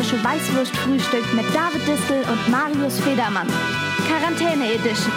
[0.00, 3.46] vegetarische Weißwurstfrühstück mit David Distel und Marius Federmann.
[4.08, 5.12] Quarantäne Edition.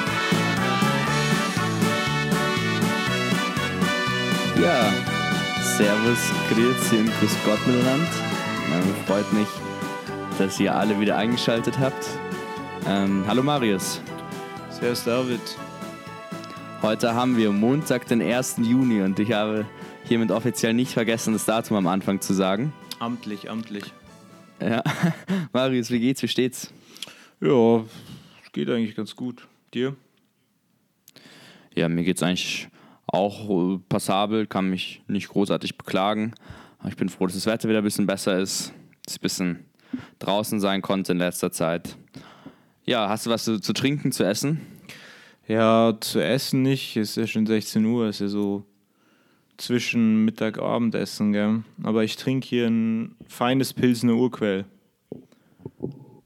[4.61, 4.91] Ja,
[5.61, 8.07] Servus, Grüezi und Grüß Gott miteinander.
[8.73, 9.47] Ähm, freut mich,
[10.37, 12.05] dass ihr alle wieder eingeschaltet habt.
[12.85, 14.01] Ähm, hallo Marius.
[14.69, 15.41] Servus David.
[16.81, 18.57] Heute haben wir Montag, den 1.
[18.63, 19.65] Juni und ich habe
[20.03, 22.73] hiermit offiziell nicht vergessen, das Datum am Anfang zu sagen.
[22.99, 23.93] Amtlich, amtlich.
[24.63, 24.81] Ja,
[25.53, 26.71] Marius, wie geht's, wie steht's?
[27.41, 27.83] Ja,
[28.53, 29.45] geht eigentlich ganz gut.
[29.73, 29.95] Dir?
[31.75, 32.69] Ja, mir geht's eigentlich
[33.07, 36.33] auch passabel, kann mich nicht großartig beklagen.
[36.87, 38.73] Ich bin froh, dass das Wetter wieder ein bisschen besser ist,
[39.05, 39.65] dass ich ein bisschen
[40.19, 41.97] draußen sein konnte in letzter Zeit.
[42.85, 44.61] Ja, hast du was zu, zu trinken, zu essen?
[45.47, 46.95] Ja, zu essen nicht.
[46.95, 48.65] Es ist ja schon 16 Uhr, ist ja so
[49.63, 51.63] zwischen Mittag und Abendessen, gell?
[51.83, 54.65] Aber ich trinke hier ein feines Pilsener Urquell.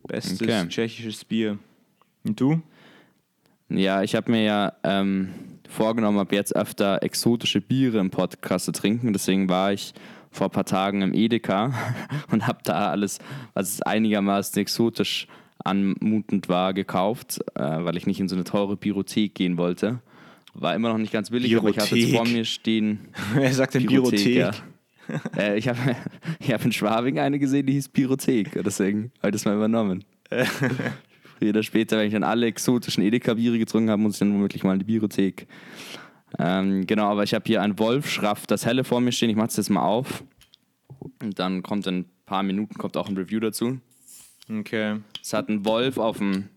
[0.08, 0.68] Bestes Okay.
[0.68, 1.60] tschechisches Bier.
[2.24, 2.62] Und du?
[3.70, 5.30] Ja, ich habe mir ja ähm,
[5.70, 9.14] vorgenommen, ab jetzt öfter exotische Biere im Podcast zu trinken.
[9.14, 9.94] Deswegen war ich
[10.32, 11.74] vor ein paar Tagen im Edeka
[12.32, 13.20] und habe da alles,
[13.54, 15.28] was einigermaßen exotisch
[15.64, 20.00] anmutend war, gekauft, äh, weil ich nicht in so eine teure Biothek gehen wollte.
[20.60, 22.16] War immer noch nicht ganz billig, aber ich habe jetzt Biothek?
[22.16, 23.00] vor mir stehen.
[23.34, 24.36] Wer sagt denn Biothek, Biothek?
[24.36, 24.52] ja.
[25.38, 25.96] äh, ich habe
[26.40, 28.64] ich hab in Schwabing eine gesehen, die hieß Biothek.
[28.64, 30.04] Deswegen habe ich das mal übernommen.
[31.38, 34.64] Früher oder später, wenn ich dann alle exotischen Edeka-Biere getrunken habe, muss ich dann womöglich
[34.64, 35.48] mal in die Biothek.
[36.40, 39.30] Ähm, genau, aber ich habe hier ein Wolfschraff, das helle vor mir stehen.
[39.30, 40.24] Ich mache es jetzt mal auf.
[41.22, 43.80] Und dann kommt in ein paar Minuten kommt auch ein Review dazu.
[44.50, 44.98] Okay.
[45.22, 46.50] Es hat einen Wolf auf dem,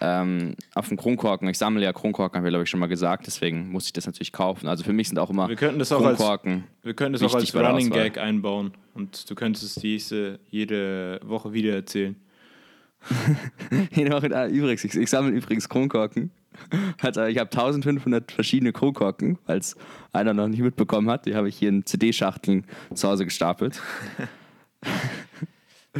[0.00, 1.48] ähm, auf dem Kronkorken.
[1.48, 3.26] Ich sammle ja Kronkorken, habe ich glaube ich schon mal gesagt.
[3.26, 4.68] Deswegen muss ich das natürlich kaufen.
[4.68, 6.64] Also für mich sind auch immer Wir könnten das auch als, Kronkorken.
[6.82, 7.90] wir könnten das auch als Running.
[7.90, 8.72] Gag einbauen.
[8.94, 12.16] Und du könntest es diese, jede Woche wieder erzählen.
[13.92, 16.32] Jede Woche, ah, übrigens, ich, ich sammle übrigens Kronkorken.
[17.00, 19.76] Also ich habe 1500 verschiedene Kronkorken, weil es
[20.12, 21.24] einer noch nicht mitbekommen hat.
[21.24, 23.80] Die habe ich hier in CD-Schachteln zu Hause gestapelt.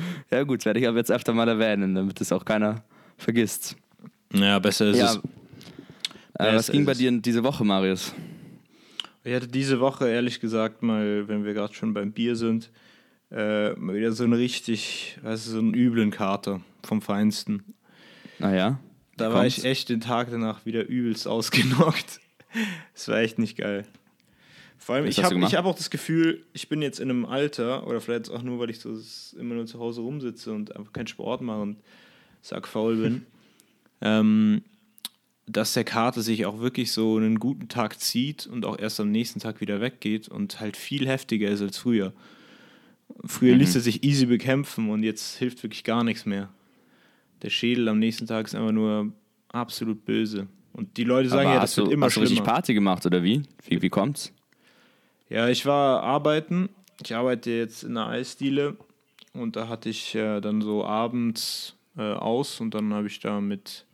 [0.30, 2.82] ja gut, werde ich aber jetzt öfter mal erwähnen, damit es auch keiner
[3.18, 3.76] vergisst.
[4.32, 5.16] Ja, besser ist Ja, es.
[6.38, 6.98] äh, was ging bei es.
[6.98, 8.14] dir diese Woche, Marius?
[9.24, 12.70] Ich hatte diese Woche, ehrlich gesagt, mal, wenn wir gerade schon beim Bier sind,
[13.30, 17.62] äh, mal wieder so einen richtig, weißt du, so einen üblen Kater vom Feinsten.
[18.38, 18.80] Naja.
[19.16, 22.20] Da war ich echt den Tag danach wieder übelst ausgenockt.
[22.94, 23.84] Das war echt nicht geil.
[24.78, 27.86] Vor allem, Was ich habe hab auch das Gefühl, ich bin jetzt in einem Alter,
[27.86, 28.98] oder vielleicht auch nur, weil ich so
[29.38, 31.76] immer nur zu Hause rumsitze und einfach keinen Sport mache und
[32.42, 33.26] sackfaul bin,
[34.00, 34.62] ähm,
[35.46, 39.10] dass der Kater sich auch wirklich so einen guten Tag zieht und auch erst am
[39.10, 42.12] nächsten Tag wieder weggeht und halt viel heftiger ist als früher.
[43.24, 43.60] Früher Mhm.
[43.60, 46.50] ließ er sich easy bekämpfen und jetzt hilft wirklich gar nichts mehr.
[47.42, 49.12] Der Schädel am nächsten Tag ist einfach nur
[49.48, 50.46] absolut böse.
[50.74, 52.52] Und die Leute sagen Aber ja, hast das du, wird immer hast du richtig schlimmer.
[52.52, 53.42] Party gemacht oder wie?
[53.66, 54.32] Wie, wie kommt's?
[55.30, 56.68] Ja, ich war arbeiten.
[57.02, 58.76] Ich arbeite jetzt in einer Eisdiele
[59.32, 63.40] und da hatte ich äh, dann so abends äh, aus und dann habe ich da
[63.40, 63.86] mit,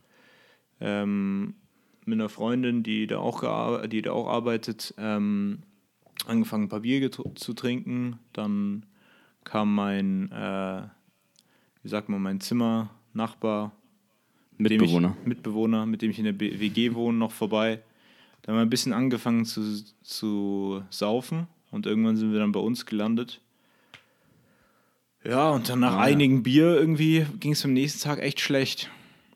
[0.79, 1.55] ähm,
[2.05, 5.63] mit einer Freundin, die da auch, die da auch arbeitet, ähm,
[6.25, 8.19] angefangen, ein paar Bier zu trinken.
[8.31, 8.85] Dann
[9.43, 10.83] kam mein, äh,
[11.83, 13.71] wie sagt man, mein Zimmernachbar,
[14.57, 15.17] mit dem Mitbewohner.
[15.21, 17.81] Ich, Mitbewohner, mit dem ich in der B WG wohne, noch vorbei.
[18.41, 22.59] Da haben wir ein bisschen angefangen zu, zu saufen und irgendwann sind wir dann bei
[22.59, 23.41] uns gelandet.
[25.27, 25.99] Ja, und dann nach ja.
[25.99, 28.89] einigen Bier irgendwie ging es am nächsten Tag echt schlecht.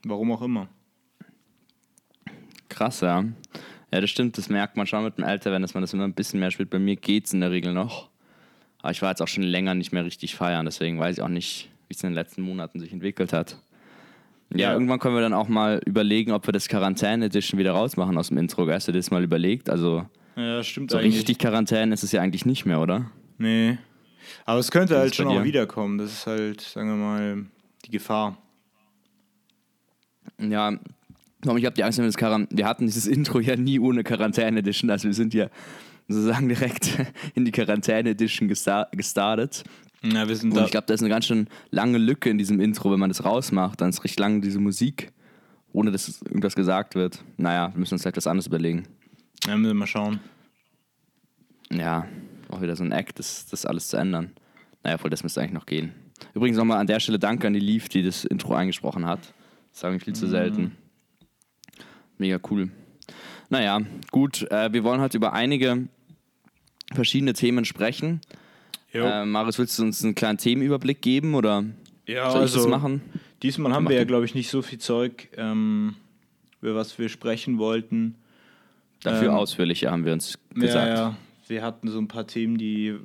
[0.04, 0.68] Warum auch immer.
[2.70, 3.26] Krass, ja.
[3.92, 6.04] Ja, das stimmt, das merkt man schon mit dem Alter, wenn das man das immer
[6.04, 6.70] ein bisschen mehr spielt.
[6.70, 8.10] Bei mir geht's in der Regel noch.
[8.82, 11.28] Aber ich war jetzt auch schon länger nicht mehr richtig feiern, deswegen weiß ich auch
[11.28, 13.58] nicht, wie es in den letzten Monaten sich entwickelt hat.
[14.54, 14.74] Ja, Ja.
[14.74, 18.38] irgendwann können wir dann auch mal überlegen, ob wir das Quarantäne-Edition wieder rausmachen aus dem
[18.38, 18.70] Intro.
[18.70, 19.70] Hast du dir das mal überlegt?
[19.70, 20.06] Also,
[20.38, 21.16] Ja, stimmt so eigentlich.
[21.18, 23.12] richtig Quarantäne ist es ja eigentlich nicht mehr, oder?
[23.38, 23.78] Nee.
[24.46, 25.98] Aber es könnte halt schon auch wiederkommen.
[25.98, 27.46] Das ist halt, sagen wir mal,
[27.86, 28.38] die Gefahr.
[30.40, 34.04] Ja, ich habe die Angst, wir das Quarant wir hatten dieses Intro ja nie ohne
[34.04, 34.90] Quarantäne-Edition.
[34.90, 35.50] Also wir sind ja
[36.08, 36.98] sozusagen direkt
[37.36, 39.64] in die Quarantäne-Edition gesta gestartet.
[40.02, 40.66] Ja, wir sind Und da.
[40.66, 43.26] ich glaube, da ist eine ganz schön lange Lücke in diesem Intro, wenn man das
[43.26, 43.82] rausmacht.
[43.82, 45.12] Dann ist richtig lang diese Musik,
[45.74, 47.24] ohne dass irgendwas gesagt wird.
[47.38, 48.84] Naja, wir müssen uns vielleicht was anderes überlegen.
[49.46, 50.20] Ja, müssen wir mal schauen.
[51.72, 52.08] Ja,
[52.50, 54.32] auch wieder so ein Act, das, das alles zu ändern.
[54.84, 55.94] Naja, voll, das müsste eigentlich noch gehen.
[56.34, 59.34] Übrigens nochmal an der Stelle Danke an die Leaf, die das Intro eingesprochen hat.
[59.72, 60.76] Das sage ich viel zu selten.
[62.18, 62.70] Mega cool.
[63.50, 63.80] Naja,
[64.12, 65.88] gut, äh, wir wollen heute über einige
[66.94, 68.22] verschiedene Themen sprechen.
[68.94, 71.64] Äh, Marius, willst du uns einen kleinen Themenüberblick geben oder
[72.06, 73.02] Ja, Soll ich das also machen?
[73.44, 75.96] diesmal haben wir ja, glaube ich, nicht so viel Zeug, ähm,
[76.62, 78.16] über was wir sprechen wollten.
[79.04, 80.88] Dafür Ähm, ausführlicher haben wir uns gesagt.
[80.88, 81.18] Ja, ja.
[81.50, 82.96] Wir hatten so ein paar Themen, die,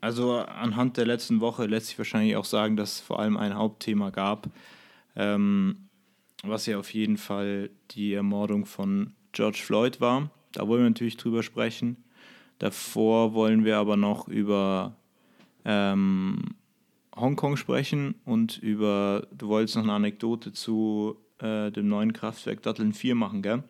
[0.00, 3.54] also anhand der letzten Woche lässt sich wahrscheinlich auch sagen, dass es vor allem ein
[3.54, 4.48] Hauptthema gab,
[5.14, 5.88] ähm,
[6.42, 10.30] was ja auf jeden Fall die Ermordung von George Floyd war.
[10.52, 12.04] Da wollen wir natürlich drüber sprechen.
[12.58, 14.96] Davor wollen wir aber noch über
[15.64, 16.56] ähm,
[17.14, 22.92] Hongkong sprechen und über, du wolltest noch eine Anekdote zu äh, dem neuen Kraftwerk Datteln
[22.92, 23.62] 4 machen, gell?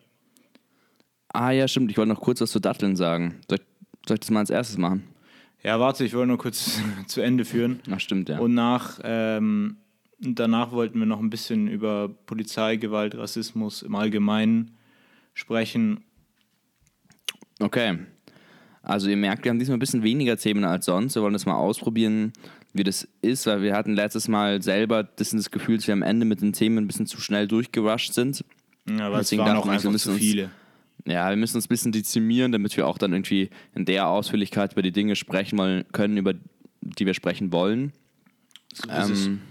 [1.31, 1.91] Ah ja, stimmt.
[1.91, 3.41] Ich wollte noch kurz was zu Datteln sagen.
[3.47, 3.68] Soll ich,
[4.09, 5.03] soll ich das mal als erstes machen?
[5.63, 7.79] Ja, warte, ich wollte nur kurz zu Ende führen.
[7.89, 8.39] Ach, stimmt, ja.
[8.39, 9.77] Und nach, ähm,
[10.19, 14.71] danach wollten wir noch ein bisschen über Polizeigewalt, Rassismus im Allgemeinen
[15.33, 16.03] sprechen.
[17.59, 17.99] Okay.
[18.81, 21.15] Also ihr merkt, wir haben diesmal ein bisschen weniger Themen als sonst.
[21.15, 22.31] Wir wollen das mal ausprobieren,
[22.73, 26.01] wie das ist, weil wir hatten letztes Mal selber das, das Gefühl, dass wir am
[26.01, 28.43] Ende mit den Themen ein bisschen zu schnell durchgerusht sind.
[28.87, 30.49] Ja, weil es Deswegen waren dachten auch einfach zu uns- viele.
[31.05, 34.73] Ja, wir müssen uns ein bisschen dezimieren, damit wir auch dann irgendwie in der Ausführlichkeit
[34.73, 36.33] über die Dinge sprechen wollen, können, über
[36.81, 37.93] die wir sprechen wollen.
[38.73, 39.25] So ist es.
[39.27, 39.41] Ähm,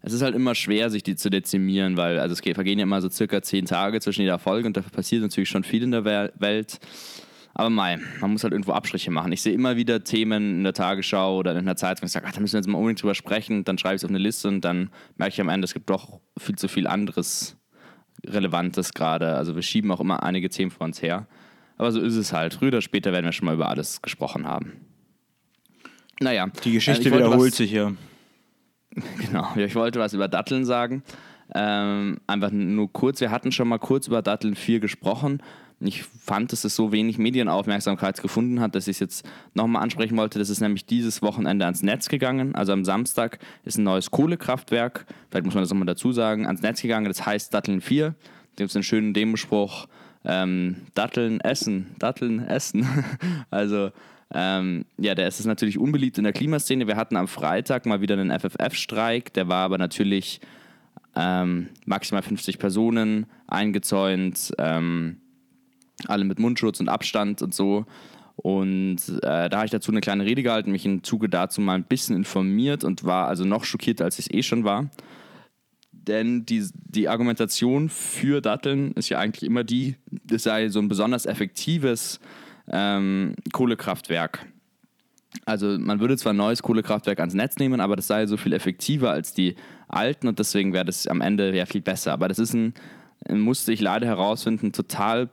[0.00, 3.00] es ist halt immer schwer, sich die zu dezimieren, weil also es vergehen ja immer
[3.00, 6.04] so circa zehn Tage zwischen jeder Folge und dafür passiert natürlich schon viel in der
[6.04, 6.80] Wel- Welt.
[7.54, 9.30] Aber mei, man muss halt irgendwo Abstriche machen.
[9.30, 12.32] Ich sehe immer wieder Themen in der Tagesschau oder in der Zeitung, ich sage, ach,
[12.32, 14.48] da müssen wir jetzt mal unbedingt drüber sprechen, dann schreibe ich es auf eine Liste
[14.48, 17.56] und dann merke ich am Ende, es gibt doch viel zu viel anderes
[18.26, 19.34] Relevantes gerade.
[19.34, 21.26] Also wir schieben auch immer einige Themen vor uns her.
[21.78, 22.54] Aber so ist es halt.
[22.54, 24.72] Früher oder später werden wir schon mal über alles gesprochen haben.
[26.20, 26.46] Naja.
[26.64, 27.92] Die äh, Geschichte ich wollte wiederholt was- sich ja.
[29.26, 31.02] Genau, ich wollte was über Datteln sagen.
[31.54, 35.42] Ähm, einfach nur kurz, wir hatten schon mal kurz über Datteln 4 gesprochen.
[35.84, 40.16] Ich fand, dass es so wenig Medienaufmerksamkeit gefunden hat, dass ich es jetzt nochmal ansprechen
[40.16, 40.38] wollte.
[40.38, 42.54] Das ist nämlich dieses Wochenende ans Netz gegangen.
[42.54, 46.62] Also am Samstag ist ein neues Kohlekraftwerk, vielleicht muss man das nochmal dazu sagen, ans
[46.62, 47.06] Netz gegangen.
[47.06, 48.08] Das heißt Datteln 4.
[48.10, 48.14] Da
[48.56, 49.88] gibt es einen schönen Demospruch,
[50.24, 52.86] ähm, Datteln essen, Datteln essen.
[53.50, 53.90] also
[54.34, 56.86] ähm, ja, der ist natürlich unbeliebt in der Klimaszene.
[56.86, 60.40] Wir hatten am Freitag mal wieder einen FFF-Streik, der war aber natürlich
[61.14, 65.18] ähm, maximal 50 Personen eingezäunt, ähm,
[66.06, 67.86] alle mit Mundschutz und Abstand und so.
[68.36, 71.74] Und äh, da habe ich dazu eine kleine Rede gehalten, mich im Zuge dazu mal
[71.74, 74.90] ein bisschen informiert und war also noch schockierter, als ich es eh schon war.
[75.92, 79.96] Denn die, die Argumentation für Datteln ist ja eigentlich immer die,
[80.30, 82.18] es sei so ein besonders effektives
[82.68, 84.46] ähm, Kohlekraftwerk.
[85.44, 88.52] Also man würde zwar ein neues Kohlekraftwerk ans Netz nehmen, aber das sei so viel
[88.52, 89.54] effektiver als die
[89.88, 92.12] alten und deswegen wäre das am Ende ja viel besser.
[92.12, 92.74] Aber das ist ein,
[93.28, 95.30] musste ich leider herausfinden, total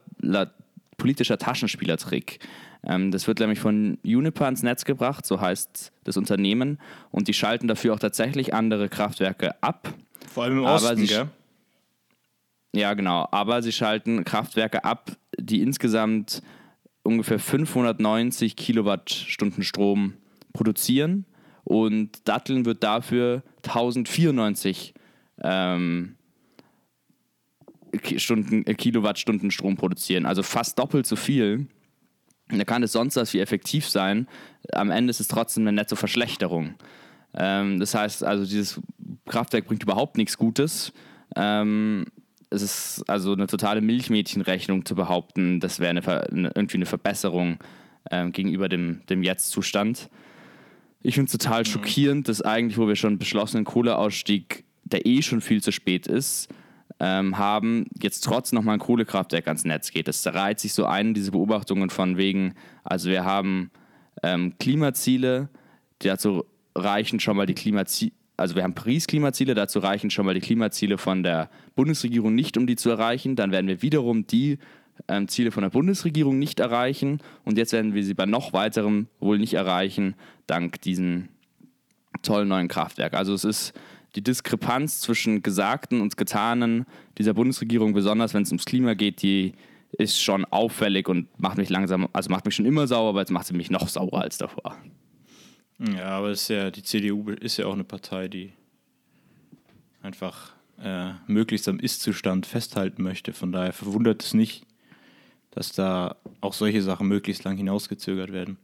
[0.97, 2.39] politischer Taschenspielertrick.
[2.83, 6.79] Ähm, das wird nämlich von Uniper ans Netz gebracht, so heißt das Unternehmen,
[7.11, 9.93] und die schalten dafür auch tatsächlich andere Kraftwerke ab.
[10.31, 11.27] Vor allem im Aber Osten, gell?
[12.73, 13.27] Ja, genau.
[13.31, 16.43] Aber sie schalten Kraftwerke ab, die insgesamt
[17.01, 20.13] ungefähr 590 Kilowattstunden Strom
[20.53, 21.25] produzieren.
[21.63, 24.93] Und Datteln wird dafür 1094
[25.41, 26.15] ähm,
[28.17, 30.25] Stunden, äh, Kilowattstunden Strom produzieren.
[30.25, 31.67] Also fast doppelt so viel.
[32.49, 34.27] Da kann es sonst was wie effektiv sein.
[34.73, 36.75] Am Ende ist es trotzdem eine nette Verschlechterung.
[37.35, 38.79] Ähm, das heißt, also dieses
[39.27, 40.91] Kraftwerk bringt überhaupt nichts Gutes.
[41.35, 42.05] Ähm,
[42.49, 47.59] es ist also eine totale Milchmädchenrechnung zu behaupten, das wäre eine, eine, irgendwie eine Verbesserung
[48.09, 50.09] ähm, gegenüber dem, dem Jetzt-Zustand.
[51.01, 55.41] Ich finde es total schockierend, dass eigentlich, wo wir schon beschlossenen Kohleausstieg, der eh schon
[55.41, 56.49] viel zu spät ist,
[56.99, 60.07] ähm, haben, jetzt trotzdem nochmal ein Kohlekraftwerk ans Netz geht.
[60.07, 62.53] Das reiht sich so ein, diese Beobachtungen von wegen,
[62.83, 63.71] also wir haben
[64.21, 65.49] ähm, Klimaziele,
[65.99, 70.39] dazu reichen schon mal die Klimaziele, also wir haben Paris-Klimaziele, dazu reichen schon mal die
[70.39, 73.35] Klimaziele von der Bundesregierung nicht, um die zu erreichen.
[73.35, 74.59] Dann werden wir wiederum die
[75.07, 79.07] ähm, Ziele von der Bundesregierung nicht erreichen und jetzt werden wir sie bei noch weiterem
[79.19, 80.15] wohl nicht erreichen,
[80.47, 81.29] dank diesem
[82.21, 83.13] tollen neuen Kraftwerk.
[83.13, 83.73] Also es ist
[84.15, 86.85] die Diskrepanz zwischen Gesagten und Getanen
[87.17, 89.53] dieser Bundesregierung, besonders wenn es ums Klima geht, die
[89.91, 93.31] ist schon auffällig und macht mich langsam, also macht mich schon immer sauer, aber jetzt
[93.31, 94.77] macht sie mich noch saurer als davor.
[95.79, 98.53] Ja, aber ist ja, die CDU ist ja auch eine Partei, die
[100.01, 103.33] einfach äh, möglichst am Ist-Zustand festhalten möchte.
[103.33, 104.65] Von daher verwundert es nicht,
[105.51, 108.57] dass da auch solche Sachen möglichst lang hinausgezögert werden.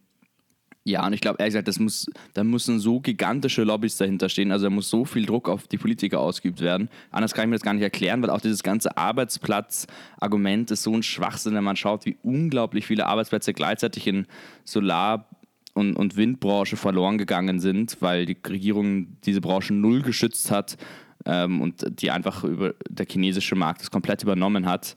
[0.87, 4.51] Ja, und ich glaube, ehrlich gesagt, das muss, da müssen so gigantische Lobbys dahinter stehen.
[4.51, 6.89] Also da muss so viel Druck auf die Politiker ausgeübt werden.
[7.09, 10.93] Anders kann ich mir das gar nicht erklären, weil auch dieses ganze Arbeitsplatz-Argument ist so
[10.93, 14.27] ein Schwachsinn, wenn man schaut, wie unglaublich viele Arbeitsplätze gleichzeitig in
[14.63, 15.27] Solar-
[15.73, 20.77] und, und Windbranche verloren gegangen sind, weil die Regierung diese Branche null geschützt hat
[21.25, 24.95] ähm, und die einfach über der chinesische Markt das komplett übernommen hat,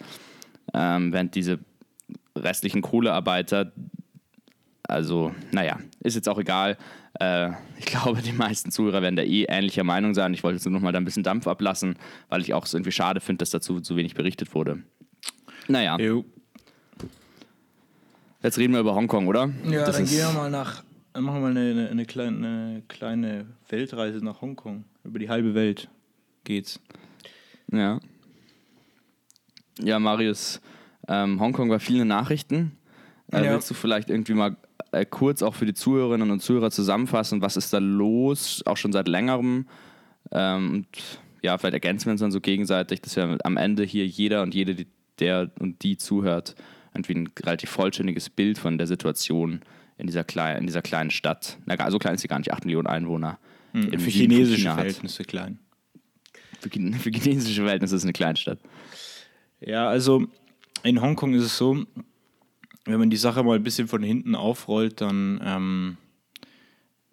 [0.74, 1.60] ähm, während diese
[2.36, 3.72] restlichen Kohlearbeiter,
[4.88, 6.76] also naja, ist jetzt auch egal.
[7.20, 10.34] Äh, ich glaube, die meisten Zuhörer werden da eh ähnlicher Meinung sein.
[10.34, 11.96] Ich wollte jetzt nur noch mal da ein bisschen Dampf ablassen,
[12.28, 14.82] weil ich auch es irgendwie schade finde, dass dazu zu wenig berichtet wurde.
[15.68, 15.98] Naja.
[15.98, 16.24] Jo.
[18.42, 19.50] Jetzt reden wir über Hongkong, oder?
[19.64, 22.04] Ja, das dann ist, gehen wir mal nach, dann machen wir mal eine, eine, eine,
[22.06, 24.84] kleine, eine kleine Weltreise nach Hongkong.
[25.04, 25.88] Über die halbe Welt
[26.44, 26.80] geht's.
[27.72, 28.00] Ja.
[29.80, 30.60] Ja, Marius,
[31.08, 32.72] ähm, Hongkong war viele Nachrichten.
[33.32, 33.52] Äh, Ja.
[33.52, 34.56] Willst du vielleicht irgendwie mal
[34.92, 38.92] äh, kurz auch für die Zuhörerinnen und Zuhörer zusammenfassen, was ist da los, auch schon
[38.92, 39.66] seit längerem?
[40.30, 40.86] Ähm, und
[41.42, 44.54] ja, vielleicht ergänzen wir uns dann so gegenseitig, dass wir am Ende hier jeder und
[44.54, 44.86] jede,
[45.18, 46.54] der und die zuhört,
[46.94, 49.60] irgendwie ein relativ vollständiges Bild von der Situation
[49.98, 51.58] in dieser, klei in dieser kleinen Stadt.
[51.66, 53.38] Na, so klein ist sie gar nicht, 8 Millionen Einwohner.
[53.72, 54.78] im Hm, Für chinesische China hat.
[54.78, 55.58] Verhältnisse klein.
[56.60, 58.58] Für, für chinesische Verhältnisse ist es eine Kleinstadt.
[59.60, 60.26] Ja, also
[60.82, 61.84] in Hongkong ist es so,
[62.88, 65.96] wenn man die Sache mal ein bisschen von hinten aufrollt, dann ähm,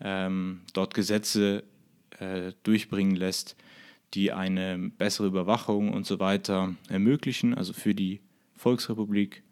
[0.00, 1.62] ähm, dort Gesetze
[2.18, 3.54] äh, durchbringen lässt,
[4.14, 8.20] die eine bessere Überwachung und so weiter ermöglichen, also für die
[8.56, 9.44] Volksrepublik.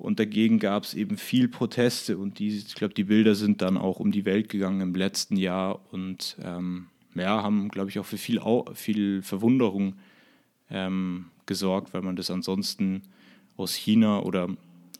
[0.00, 3.76] Und dagegen gab es eben viel Proteste und die, ich glaube, die Bilder sind dann
[3.76, 8.06] auch um die Welt gegangen im letzten Jahr und ähm, ja, haben, glaube ich, auch
[8.06, 8.40] für viel,
[8.72, 9.96] viel Verwunderung
[10.70, 13.02] ähm, gesorgt, weil man das ansonsten
[13.58, 14.48] aus China oder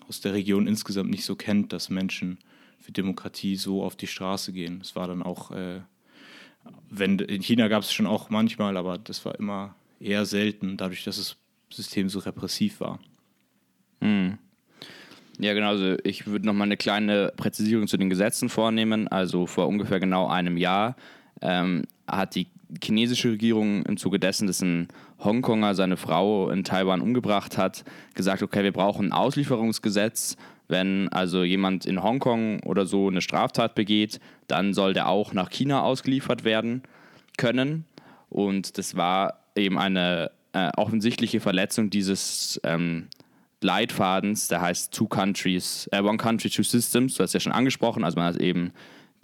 [0.07, 2.39] aus der Region insgesamt nicht so kennt, dass Menschen
[2.79, 4.81] für Demokratie so auf die Straße gehen.
[4.83, 5.81] Es war dann auch, äh,
[6.91, 11.05] wenn in China gab es schon auch manchmal, aber das war immer eher selten, dadurch,
[11.05, 11.37] dass das
[11.73, 13.01] System so repressiv war.
[15.41, 15.69] Ja, genau.
[15.69, 19.09] Also ich würde noch mal eine kleine Präzisierung zu den Gesetzen vornehmen.
[19.09, 20.97] Also vor ungefähr genau einem Jahr
[21.41, 22.47] ähm, hat die
[22.83, 28.43] chinesische Regierung im Zuge dessen, dass ein Hongkonger seine Frau in Taiwan umgebracht hat, gesagt,
[28.43, 30.37] okay, wir brauchen ein Auslieferungsgesetz.
[30.69, 35.49] Wenn also jemand in Hongkong oder so eine Straftat begeht, dann soll der auch nach
[35.49, 36.83] China ausgeliefert werden
[37.39, 37.87] können.
[38.29, 43.09] Und das war eben eine äh, offensichtliche Verletzung dieses ähm,
[43.61, 48.05] Leitfadens, der heißt Two Countries, äh, One Country, Two Systems, du hast ja schon angesprochen,
[48.05, 48.73] also man hat eben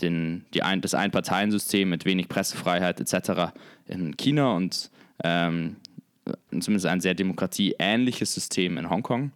[0.02, 3.52] den, die ein, das Einparteiensystem mit wenig Pressefreiheit etc.
[3.87, 4.90] in China und
[5.25, 5.76] ähm,
[6.50, 9.33] zumindest ein sehr demokratieähnliches System in Hongkong.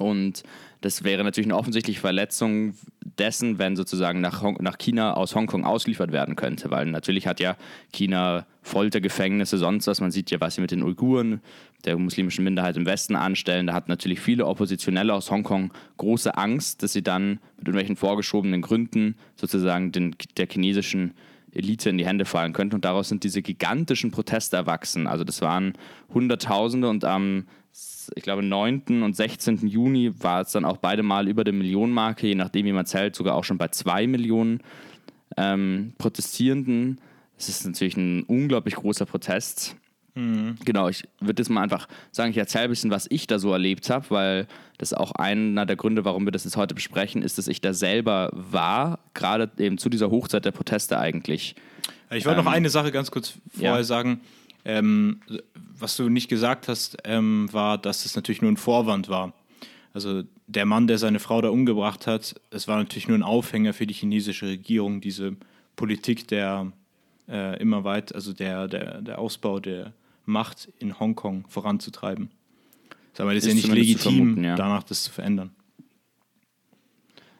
[0.00, 0.42] Und
[0.80, 2.74] das wäre natürlich eine offensichtliche Verletzung
[3.18, 6.70] dessen, wenn sozusagen nach, Hong nach China aus Hongkong ausgeliefert werden könnte.
[6.70, 7.56] Weil natürlich hat ja
[7.92, 10.00] China Foltergefängnisse, sonst was.
[10.00, 11.40] Man sieht ja, was sie mit den Uiguren,
[11.84, 13.66] der muslimischen Minderheit im Westen anstellen.
[13.66, 18.62] Da hat natürlich viele Oppositionelle aus Hongkong große Angst, dass sie dann mit irgendwelchen vorgeschobenen
[18.62, 21.12] Gründen sozusagen den, der chinesischen
[21.52, 22.76] Elite in die Hände fallen könnten.
[22.76, 25.06] Und daraus sind diese gigantischen Proteste erwachsen.
[25.06, 25.74] Also das waren
[26.12, 27.46] Hunderttausende und am,
[28.14, 29.02] ich glaube, 9.
[29.02, 29.66] und 16.
[29.66, 33.14] Juni war es dann auch beide Mal über der Millionenmarke, je nachdem, wie man zählt,
[33.14, 34.60] sogar auch schon bei zwei Millionen
[35.36, 37.00] ähm, Protestierenden.
[37.36, 39.76] Das ist natürlich ein unglaublich großer Protest.
[40.64, 43.52] Genau, ich würde jetzt mal einfach sagen, ich erzähle ein bisschen, was ich da so
[43.52, 44.46] erlebt habe, weil
[44.78, 47.72] das auch einer der Gründe, warum wir das jetzt heute besprechen, ist, dass ich da
[47.72, 51.54] selber war, gerade eben zu dieser Hochzeit der Proteste eigentlich.
[52.10, 53.84] Ich wollte noch eine Sache ganz kurz vorher ja.
[53.84, 54.20] sagen.
[54.64, 55.20] Ähm,
[55.54, 59.32] was du nicht gesagt hast, ähm, war, dass es natürlich nur ein Vorwand war.
[59.92, 63.72] Also der Mann, der seine Frau da umgebracht hat, es war natürlich nur ein Aufhänger
[63.72, 65.36] für die chinesische Regierung, diese
[65.76, 66.72] Politik der
[67.28, 69.92] äh, immer weit, also der, der, der Ausbau der
[70.26, 72.30] Macht in Hongkong voranzutreiben.
[73.18, 74.54] Aber das ist, Ist ja nicht legitim, vermuten, ja.
[74.54, 75.50] danach das zu verändern.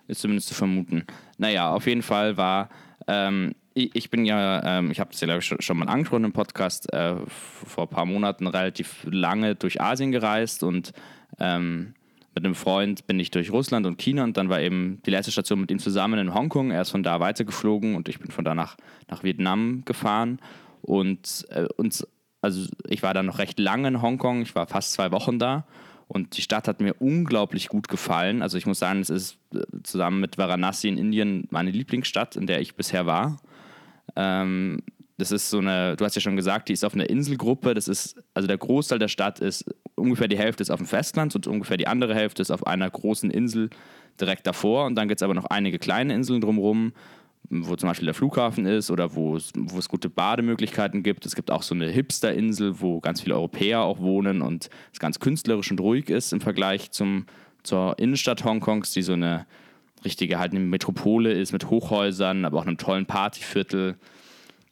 [0.09, 1.05] Ist zumindest zu vermuten.
[1.39, 2.69] Naja, auf jeden Fall war,
[3.07, 6.93] ähm, ich, bin ja, ähm, ich habe das ja, ich, schon, mal angesprochen im Podcast,
[6.93, 10.93] äh, vor ein paar Monaten relativ lange durch Asien gereist und
[11.39, 11.95] ähm,
[12.35, 15.33] mit einem Freund bin ich durch Russland und China und dann war eben die letzte
[15.33, 16.71] Station mit ihm zusammen in Hongkong.
[16.71, 18.77] Er ist von da weitergeflogen und ich bin von da nach,
[19.09, 20.39] nach Vietnam gefahren.
[20.81, 22.07] Und äh, uns,
[22.41, 25.67] also ich war dann noch recht lange in Hongkong, ich war fast zwei Wochen da
[26.07, 28.43] und die Stadt hat mir unglaublich gut gefallen.
[28.43, 32.47] Also ich muss sagen, es ist äh, zusammen mit Varanasi in Indien meine Lieblingsstadt, in
[32.47, 33.41] der ich bisher war.
[34.17, 34.79] Ähm,
[35.21, 37.75] das ist so eine, du hast ja schon gesagt, die ist auf einer Inselgruppe.
[37.75, 39.64] Das ist, also der Großteil der Stadt ist,
[39.95, 42.88] ungefähr die Hälfte ist auf dem Festland und ungefähr die andere Hälfte ist auf einer
[42.88, 43.69] großen Insel
[44.19, 44.87] direkt davor.
[44.87, 46.93] Und dann gibt es aber noch einige kleine Inseln drumherum,
[47.50, 49.52] wo zum Beispiel der Flughafen ist oder wo es,
[49.88, 51.26] gute Bademöglichkeiten gibt.
[51.26, 55.21] Es gibt auch so eine Hipster-Insel, wo ganz viele Europäer auch wohnen und es ganz
[55.21, 57.26] künstlerisch und ruhig ist im Vergleich zum,
[57.62, 59.47] zur Innenstadt Hongkongs, die so eine
[60.04, 63.97] richtige halt eine Metropole ist mit Hochhäusern, aber auch einem tollen Partyviertel.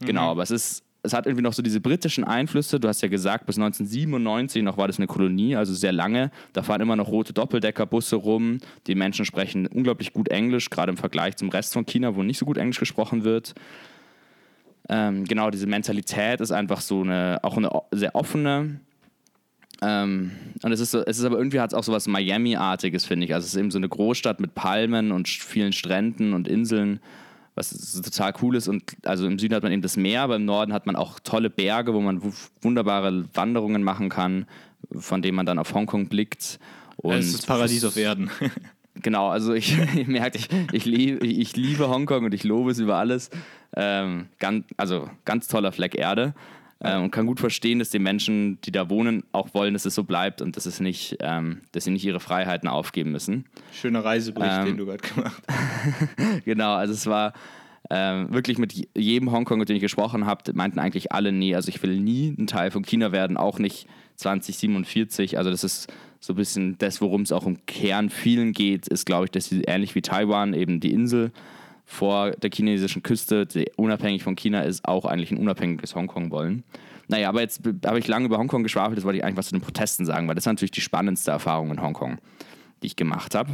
[0.00, 2.80] Genau, aber es ist, es hat irgendwie noch so diese britischen Einflüsse.
[2.80, 6.30] Du hast ja gesagt, bis 1997 noch war das eine Kolonie, also sehr lange.
[6.52, 8.58] Da fahren immer noch rote Doppeldeckerbusse rum.
[8.86, 12.38] Die Menschen sprechen unglaublich gut Englisch, gerade im Vergleich zum Rest von China, wo nicht
[12.38, 13.54] so gut Englisch gesprochen wird.
[14.88, 18.80] Ähm, genau, diese Mentalität ist einfach so eine, auch eine sehr offene.
[19.82, 23.04] Ähm, und es ist, so, es ist aber irgendwie hat es auch so was Miami-artiges,
[23.04, 23.34] finde ich.
[23.34, 27.00] Also es ist eben so eine Großstadt mit Palmen und vielen Stränden und Inseln,
[27.54, 27.70] was
[28.02, 28.66] total cool ist.
[28.68, 31.20] Und also im Süden hat man eben das Meer, aber im Norden hat man auch
[31.20, 34.46] tolle Berge, wo man wu- wunderbare Wanderungen machen kann,
[34.92, 36.58] von denen man dann auf Hongkong blickt.
[36.96, 38.30] Und es ist das Paradies auf Erden.
[39.00, 42.80] Genau, also ich, ihr merkt, ich, ich, liebe, ich liebe Hongkong und ich lobe es
[42.80, 43.30] über alles.
[43.76, 46.34] Ähm, ganz, also ganz toller Fleck Erde.
[46.80, 49.94] Ähm, und kann gut verstehen, dass die Menschen, die da wohnen, auch wollen, dass es
[49.96, 53.46] so bleibt und dass, es nicht, ähm, dass sie nicht ihre Freiheiten aufgeben müssen.
[53.72, 56.44] Schöner Reisebericht, Ähm, den du gerade gemacht hast.
[56.44, 57.32] Genau, also es war
[57.90, 61.54] ähm, wirklich mit je- jedem Hongkong, mit dem ich gesprochen habe, meinten eigentlich alle, nee,
[61.54, 63.86] also ich will nie ein Teil von China werden, auch nicht
[64.16, 65.38] 2047.
[65.38, 69.04] Also das ist so ein bisschen das, worum es auch im Kern vielen geht, ist,
[69.06, 71.32] glaube ich, dass sie ähnlich wie Taiwan eben die Insel
[71.90, 76.62] vor der chinesischen Küste, die unabhängig von China ist, auch eigentlich ein unabhängiges Hongkong wollen.
[77.08, 79.54] Naja, aber jetzt habe ich lange über Hongkong geschwafelt, das wollte ich eigentlich was zu
[79.54, 82.18] den Protesten sagen, weil das ist natürlich die spannendste Erfahrung in Hongkong,
[82.82, 83.50] die ich gemacht habe.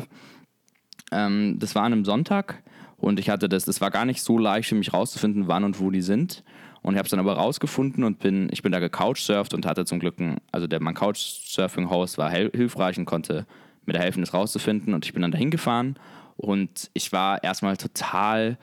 [1.13, 2.65] Ähm, das war an einem Sonntag
[2.97, 5.79] und ich hatte das, das war gar nicht so leicht für mich rauszufinden, wann und
[5.79, 6.43] wo die sind.
[6.83, 9.85] Und ich habe es dann aber rausgefunden und bin, ich bin da gecouchsurft und hatte
[9.85, 13.47] zum Glück, ein, also der, mein Couchsurfing-Host war hilfreich und konnte
[13.87, 14.93] mir da helfen, das rauszufinden.
[14.93, 15.97] Und ich bin dann dahin gefahren
[16.37, 18.59] und ich war erstmal total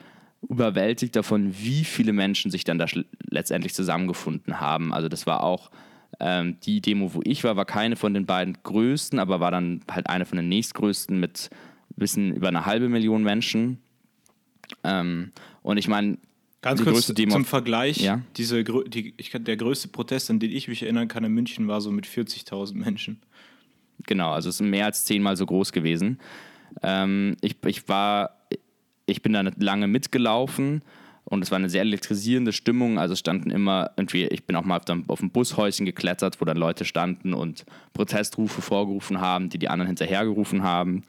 [0.48, 2.86] überwältigt davon, wie viele Menschen sich dann da
[3.30, 4.92] letztendlich zusammengefunden haben.
[4.92, 5.70] Also das war auch
[6.20, 9.82] ähm, die Demo, wo ich war, war keine von den beiden größten, aber war dann
[9.90, 11.50] halt eine von den nächstgrößten mit
[11.90, 13.78] ein bisschen über eine halbe Million Menschen.
[14.84, 15.30] Ähm,
[15.62, 16.18] und ich meine,
[16.60, 17.98] Ganz die kurz größte Demo- zum Vergleich.
[17.98, 18.22] Ja.
[18.36, 21.80] Diese, die, ich, der größte Protest, an den ich mich erinnern kann in München, war
[21.80, 23.20] so mit 40.000 Menschen.
[24.06, 26.18] Genau, also es ist mehr als zehnmal so groß gewesen.
[26.82, 28.38] Ähm, ich, ich war,
[29.06, 30.82] ich bin da lange mitgelaufen
[31.24, 32.98] und es war eine sehr elektrisierende Stimmung.
[32.98, 36.44] Also standen immer irgendwie, ich bin auch mal auf, dem, auf ein Bushäuschen geklettert, wo
[36.44, 41.04] dann Leute standen und Protestrufe vorgerufen haben, die die anderen hinterhergerufen haben.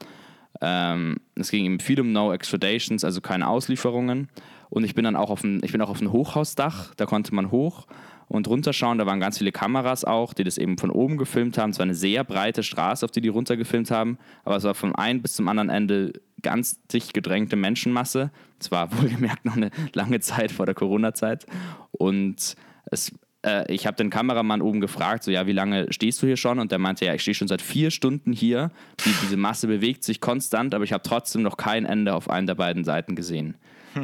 [0.60, 4.28] Ähm, es ging eben viel um No Extradations, also keine Auslieferungen.
[4.70, 7.34] Und ich bin dann auch auf ein, ich bin auch auf ein Hochhausdach, da konnte
[7.34, 7.86] man hoch
[8.28, 8.98] und runterschauen.
[8.98, 11.70] Da waren ganz viele Kameras auch, die das eben von oben gefilmt haben.
[11.70, 14.94] Es war eine sehr breite Straße, auf die die runtergefilmt haben, aber es war vom
[14.94, 18.30] einen bis zum anderen Ende ganz dicht gedrängte Menschenmasse.
[18.60, 21.46] Es war wohlgemerkt noch eine lange Zeit vor der Corona-Zeit.
[21.92, 22.54] Und
[22.90, 23.12] es,
[23.44, 26.58] äh, ich habe den Kameramann oben gefragt, so ja, wie lange stehst du hier schon?
[26.58, 28.70] Und der meinte, ja, ich stehe schon seit vier Stunden hier.
[29.04, 32.46] Die, diese Masse bewegt sich konstant, aber ich habe trotzdem noch kein Ende auf einen
[32.46, 33.56] der beiden Seiten gesehen.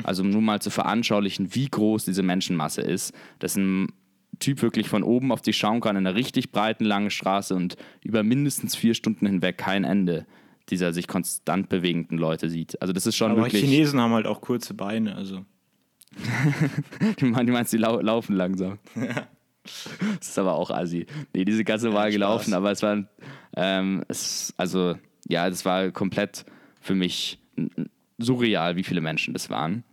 [0.05, 3.13] Also um nur mal zu veranschaulichen, wie groß diese Menschenmasse ist.
[3.39, 3.89] Das ein
[4.41, 7.77] Typ wirklich von oben auf dich schauen kann in einer richtig breiten, langen Straße und
[8.03, 10.27] über mindestens vier Stunden hinweg kein Ende
[10.71, 12.81] dieser sich konstant bewegenden Leute sieht.
[12.81, 13.63] Also das ist schon Aber wirklich...
[13.63, 15.45] Chinesen haben halt auch kurze Beine, also.
[17.19, 18.79] Du meinst, die lau laufen langsam.
[19.63, 21.07] das ist aber auch assi.
[21.35, 23.05] Nee, diese ganze Wahl Ja, gelaufen, aber es war,
[23.57, 24.97] ähm, es, also,
[25.29, 26.45] ja, das war komplett
[26.81, 27.39] für mich
[28.19, 29.85] surreal, wie viele Menschen das waren.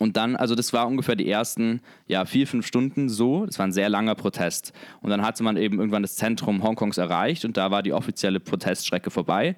[0.00, 3.46] Und dann, also das war ungefähr die ersten, ja, vier, fünf Stunden so.
[3.46, 4.72] Das war ein sehr langer Protest.
[5.00, 8.40] Und dann hatte man eben irgendwann das Zentrum Hongkongs erreicht und da war die offizielle
[8.40, 9.56] Proteststrecke vorbei.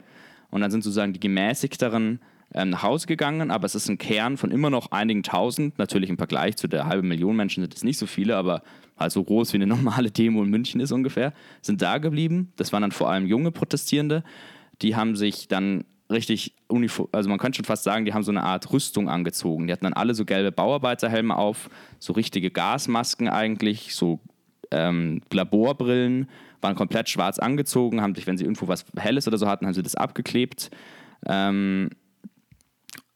[0.50, 2.20] Und dann sind sozusagen die gemäßigteren
[2.54, 5.78] ähm, nach Hause gegangen, aber es ist ein Kern von immer noch einigen tausend.
[5.78, 8.62] Natürlich im Vergleich zu der halben Million Menschen sind es nicht so viele, aber
[8.98, 11.32] halt so groß wie eine normale Demo in München ist ungefähr,
[11.62, 12.52] sind da geblieben.
[12.56, 14.22] Das waren dann vor allem junge Protestierende.
[14.82, 18.30] Die haben sich dann richtig uniform, also man könnte schon fast sagen, die haben so
[18.30, 19.66] eine Art Rüstung angezogen.
[19.66, 24.20] Die hatten dann alle so gelbe Bauarbeiterhelme auf, so richtige Gasmasken eigentlich, so
[24.70, 26.28] ähm, Laborbrillen,
[26.60, 29.74] waren komplett schwarz angezogen, haben sich, wenn sie irgendwo was Helles oder so hatten, haben
[29.74, 30.70] sie das abgeklebt.
[31.26, 31.90] Ähm,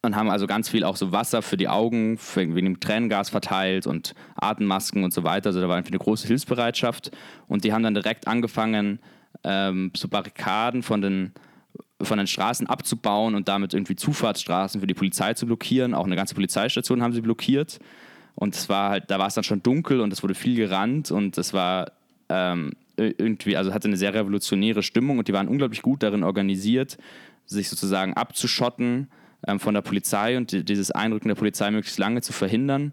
[0.03, 3.87] und haben also ganz viel auch so Wasser für die Augen, wegen dem Tränengas verteilt
[3.87, 5.48] und Atemmasken und so weiter.
[5.48, 7.11] Also da war einfach eine große Hilfsbereitschaft.
[7.48, 9.00] Und die haben dann direkt angefangen,
[9.44, 11.33] ähm, so Barrikaden von den,
[12.02, 15.94] von den Straßen abzubauen und damit irgendwie Zufahrtsstraßen für die Polizei zu blockieren.
[15.94, 17.78] Auch eine ganze Polizeistation haben sie blockiert.
[18.34, 21.10] Und es war halt, da war es dann schon dunkel und es wurde viel gerannt
[21.10, 21.92] und es war
[22.28, 26.96] ähm, irgendwie, also hatte eine sehr revolutionäre Stimmung und die waren unglaublich gut darin organisiert,
[27.46, 29.08] sich sozusagen abzuschotten
[29.46, 32.92] ähm, von der Polizei und die, dieses Einrücken der Polizei möglichst lange zu verhindern.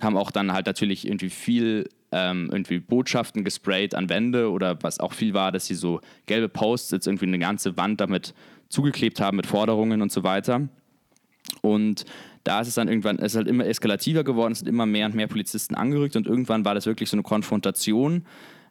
[0.00, 5.00] Haben auch dann halt natürlich irgendwie viel ähm, irgendwie Botschaften gesprayt an Wände oder was
[5.00, 8.34] auch viel war, dass sie so gelbe Post-its irgendwie eine ganze Wand damit
[8.68, 10.68] zugeklebt haben mit Forderungen und so weiter.
[11.60, 12.04] Und
[12.44, 15.06] da ist es dann irgendwann, es ist halt immer eskalativer geworden, es sind immer mehr
[15.06, 18.26] und mehr Polizisten angerückt und irgendwann war das wirklich so eine Konfrontation,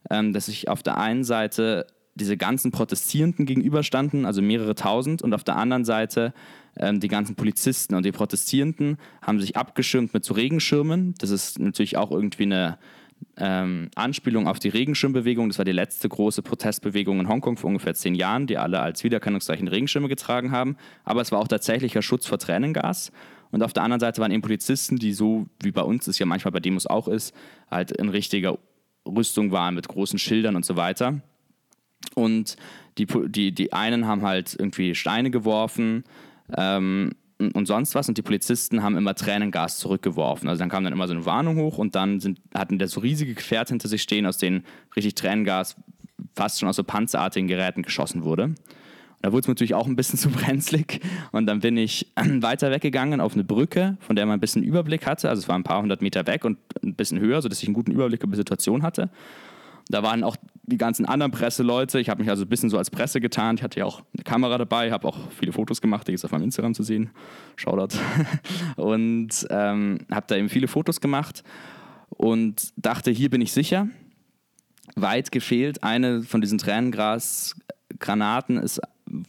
[0.10, 5.34] ähm, dass sich auf der einen Seite diese ganzen Protestierenden gegenüberstanden, also mehrere tausend, und
[5.34, 6.34] auf der anderen Seite
[6.78, 7.96] ähm, die ganzen Polizisten.
[7.96, 11.15] Und die Protestierenden haben sich abgeschirmt mit so Regenschirmen.
[11.17, 12.78] Das ist natürlich auch irgendwie eine
[13.38, 15.50] ähm, Anspielung auf die Regenschirmbewegung.
[15.50, 19.04] Das war die letzte große Protestbewegung in Hongkong vor ungefähr zehn Jahren, die alle als
[19.04, 20.78] Wiedererkennungszeichen Regenschirme getragen haben.
[21.04, 23.12] Aber es war auch tatsächlicher Schutz vor Tränengas.
[23.52, 26.26] Und auf der anderen Seite waren eben Polizisten, die so, wie bei uns es ja
[26.26, 27.36] manchmal bei Demos auch ist,
[27.70, 28.58] halt in richtiger
[29.08, 31.22] Rüstung waren mit großen Schildern und so weiter.
[32.16, 32.58] Und
[32.98, 36.04] die, die, die einen haben halt irgendwie Steine geworfen
[36.56, 37.12] ähm,
[37.52, 40.48] und sonst was und die Polizisten haben immer Tränengas zurückgeworfen.
[40.50, 43.00] Also dann kam dann immer so eine Warnung hoch und dann sind, hatten der so
[43.02, 45.76] riesige Gefährt hinter sich stehen, aus denen richtig Tränengas
[46.36, 48.56] fast schon aus so panzerartigen Geräten geschossen wurde.
[49.22, 51.00] Da wurde es natürlich auch ein bisschen zu brenzlig
[51.32, 55.06] und dann bin ich weiter weggegangen auf eine Brücke, von der man ein bisschen Überblick
[55.06, 55.30] hatte.
[55.30, 57.76] Also es war ein paar hundert Meter weg und ein bisschen höher, sodass ich einen
[57.76, 59.10] guten Überblick über die Situation hatte.
[59.90, 61.99] Da waren auch die ganzen anderen Presseleute.
[61.99, 63.56] Ich habe mich also ein bisschen so als Presse getan.
[63.56, 66.32] Ich hatte ja auch eine Kamera dabei, habe auch viele Fotos gemacht, die ist auf
[66.32, 67.12] meinem Instagram zu sehen.
[67.56, 67.97] Shoutout.
[68.78, 71.43] Und ähm, habe da eben viele Fotos gemacht
[72.10, 73.88] und dachte, hier bin ich sicher.
[74.95, 75.84] Weit gefehlt.
[75.84, 78.80] Eine von diesen Tränengrasgranaten ist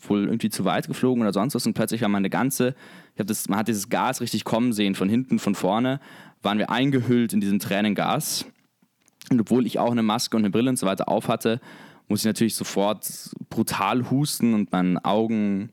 [0.07, 2.75] wohl irgendwie zu weit geflogen oder sonst was und plötzlich war meine ganze,
[3.17, 6.01] ich das, man hat dieses Gas richtig kommen sehen, von hinten, von vorne,
[6.43, 8.47] waren wir eingehüllt in diesem Tränengas.
[9.31, 11.61] Und obwohl ich auch eine Maske und eine Brille und so weiter auf hatte,
[12.09, 13.09] muss ich natürlich sofort
[13.49, 15.71] brutal husten und meinen Augen,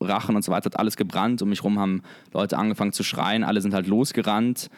[0.00, 1.42] Rachen und so weiter hat alles gebrannt.
[1.42, 4.70] Um mich rum haben Leute angefangen zu schreien, alle sind halt losgerannt,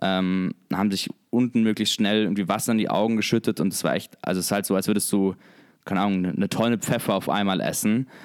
[0.00, 3.94] ähm, haben sich unten möglichst schnell irgendwie Wasser in die Augen geschüttet und es war
[3.94, 5.34] echt, also es ist halt so, als würdest du,
[5.84, 8.08] keine Ahnung, eine Tonne Pfeffer auf einmal essen.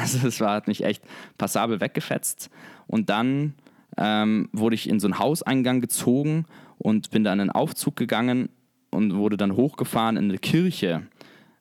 [0.00, 1.04] Also es war, hat mich echt
[1.38, 2.50] passabel weggefetzt.
[2.88, 3.54] Und dann
[3.96, 6.46] ähm, wurde ich in so einen Hauseingang gezogen
[6.78, 8.48] und bin dann in einen Aufzug gegangen
[8.90, 11.02] und wurde dann hochgefahren in eine Kirche.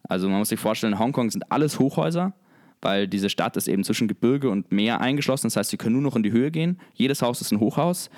[0.07, 2.33] Also man muss sich vorstellen, in Hongkong sind alles Hochhäuser,
[2.81, 5.47] weil diese Stadt ist eben zwischen Gebirge und Meer eingeschlossen.
[5.47, 6.79] Das heißt, sie können nur noch in die Höhe gehen.
[6.93, 8.09] Jedes Haus ist ein Hochhaus.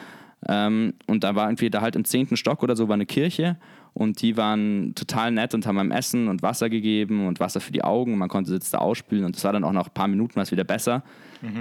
[0.47, 3.57] Ähm, und da war irgendwie da halt im zehnten Stock oder so war eine Kirche
[3.93, 7.71] und die waren total nett und haben einem Essen und Wasser gegeben und Wasser für
[7.71, 8.17] die Augen.
[8.17, 10.51] Man konnte sich da ausspülen und das war dann auch nach ein paar Minuten was
[10.51, 11.03] wieder besser.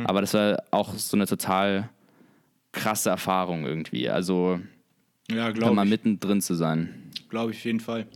[0.05, 1.89] Aber das war auch so eine total
[2.75, 4.09] krasse Erfahrung irgendwie.
[4.11, 4.61] Also
[5.31, 5.91] Ja, da glaube mal ich.
[5.91, 7.11] mittendrin zu sein.
[7.31, 8.07] Glaube ich auf jeden Fall.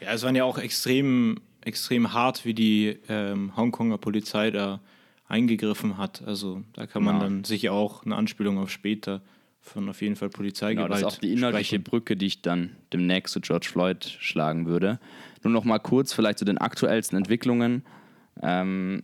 [0.00, 4.80] Ja, es waren ja auch extrem, extrem hart, wie die ähm, Hongkonger Polizei da
[5.26, 6.22] eingegriffen hat.
[6.26, 7.22] Also da kann man Ja.
[7.24, 9.20] dann sicher auch eine Anspielung auf später
[9.60, 11.84] von auf jeden Fall Genau, Polizeigewalt das ist auch die inhaltliche sprechen.
[11.84, 14.98] Brücke, die ich dann demnächst zu George Floyd schlagen würde.
[15.42, 17.84] Nur noch mal kurz vielleicht zu den aktuellsten Entwicklungen.
[18.40, 19.02] Ähm,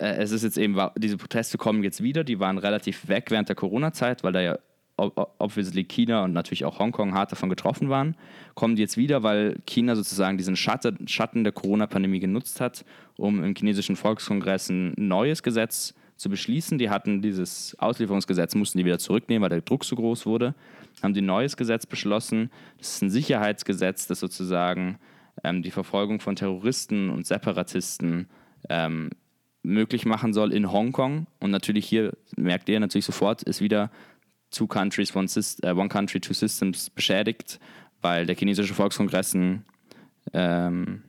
[0.00, 3.48] äh, es ist jetzt eben, diese Proteste kommen jetzt wieder, die waren relativ weg während
[3.48, 4.58] der Corona-Zeit, weil da ja
[4.96, 8.16] ob- ob- obviously China und natürlich auch Hongkong hart davon getroffen waren,
[8.54, 12.84] kommen die jetzt wieder, weil China sozusagen diesen Schatten, Schatten der Corona-Pandemie genutzt hat,
[13.16, 16.76] um im chinesischen Volkskongress ein neues Gesetz zu beschließen.
[16.76, 20.54] Die hatten dieses Auslieferungsgesetz, mussten die wieder zurücknehmen, weil der Druck so groß wurde.
[21.02, 22.50] Haben die ein neues Gesetz beschlossen.
[22.76, 24.98] Das ist ein Sicherheitsgesetz, das sozusagen
[25.44, 28.28] ähm, die Verfolgung von Terroristen und Separatisten
[28.68, 29.08] ähm,
[29.62, 31.26] möglich machen soll in Hongkong.
[31.38, 33.90] Und natürlich hier merkt ihr natürlich sofort, ist wieder
[34.50, 35.28] Two Countries, One,
[35.62, 37.60] äh, one Country, Two Systems beschädigt,
[38.00, 39.64] weil der chinesische Volkskongress ein,
[40.32, 41.02] ähm,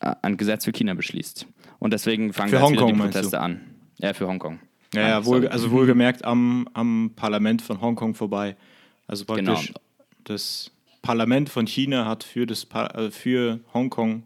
[0.00, 1.46] ein Gesetz für China beschließt.
[1.78, 3.60] Und deswegen fangen für jetzt Hongkong, wieder die Proteste an.
[3.98, 4.60] Ja, für Hongkong.
[4.94, 8.56] Ja, ja, ja wohl, also wohlgemerkt am, am Parlament von Hongkong vorbei.
[9.06, 9.80] Also praktisch genau.
[10.24, 10.70] das
[11.02, 14.24] Parlament von China hat für, das, äh, für Hongkong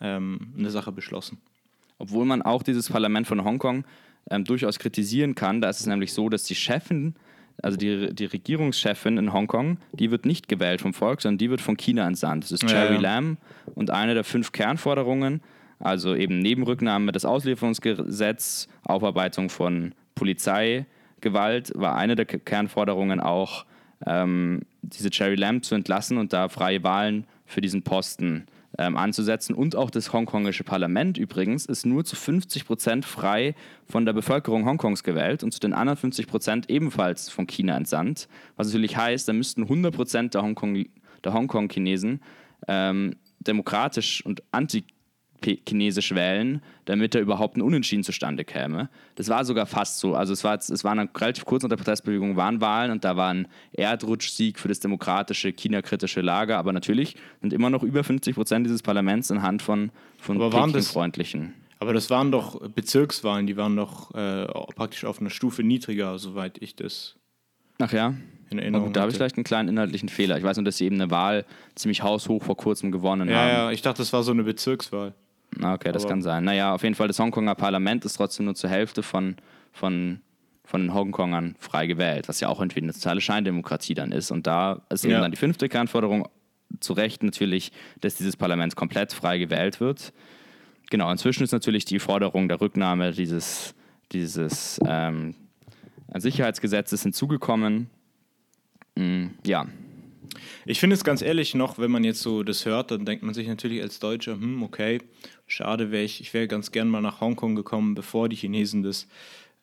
[0.00, 1.38] ähm, eine Sache beschlossen.
[2.02, 3.84] Obwohl man auch dieses Parlament von Hongkong
[4.28, 5.60] ähm, durchaus kritisieren kann.
[5.60, 7.14] Da ist es nämlich so, dass die Chefin,
[7.62, 11.60] also die, die Regierungschefin in Hongkong, die wird nicht gewählt vom Volk, sondern die wird
[11.60, 12.42] von China entsandt.
[12.42, 13.00] Das ist Cherry ja, ja.
[13.00, 13.36] Lam
[13.76, 15.42] und eine der fünf Kernforderungen,
[15.78, 23.64] also eben Nebenrücknahme des Auslieferungsgesetzes, Aufarbeitung von Polizeigewalt, war eine der Kernforderungen auch,
[24.06, 28.46] ähm, diese Cherry Lam zu entlassen und da freie Wahlen für diesen Posten
[28.78, 29.54] ähm, anzusetzen.
[29.54, 33.54] Und auch das hongkongische Parlament übrigens ist nur zu 50 Prozent frei
[33.86, 38.28] von der Bevölkerung Hongkongs gewählt und zu den anderen 50 Prozent ebenfalls von China entsandt.
[38.56, 42.20] Was natürlich heißt, da müssten 100 Prozent der Hongkong-Chinesen
[42.68, 44.84] ähm, demokratisch und anti
[45.44, 48.88] Chinesisch wählen, damit da überhaupt ein Unentschieden zustande käme.
[49.16, 50.14] Das war sogar fast so.
[50.14, 53.32] Also es, war, es waren relativ kurz nach der Protestbewegung waren Wahlen und da war
[53.32, 56.58] ein Erdrutschsieg für das demokratische, China-kritische Lager.
[56.58, 60.38] Aber natürlich sind immer noch über 50 Prozent dieses Parlaments in Hand von, von
[60.82, 66.18] freundlichen Aber das waren doch Bezirkswahlen, die waren doch äh, praktisch auf einer Stufe niedriger,
[66.18, 67.16] soweit ich das.
[67.78, 68.14] Ach ja.
[68.52, 70.36] In Erinnerung gut, da habe ich vielleicht einen kleinen inhaltlichen Fehler.
[70.36, 73.48] Ich weiß nur, dass sie eben eine Wahl ziemlich haushoch vor kurzem gewonnen ja, haben.
[73.48, 75.14] Ja, ich dachte, das war so eine Bezirkswahl.
[75.60, 76.44] Okay, das Aber kann sein.
[76.44, 79.36] Naja, auf jeden Fall, das Hongkonger Parlament ist trotzdem nur zur Hälfte von,
[79.72, 80.20] von,
[80.64, 84.30] von den Hongkongern frei gewählt, was ja auch irgendwie eine totale Scheindemokratie dann ist.
[84.30, 85.20] Und da ist eben ja.
[85.20, 86.28] dann die fünfte Kernforderung
[86.80, 90.12] zu Recht natürlich, dass dieses Parlament komplett frei gewählt wird.
[90.90, 93.74] Genau, inzwischen ist natürlich die Forderung der Rücknahme dieses,
[94.12, 95.34] dieses ähm,
[96.14, 97.88] Sicherheitsgesetzes hinzugekommen.
[98.94, 99.66] Mm, ja,
[100.64, 103.34] ich finde es ganz ehrlich noch, wenn man jetzt so das hört, dann denkt man
[103.34, 105.00] sich natürlich als Deutscher, hm, okay,
[105.46, 109.08] schade wäre ich, ich wäre ganz gern mal nach Hongkong gekommen, bevor die Chinesen das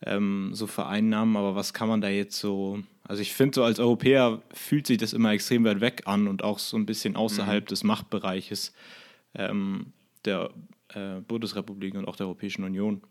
[0.05, 3.79] ähm, so vereinnahmen, aber was kann man da jetzt so, also ich finde so als
[3.79, 7.65] Europäer fühlt sich das immer extrem weit weg an und auch so ein bisschen außerhalb
[7.65, 7.67] mhm.
[7.67, 8.73] des Machtbereiches
[9.35, 9.87] ähm,
[10.25, 10.51] der
[10.93, 13.01] äh, Bundesrepublik und auch der Europäischen Union.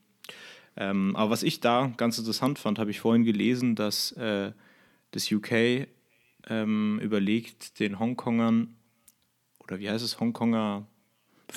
[0.77, 4.53] Ähm, aber was ich da ganz interessant fand, habe ich vorhin gelesen, dass äh,
[5.11, 5.89] das UK
[6.49, 8.77] ähm, überlegt, den Hongkongern,
[9.61, 10.87] oder wie heißt es, Hongkonger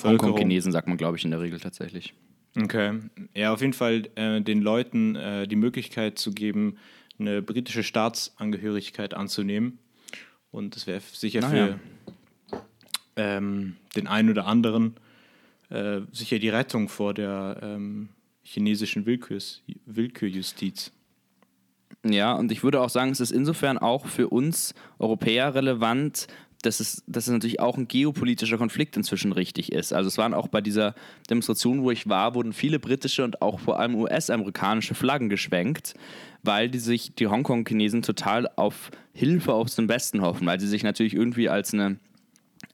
[0.04, 2.13] Hongkong-Chinesen sagt man, glaube ich, in der Regel tatsächlich.
[2.58, 2.99] Okay.
[3.34, 6.77] Ja, auf jeden Fall äh, den Leuten äh, die Möglichkeit zu geben,
[7.19, 9.80] eine britische Staatsangehörigkeit anzunehmen.
[10.49, 11.80] Und das wäre sicher naja.
[12.49, 12.62] für
[13.15, 14.95] ähm, den einen oder anderen
[15.69, 18.10] äh, sicher die Rettung vor der ähm,
[18.43, 20.91] chinesischen Willkürs Willkürjustiz.
[22.04, 26.27] Ja, und ich würde auch sagen, es ist insofern auch für uns Europäer relevant,
[26.62, 29.93] dass es, dass es natürlich auch ein geopolitischer Konflikt inzwischen richtig ist.
[29.93, 30.93] Also es waren auch bei dieser
[31.30, 35.95] Demonstration, wo ich war, wurden viele britische und auch vor allem US-amerikanische Flaggen geschwenkt,
[36.43, 40.84] weil die sich, die Hongkong-Chinesen total auf Hilfe aus dem Westen hoffen, weil sie sich
[40.84, 41.97] natürlich irgendwie als eine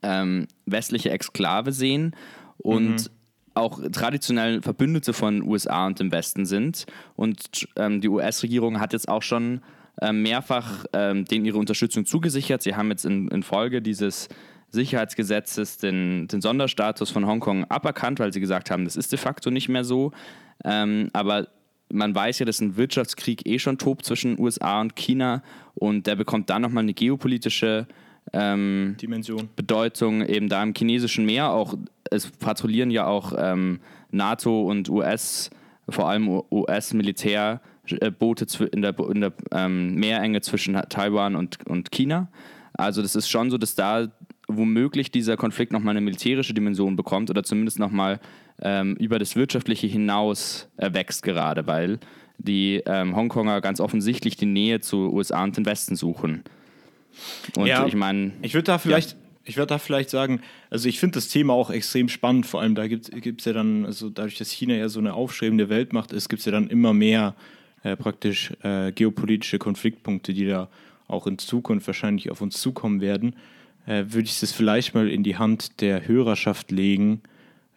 [0.03, 2.15] ähm, westliche Exklave sehen
[2.57, 3.16] und mhm
[3.57, 6.85] auch traditionell Verbündete von USA und dem Westen sind.
[7.15, 9.61] Und ähm, die US-Regierung hat jetzt auch schon
[10.01, 12.61] äh, mehrfach ähm, denen ihre Unterstützung zugesichert.
[12.61, 14.29] Sie haben jetzt in, in Folge dieses
[14.69, 19.49] Sicherheitsgesetzes den, den, Sonderstatus von Hongkong aberkannt, weil sie gesagt haben, das ist de facto
[19.49, 20.11] nicht mehr so.
[20.63, 21.47] Ähm, aber
[21.91, 25.41] man weiß ja, dass ein Wirtschaftskrieg eh schon tobt zwischen USA und China
[25.73, 27.87] und der bekommt dann nochmal eine geopolitische
[28.33, 29.49] ähm, Dimension.
[29.55, 31.51] Bedeutung eben da im chinesischen Meer.
[31.51, 31.75] Auch
[32.09, 33.79] es patrouillieren ja auch ähm,
[34.11, 35.49] NATO und US,
[35.89, 42.29] vor allem US-Militärboote in der, in der ähm, Meerenge zwischen Taiwan und, und China.
[42.73, 44.07] Also das ist schon so, dass da
[44.47, 48.19] womöglich dieser Konflikt nochmal eine militärische Dimension bekommt oder zumindest nochmal
[48.61, 51.99] ähm, über das Wirtschaftliche hinaus erwächst gerade, weil
[52.37, 56.43] die ähm, Hongkonger ganz offensichtlich die Nähe zu USA und den Westen suchen.
[57.55, 58.31] Und ja, ich meine.
[58.41, 59.11] Ich würde da vielleicht.
[59.11, 59.17] Ja.
[59.43, 62.75] Ich würde da vielleicht sagen, also ich finde das Thema auch extrem spannend, vor allem
[62.75, 66.27] da gibt es ja dann, also dadurch, dass China ja so eine aufstrebende Weltmacht ist,
[66.27, 67.33] gibt es ja dann immer mehr
[67.83, 70.67] äh, praktisch äh, geopolitische Konfliktpunkte, die da
[71.07, 73.37] auch in Zukunft wahrscheinlich auf uns zukommen werden.
[73.85, 77.21] Äh, würde ich das vielleicht mal in die Hand der Hörerschaft legen,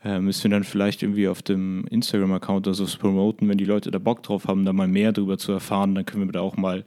[0.03, 3.90] äh, müssen wir dann vielleicht irgendwie auf dem Instagram-Account oder so promoten, wenn die Leute
[3.90, 6.57] da Bock drauf haben, da mal mehr darüber zu erfahren, dann können wir da auch
[6.57, 6.85] mal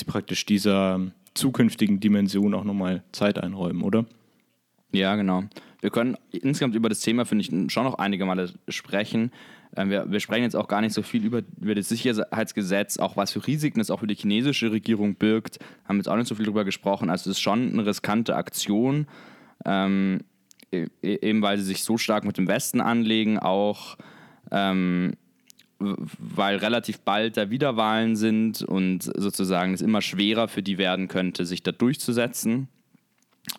[0.00, 4.04] die, praktisch dieser zukünftigen Dimension auch nochmal Zeit einräumen, oder?
[4.92, 5.44] Ja, genau.
[5.80, 9.30] Wir können insgesamt über das Thema, finde ich, schon noch einige Male sprechen.
[9.76, 13.16] Ähm, wir, wir, sprechen jetzt auch gar nicht so viel über, über das Sicherheitsgesetz, auch
[13.16, 15.58] was für Risiken es auch für die chinesische Regierung birgt.
[15.86, 17.10] Haben jetzt auch nicht so viel darüber gesprochen.
[17.10, 19.06] Also es ist schon eine riskante Aktion,
[19.64, 20.20] ähm,
[20.72, 23.98] e, e, eben weil sie sich so stark mit dem Westen anlegen, auch
[24.50, 25.12] ähm,
[25.78, 31.46] weil relativ bald da Wiederwahlen sind und sozusagen es immer schwerer für die werden könnte,
[31.46, 32.68] sich da durchzusetzen.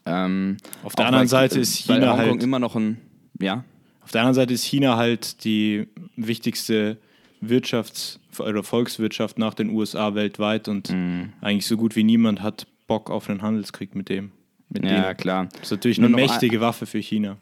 [0.06, 2.98] Ähm, Auf der anderen Seite ist China halt immer noch ein,
[3.40, 3.64] ja.
[4.02, 6.98] Auf der anderen Seite ist China halt die wichtigste
[7.42, 11.34] Wirtschafts- oder Volkswirtschaft nach den USA weltweit und mm.
[11.42, 14.32] eigentlich so gut wie niemand hat Bock auf einen Handelskrieg mit dem.
[14.70, 15.18] Mit ja, denen.
[15.18, 15.50] klar.
[15.54, 17.38] Das ist natürlich eine mächtige Waffe für China.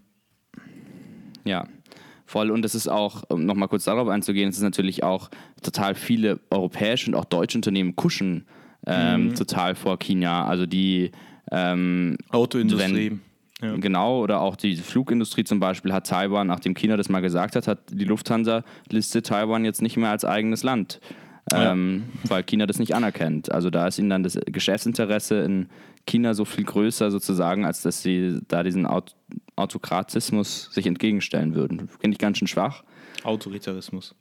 [1.45, 1.67] Ja,
[2.27, 2.51] voll.
[2.51, 5.29] Und es ist auch, um nochmal kurz darauf einzugehen, es ist natürlich auch
[5.63, 8.45] total viele europäische und auch deutsche Unternehmen kuschen
[8.85, 9.35] ähm, mhm.
[9.35, 10.45] total vor China.
[10.45, 11.11] Also die
[11.51, 13.13] ähm, Autoindustrie.
[13.61, 13.75] Ja.
[13.77, 17.67] Genau, oder auch die Flugindustrie zum Beispiel hat Taiwan, nachdem China das mal gesagt hat,
[17.67, 20.99] hat die Lufthansa listet Taiwan jetzt nicht mehr als eigenes Land,
[21.51, 22.29] ähm, ja.
[22.29, 23.51] weil China das nicht anerkennt.
[23.51, 25.69] Also da ist ihnen dann das Geschäftsinteresse in
[26.07, 29.15] China so viel größer sozusagen, als dass sie da diesen Aut
[29.55, 31.87] Autokratismus sich entgegenstellen würden.
[31.87, 32.83] Finde ich ganz schön schwach.
[33.23, 34.13] Autoritarismus.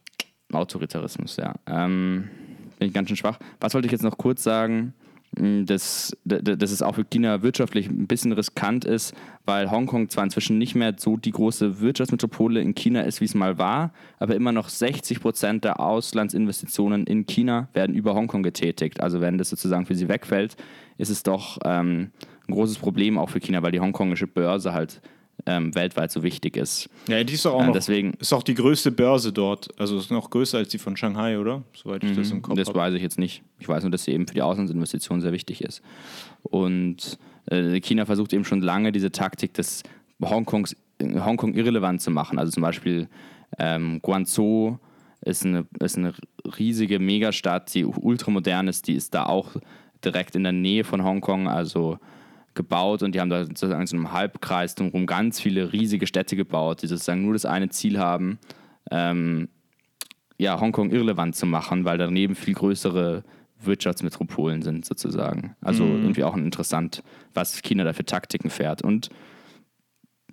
[0.51, 1.55] Autoritarismus, ja.
[1.67, 2.31] Ähm,
[2.71, 3.39] Finde ich ganz schön schwach.
[3.61, 4.95] Was wollte ich jetzt noch kurz sagen?
[5.39, 10.25] Hm, dass, dass es auch für China wirtschaftlich ein bisschen riskant ist, weil Hongkong zwar
[10.25, 14.35] inzwischen nicht mehr so die große Wirtschaftsmetropole in China ist, wie es mal war, aber
[14.35, 19.01] immer noch 60 Prozent der Auslandsinvestitionen in China werden über Hongkong getätigt.
[19.01, 20.57] Also wenn das sozusagen für sie wegfällt,
[20.97, 22.13] ist es doch ähm,
[22.49, 25.03] ein großes Problem auch für China, weil die hongkongische Börse halt
[25.47, 26.89] ähm, weltweit so wichtig ist.
[27.09, 29.69] Ja, die ist auch, äh, noch, deswegen, ist auch die größte Börse dort.
[29.79, 31.63] Also ist noch größer als die von Shanghai, oder?
[31.75, 32.61] Soweit ich das mhm, im Kopf habe.
[32.61, 32.75] Das hab.
[32.75, 33.43] weiß ich jetzt nicht.
[33.61, 35.83] Ich weiß nur, dass sie eben für die Auslandsinvestitionen sehr wichtig ist.
[36.43, 39.85] Und äh, China versucht eben schon lange diese Taktik des
[40.23, 42.39] Hongkongs, Hongkong irrelevant zu machen.
[42.39, 43.09] Also zum Beispiel
[43.59, 44.79] ähm, Guangzhou
[45.21, 46.13] ist eine, ist eine
[46.59, 49.57] riesige Megastadt, die ultramodern ist, die ist da auch
[50.05, 51.99] direkt in der Nähe von Hongkong, also
[52.57, 56.35] gebaut und die haben da sozusagen in so einem Halbkreis drumherum ganz viele riesige Städte
[56.35, 58.39] gebaut, die sozusagen nur das eine Ziel haben,
[58.91, 59.49] ähm,
[60.39, 63.25] ja, Hongkong irrelevant zu machen, weil daneben viel größere
[63.61, 65.57] Wirtschaftsmetropolen sind sozusagen.
[65.61, 66.03] Also mhm.
[66.03, 68.83] irgendwie auch interessant, was China da für Taktiken fährt.
[68.83, 69.09] Und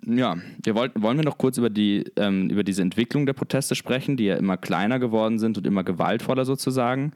[0.06, 3.74] ja, wir wollten, wollen wir noch kurz über, die, ähm, über diese Entwicklung der Proteste
[3.74, 7.12] sprechen, die ja immer kleiner geworden sind und immer gewaltvoller sozusagen,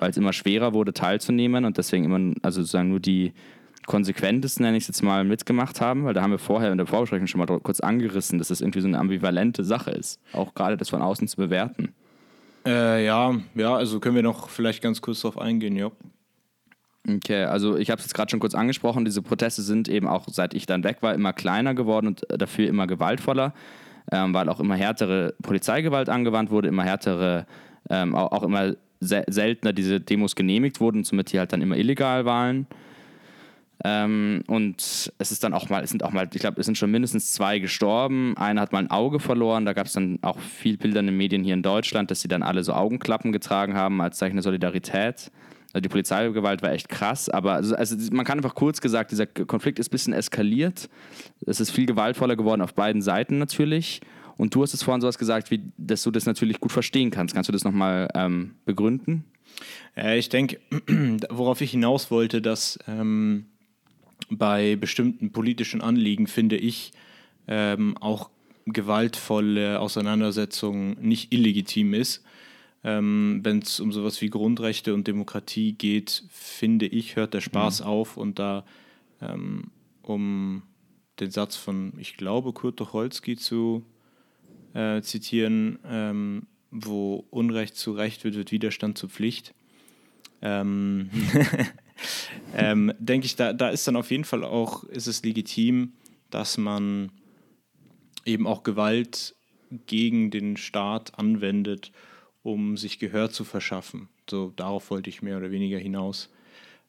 [0.00, 3.32] weil es immer schwerer wurde teilzunehmen und deswegen immer, also sozusagen nur die
[3.86, 6.86] konsequentesten, nenne ich es jetzt mal, mitgemacht haben, weil da haben wir vorher in der
[6.86, 10.76] Vorbesprechung schon mal kurz angerissen, dass das irgendwie so eine ambivalente Sache ist, auch gerade
[10.76, 11.92] das von außen zu bewerten.
[12.64, 15.90] Äh, ja, ja, also können wir noch vielleicht ganz kurz darauf eingehen, ja.
[17.08, 20.26] Okay, also ich habe es jetzt gerade schon kurz angesprochen, diese Proteste sind eben auch,
[20.28, 23.54] seit ich dann weg war, immer kleiner geworden und dafür immer gewaltvoller,
[24.12, 27.46] ähm, weil auch immer härtere Polizeigewalt angewandt wurde, immer härtere,
[27.90, 31.76] ähm, auch, auch, immer se seltener diese Demos genehmigt wurden somit die halt dann immer
[31.76, 32.68] illegal waren.
[33.84, 36.78] Ähm, und es ist dann auch mal, es sind auch mal, ich glaube, es sind
[36.78, 38.36] schon mindestens zwei gestorben.
[38.36, 39.64] Einer hat mal ein Auge verloren.
[39.64, 42.28] Da gab es dann auch viel Bilder in den Medien hier in Deutschland, dass sie
[42.28, 45.32] dann alle so Augenklappen getragen haben als Zeichen der Solidarität.
[45.72, 49.26] Also die Polizeigewalt war echt krass, aber also, also man kann einfach kurz gesagt, dieser
[49.26, 50.90] Konflikt ist ein bisschen eskaliert.
[51.46, 54.02] Es ist viel gewaltvoller geworden auf beiden Seiten natürlich.
[54.36, 57.34] Und du hast es vorhin sowas gesagt, wie, dass du das natürlich gut verstehen kannst.
[57.34, 59.24] Kannst du das nochmal ähm, begründen?
[59.96, 60.58] Ja, ich denke,
[61.30, 63.46] worauf ich hinaus wollte, dass ähm,
[64.30, 66.92] bei bestimmten politischen Anliegen, finde ich,
[67.46, 68.30] ähm, auch
[68.66, 72.24] gewaltvolle Auseinandersetzung nicht illegitim ist.
[72.84, 77.80] Ähm, Wenn es um sowas wie Grundrechte und Demokratie geht, finde ich, hört der Spaß
[77.80, 77.86] mhm.
[77.86, 78.64] auf und da
[79.20, 79.70] ähm,
[80.02, 80.62] um
[81.20, 83.84] den Satz von, ich glaube, Kurt Tucholsky zu
[84.74, 89.54] äh, zitieren, ähm, wo Unrecht zu Recht wird, wird Widerstand zur Pflicht.
[92.54, 95.92] Ähm denke ich, da, da ist dann auf jeden Fall auch, ist es legitim,
[96.30, 97.10] dass man
[98.24, 99.34] eben auch Gewalt
[99.86, 101.92] gegen den Staat anwendet,
[102.42, 104.08] um sich Gehör zu verschaffen.
[104.28, 106.30] So darauf wollte ich mehr oder weniger hinaus.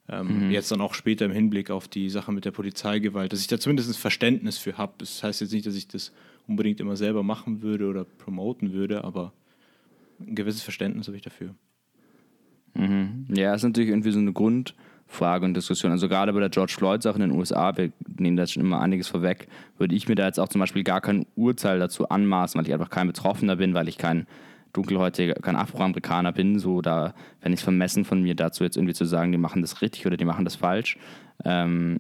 [0.10, 0.52] Ähm, mhm.
[0.52, 3.60] Jetzt dann auch später im Hinblick auf die Sache mit der Polizeigewalt, dass ich da
[3.60, 4.94] zumindest ein Verständnis für habe.
[4.98, 6.12] Das heißt jetzt nicht, dass ich das
[6.48, 9.32] unbedingt immer selber machen würde oder promoten würde, aber
[10.20, 11.56] ein gewisses Verständnis habe ich dafür.
[12.74, 13.28] Mhm.
[13.34, 14.76] Ja, ist natürlich irgendwie so eine Grund,
[15.14, 15.92] Frage und Diskussion.
[15.92, 19.08] Also gerade bei der George Floyd-Sache in den USA, wir nehmen da schon immer einiges
[19.08, 19.48] vorweg,
[19.78, 22.74] würde ich mir da jetzt auch zum Beispiel gar kein Urteil dazu anmaßen, weil ich
[22.74, 24.28] einfach kein Betroffener bin, weil ich kein
[24.74, 26.60] dunkelhäutiger, kein Afroamerikaner bin.
[26.60, 29.62] So, da wenn ich es vermessen von mir dazu jetzt irgendwie zu sagen, die machen
[29.62, 30.98] das richtig oder die machen das falsch.
[31.46, 32.00] Ähm,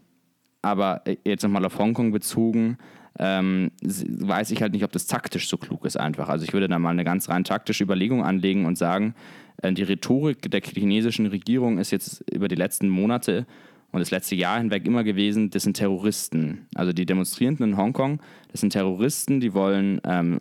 [0.62, 2.78] aber jetzt nochmal auf Hongkong bezogen,
[3.20, 6.30] ähm, weiß ich halt nicht, ob das taktisch so klug ist einfach.
[6.30, 9.84] Also ich würde da mal eine ganz rein taktische Überlegung anlegen und sagen, äh, die
[9.84, 13.46] Rhetorik der chinesischen Regierung ist jetzt über die letzten Monate
[13.92, 16.68] und das letzte Jahr hinweg immer gewesen, das sind Terroristen.
[16.76, 20.40] Also die Demonstrierenden in Hongkong, das sind Terroristen, die wollen ähm,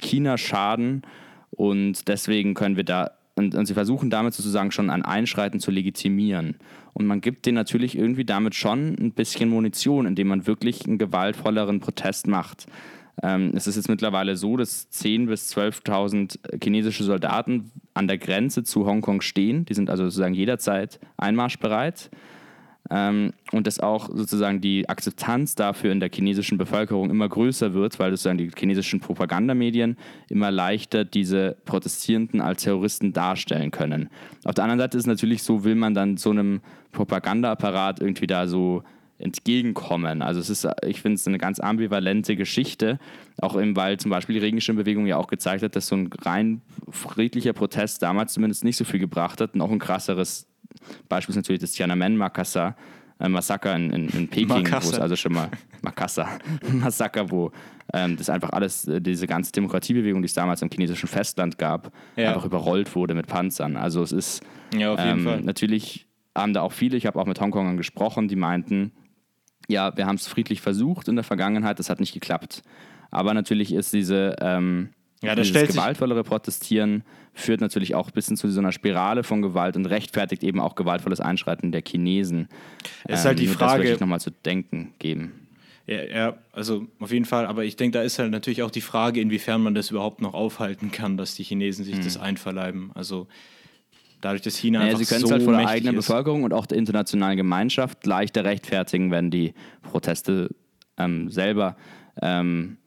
[0.00, 1.02] China schaden
[1.50, 5.70] und deswegen können wir da, und, und sie versuchen damit sozusagen schon ein Einschreiten zu
[5.70, 6.56] legitimieren.
[6.94, 10.98] Und man gibt denen natürlich irgendwie damit schon ein bisschen Munition, indem man wirklich einen
[10.98, 12.66] gewaltvolleren Protest macht.
[13.22, 18.64] Ähm, es ist jetzt mittlerweile so, dass 10.000 bis 12.000 chinesische Soldaten an der Grenze
[18.64, 19.64] zu Hongkong stehen.
[19.64, 22.10] Die sind also sozusagen jederzeit einmarschbereit.
[22.90, 27.98] Ähm, und dass auch sozusagen die Akzeptanz dafür in der chinesischen Bevölkerung immer größer wird,
[27.98, 29.96] weil sozusagen die chinesischen Propagandamedien
[30.28, 34.10] immer leichter diese Protestierenden als Terroristen darstellen können.
[34.44, 36.60] Auf der anderen Seite ist es natürlich so, will man dann so einem
[36.90, 38.82] Propagandaapparat irgendwie da so
[39.22, 40.22] entgegenkommen.
[40.22, 42.98] Also es ist, ich finde es eine ganz ambivalente Geschichte,
[43.40, 46.62] auch eben, weil zum Beispiel die Regenschirmbewegung ja auch gezeigt hat, dass so ein rein
[46.90, 50.46] friedlicher Protest damals zumindest nicht so viel gebracht hat und auch ein krasseres
[51.08, 52.76] Beispiel ist natürlich das Tiananmen-Massaker
[53.22, 55.48] äh, Massaker in, in, in Peking, wo es also schon mal
[55.82, 56.38] Makassar,
[56.72, 57.52] Massaker, wo
[57.92, 61.92] ähm, das einfach alles, äh, diese ganze Demokratiebewegung, die es damals im chinesischen Festland gab,
[62.16, 62.28] ja.
[62.28, 63.76] einfach überrollt wurde mit Panzern.
[63.76, 64.42] Also es ist
[64.74, 66.06] ja, ähm, natürlich
[66.36, 68.92] haben da auch viele, ich habe auch mit Hongkongern gesprochen, die meinten,
[69.72, 72.62] ja, wir haben es friedlich versucht in der Vergangenheit, das hat nicht geklappt.
[73.10, 74.90] Aber natürlich ist diese ähm,
[75.22, 79.40] ja, das dieses gewaltvollere Protestieren führt natürlich auch ein bisschen zu so einer Spirale von
[79.40, 82.48] Gewalt und rechtfertigt eben auch gewaltvolles Einschreiten der Chinesen.
[83.04, 83.72] Es ist halt die ähm, Frage.
[83.72, 85.32] Das würde ich nochmal zu denken geben.
[85.86, 87.46] Ja, ja, also auf jeden Fall.
[87.46, 90.34] Aber ich denke, da ist halt natürlich auch die Frage, inwiefern man das überhaupt noch
[90.34, 92.04] aufhalten kann, dass die Chinesen sich hm.
[92.04, 92.90] das einverleiben.
[92.94, 93.28] Also
[94.22, 96.06] dadurch, dass China naja, einfach sie können so es halt vor der eigenen ist.
[96.06, 99.52] Bevölkerung und auch der internationalen Gemeinschaft leichter rechtfertigen, wenn die
[99.82, 100.48] Proteste
[100.96, 101.76] ähm, selber
[102.20, 102.78] ähm,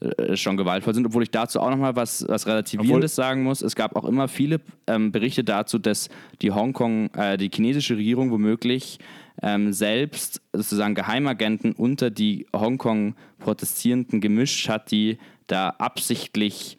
[0.00, 3.62] äh, schon gewaltvoll sind, obwohl ich dazu auch nochmal was, was Relativierendes obwohl sagen muss.
[3.62, 6.08] Es gab auch immer viele ähm, Berichte dazu, dass
[6.40, 8.98] die Hongkong, äh, die chinesische Regierung womöglich
[9.42, 16.78] ähm, selbst sozusagen Geheimagenten unter die Hongkong-Protestierenden gemischt hat, die da absichtlich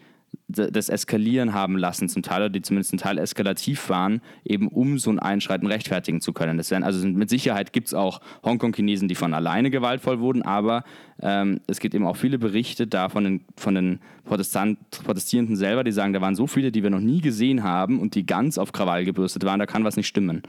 [0.53, 4.99] das Eskalieren haben lassen, zum Teil, oder die zumindest ein Teil eskalativ waren, eben um
[4.99, 6.57] so ein Einschreiten rechtfertigen zu können.
[6.57, 10.83] Das werden, also mit Sicherheit gibt es auch Hongkong-Chinesen, die von alleine gewaltvoll wurden, aber
[11.21, 15.83] ähm, es gibt eben auch viele Berichte da von den, von den Protestant, Protestierenden selber,
[15.83, 18.57] die sagen, da waren so viele, die wir noch nie gesehen haben und die ganz
[18.57, 20.43] auf Krawall gebürstet waren, da kann was nicht stimmen.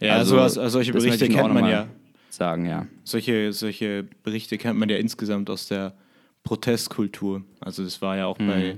[0.00, 1.86] Ja, also, also, also solche Berichte kennt man ja.
[2.30, 2.86] Sagen, ja.
[3.04, 5.92] Solche, solche Berichte kennt man ja insgesamt aus der
[6.44, 7.42] Protestkultur.
[7.60, 8.46] Also das war ja auch mhm.
[8.46, 8.76] bei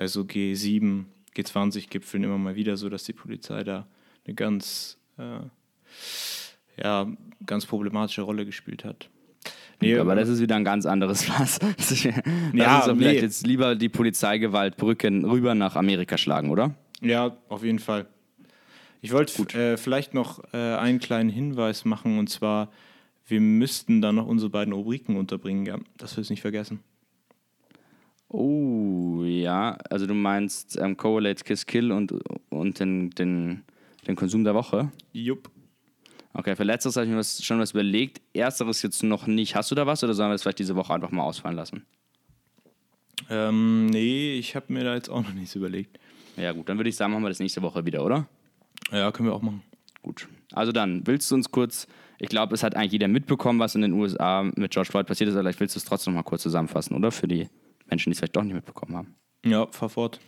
[0.00, 1.04] bei so G7,
[1.36, 3.86] G20-Gipfeln immer mal wieder so, dass die Polizei da
[4.24, 5.40] eine ganz, äh,
[6.82, 7.06] ja,
[7.44, 9.10] ganz problematische Rolle gespielt hat.
[9.82, 11.58] Nee, aber das ist wieder ein ganz anderes Fass.
[11.58, 12.94] Das ja, ist nee.
[12.94, 16.74] vielleicht jetzt lieber die Polizeigewalt Brücken rüber nach Amerika schlagen, oder?
[17.02, 18.06] Ja, auf jeden Fall.
[19.02, 22.72] Ich wollte äh, vielleicht noch äh, einen kleinen Hinweis machen und zwar,
[23.26, 26.80] wir müssten da noch unsere beiden Rubriken unterbringen, ja, dass wir es nicht vergessen.
[28.32, 29.76] Oh, ja.
[29.90, 32.14] Also du meinst ähm, Correlate Kiss Kill und,
[32.48, 33.64] und den, den,
[34.06, 34.90] den Konsum der Woche?
[35.12, 35.50] Jupp.
[36.32, 38.20] Okay, für letzteres habe ich mir was, schon was überlegt.
[38.32, 39.56] Ersteres jetzt noch nicht.
[39.56, 41.84] Hast du da was oder sollen wir das vielleicht diese Woche einfach mal ausfallen lassen?
[43.28, 45.98] Ähm, nee, ich habe mir da jetzt auch noch nichts überlegt.
[46.36, 48.28] Ja, gut, dann würde ich sagen, machen wir das nächste Woche wieder, oder?
[48.92, 49.62] Ja, können wir auch machen.
[50.02, 50.28] Gut.
[50.52, 53.82] Also dann, willst du uns kurz, ich glaube, es hat eigentlich jeder mitbekommen, was in
[53.82, 56.28] den USA mit George Floyd passiert ist, aber vielleicht willst du es trotzdem noch mal
[56.28, 57.10] kurz zusammenfassen, oder?
[57.10, 57.48] Für die
[57.90, 59.14] Menschen, die es vielleicht doch nicht mitbekommen haben.
[59.44, 60.20] Ja, fahr fort.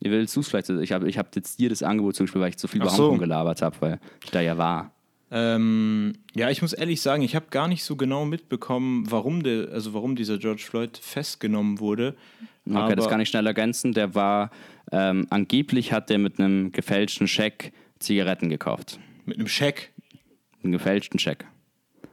[0.00, 0.68] Wie willst du es vielleicht?
[0.70, 3.04] Ich habe ich hab jetzt dir das Angebot zugespielt, weil ich zu viel über so.
[3.04, 4.92] Hongkong gelabert habe, weil ich da ja war.
[5.30, 9.70] Ähm, ja, ich muss ehrlich sagen, ich habe gar nicht so genau mitbekommen, warum, de,
[9.70, 12.16] also warum dieser George Floyd festgenommen wurde.
[12.68, 13.92] Okay, das kann ich schnell ergänzen.
[13.92, 14.50] Der war,
[14.90, 18.98] ähm, angeblich hat der mit einem gefälschten Scheck Zigaretten gekauft.
[19.26, 19.92] Mit einem Scheck?
[20.62, 21.44] Einen gefälschten Scheck.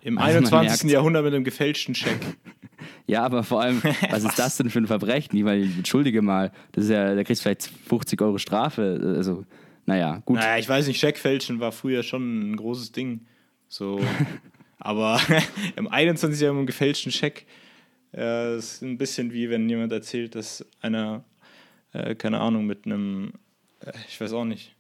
[0.02, 0.90] Im also 21.
[0.92, 2.20] Jahrhundert mit einem gefälschten Scheck.
[3.08, 5.38] Ja, aber vor allem, was, was, ist das denn für ein Verbrechen?
[5.38, 9.16] Ich meine, entschuldige mal, das ist ja, da kriegst du vielleicht 50 Euro Strafe.
[9.18, 9.46] Also,
[9.86, 10.38] naja, gut.
[10.38, 13.26] Naja, ich weiß nicht, Scheckfälschen war früher schon ein großes Ding.
[13.68, 14.00] So.
[14.80, 15.20] aber
[15.76, 16.40] im 21.
[16.40, 17.46] Jahr mit einem gefälschten Scheck,
[18.14, 21.24] äh, ist ein bisschen wie wenn jemand erzählt, dass einer,
[21.94, 23.34] äh, keine Ahnung, mit einem,
[23.82, 24.76] äh, ich weiß auch nicht,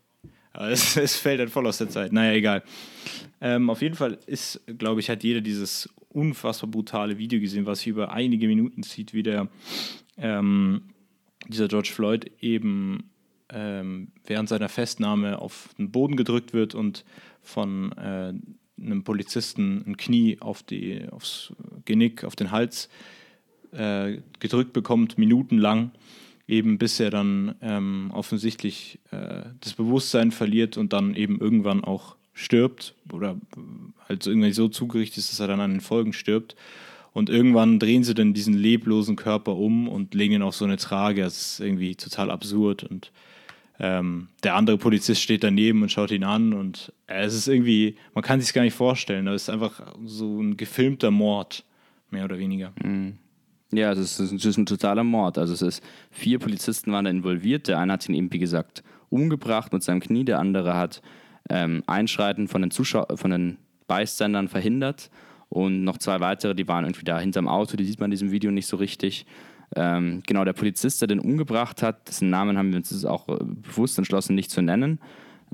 [0.53, 2.14] es, es, fällt dann voll aus der Zeit.
[2.14, 2.64] Naja, egal.
[3.41, 7.80] Ähm, auf jeden Fall ist, glaube ich, hat jeder dieses unfassbar brutale Video gesehen, was
[7.80, 9.49] sich über einige Minuten zieht, wie der,
[10.18, 10.84] ähm,
[11.47, 13.09] dieser George Floyd eben
[13.49, 17.05] ähm, während seiner Festnahme auf den Boden gedrückt wird und
[17.41, 18.34] von äh,
[18.82, 21.53] einem Polizisten ein Knie auf die, aufs
[21.86, 22.89] Genick, auf den Hals
[23.72, 25.91] äh, gedrückt bekommt, minutenlang,
[26.47, 32.16] eben bis er dann ähm, offensichtlich äh, das Bewusstsein verliert und dann eben irgendwann auch
[32.36, 33.38] stirbt oder
[34.08, 36.56] halt irgendwie so zugerichtet ist, dass er dann an den Folgen stirbt.
[37.14, 40.76] Und irgendwann drehen sie dann diesen leblosen Körper um und legen ihn auf so eine
[40.76, 41.22] Trage.
[41.22, 42.84] Das ist irgendwie total absurd.
[42.84, 43.14] Und
[43.80, 47.96] ähm, der andere Polizist steht daneben und schaut ihn an und äh, es ist irgendwie,
[48.14, 51.64] man kann sich gar nicht vorstellen, das ist einfach so ein gefilmter Mord,
[52.10, 52.74] mehr oder weniger.
[52.84, 53.18] Mhm.
[53.72, 55.38] Ja, das ist, das ist, ein totaler Mord.
[55.38, 57.68] Also es ist, vier Polizisten waren da involviert.
[57.68, 61.02] Der eine hat ihn eben, wie gesagt, umgebracht mit seinem Knie, der andere hat
[61.50, 65.10] ähm, Einschreiten von den, Zuschau von den Beiständern verhindert
[65.50, 68.32] und noch zwei weitere, die waren irgendwie da hinterm Auto, die sieht man in diesem
[68.32, 69.26] Video nicht so richtig.
[69.76, 73.38] Ähm, genau, der Polizist, der den umgebracht hat, dessen Namen haben wir uns auch äh,
[73.41, 75.00] bewusst entschlossen, nicht zu nennen.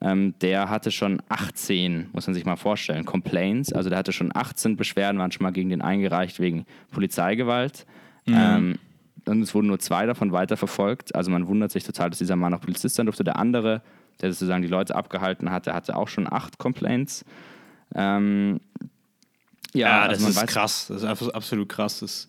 [0.02, 3.74] Ähm, der hatte schon 18, muss man sich mal vorstellen, Complaints.
[3.74, 7.86] Also der hatte schon 18 Beschwerden, waren schon mal gegen den eingereicht wegen Polizeigewalt.
[8.26, 8.36] Mhm.
[8.36, 8.80] Ähm,
[9.26, 11.14] und es wurden nur zwei davon weiterverfolgt.
[11.14, 13.24] Also man wundert sich total, dass dieser Mann auch Polizist sein durfte.
[13.24, 13.82] Der andere,
[14.22, 17.26] der sozusagen die Leute abgehalten hat, der hatte auch schon acht Complaints.
[17.96, 18.60] Ähm,
[19.74, 20.88] ja, ja, das also ist krass.
[20.88, 22.00] Das ist absolut krass.
[22.00, 22.28] Das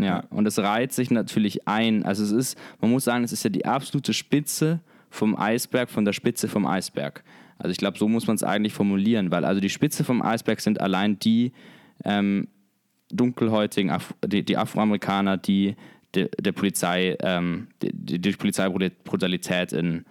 [0.00, 2.04] ja, und es reiht sich natürlich ein.
[2.04, 4.80] Also es ist, man muss sagen, es ist ja die absolute Spitze
[5.10, 7.24] vom Eisberg, von der Spitze vom Eisberg.
[7.58, 10.60] Also ich glaube, so muss man es eigentlich formulieren, weil also die Spitze vom Eisberg
[10.60, 11.52] sind allein die
[12.04, 12.46] ähm,
[13.10, 15.74] dunkelhäutigen, Af die, die, Afroamerikaner, die
[16.14, 20.04] de, der Polizei, ähm, die, die Polizeibrutalität in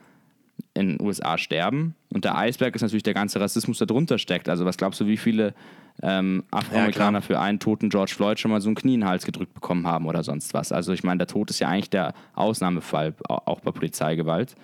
[0.74, 1.96] in den USA sterben.
[2.14, 4.48] Und der Eisberg ist natürlich der ganze Rassismus, der drunter steckt.
[4.48, 5.54] Also was glaubst du, wie viele
[6.02, 9.10] ähm, Afroamerikaner ja, für einen toten George Floyd schon mal so ein Knie in den
[9.10, 10.72] Hals gedrückt bekommen haben oder sonst was?
[10.72, 14.56] Also ich meine, der Tod ist ja eigentlich der Ausnahmefall, auch bei Polizeigewalt.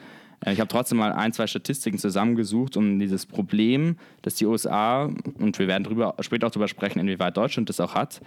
[0.46, 5.10] Äh, ich habe trotzdem mal ein, zwei Statistiken zusammengesucht, um dieses Problem, das die USA,
[5.40, 8.22] und wir werden drüber, später auch darüber sprechen, inwieweit Deutschland das auch hat,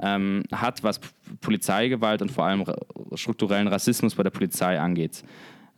[0.00, 1.00] ähm, hat, was
[1.40, 2.64] Polizeigewalt und vor allem
[3.14, 5.22] strukturellen Rassismus bei der Polizei angeht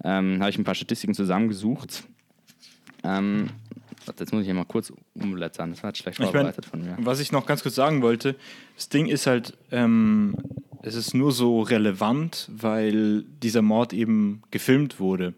[0.04, 2.04] ähm, habe ich ein paar Statistiken zusammengesucht.
[3.02, 3.50] Ähm,
[4.06, 5.70] jetzt muss ich hier mal kurz umblättern.
[5.70, 7.06] Das war jetzt schlecht vorbereitet ich mein, von mir.
[7.06, 8.36] Was ich noch ganz kurz sagen wollte,
[8.74, 10.36] das Ding ist halt, ähm,
[10.82, 15.34] es ist nur so relevant, weil dieser Mord eben gefilmt wurde.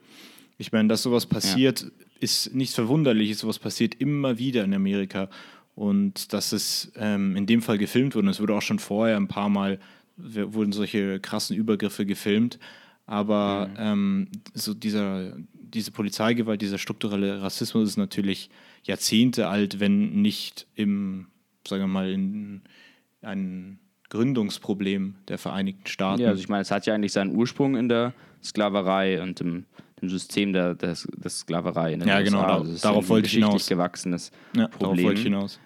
[0.59, 1.89] Ich meine, dass sowas passiert, ja.
[2.21, 3.39] ist nichts Verwunderliches.
[3.39, 5.31] Sowas passiert immer wieder in Amerika.
[5.75, 9.29] Und dass es ähm, in dem Fall gefilmt wurde, es wurde auch schon vorher ein
[9.29, 9.79] paar Mal,
[10.17, 12.59] wurden solche krassen Übergriffe gefilmt.
[13.09, 13.77] Aber mhm.
[13.79, 18.51] ähm, so dieser, diese Polizeigewalt, dieser strukturelle Rassismus ist natürlich
[18.85, 21.29] Jahrzehnte alt, wenn nicht im,
[21.67, 22.61] sagen wir mal, in
[23.23, 23.79] ein
[24.11, 26.21] Gründungsproblem der Vereinigten Staaten.
[26.21, 28.13] Ja, also ich meine, es hat ja eigentlich seinen Ursprung in der
[28.45, 29.65] Sklaverei und im,
[30.03, 31.95] im System der, der, der Sklaverei.
[31.95, 32.23] In ja, USA.
[32.23, 33.67] genau, also darauf wollte ich hinaus.
[33.67, 34.81] gewachsenes ja, Problem.
[34.81, 35.61] Darauf wollte ich hinaus.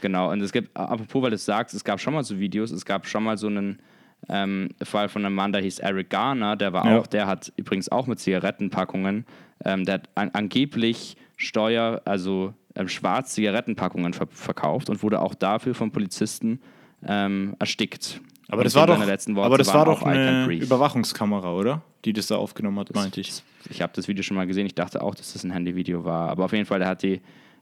[0.00, 2.70] Genau, und es gibt, apropos, weil du es sagst, es gab schon mal so Videos,
[2.70, 3.80] es gab schon mal so einen
[4.28, 6.98] ähm, Fall von einem Mann, der hieß Eric Garner, der war ja.
[6.98, 9.26] auch, der hat übrigens auch mit Zigarettenpackungen,
[9.64, 15.34] ähm, der hat an, angeblich Steuer, also ähm, schwarz Zigarettenpackungen ver verkauft und wurde auch
[15.34, 16.60] dafür vom Polizisten
[17.06, 18.20] ähm, erstickt.
[18.48, 21.82] Aber das war doch, aber das war doch eine Überwachungskamera, oder?
[22.04, 23.42] Die das da aufgenommen hat, meinte ich.
[23.68, 24.66] Ich habe das Video schon mal gesehen.
[24.66, 26.30] Ich dachte auch, dass das ein Handyvideo war.
[26.30, 27.20] Aber auf jeden Fall, der hat die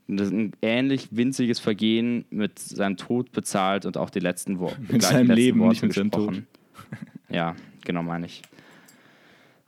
[0.08, 4.80] ein ähnlich winziges Vergehen mit seinem Tod bezahlt und auch die letzten Worte.
[4.88, 6.42] Mit seinem Leben, Worte nicht mit seinem Tod.
[7.28, 7.54] Ja,
[7.84, 8.42] genau meine ich.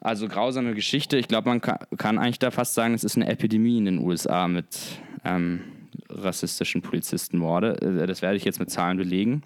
[0.00, 1.18] Also grausame Geschichte.
[1.18, 3.98] Ich glaube, man kann, kann, eigentlich da fast sagen, es ist eine Epidemie in den
[3.98, 4.78] USA mit
[5.24, 5.60] ähm,
[6.08, 7.80] rassistischen Polizistenmorde.
[7.82, 9.42] Äh, das werde ich jetzt mit Zahlen belegen.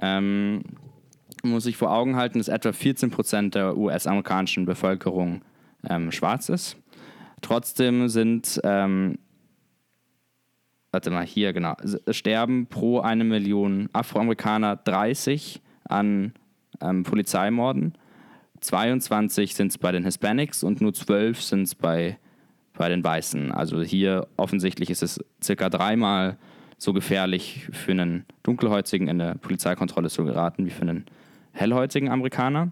[0.00, 0.62] Ähm,
[1.42, 5.42] muss ich vor Augen halten, dass etwa 14 Prozent der US-amerikanischen Bevölkerung
[5.88, 6.76] ähm, schwarz ist.
[7.40, 9.18] Trotzdem sind ähm,
[10.90, 11.76] warte mal, hier, genau,
[12.10, 16.32] sterben pro eine Million Afroamerikaner 30 an
[16.80, 17.94] ähm, Polizeimorden.
[18.60, 22.18] 22 sind es bei den Hispanics und nur 12 sind es bei,
[22.74, 23.52] bei den Weißen.
[23.52, 26.38] Also hier offensichtlich ist es circa dreimal
[26.76, 31.06] so gefährlich für einen Dunkelhäutigen in der Polizeikontrolle zu geraten wie für einen
[31.52, 32.70] hellhäutigen Amerikaner.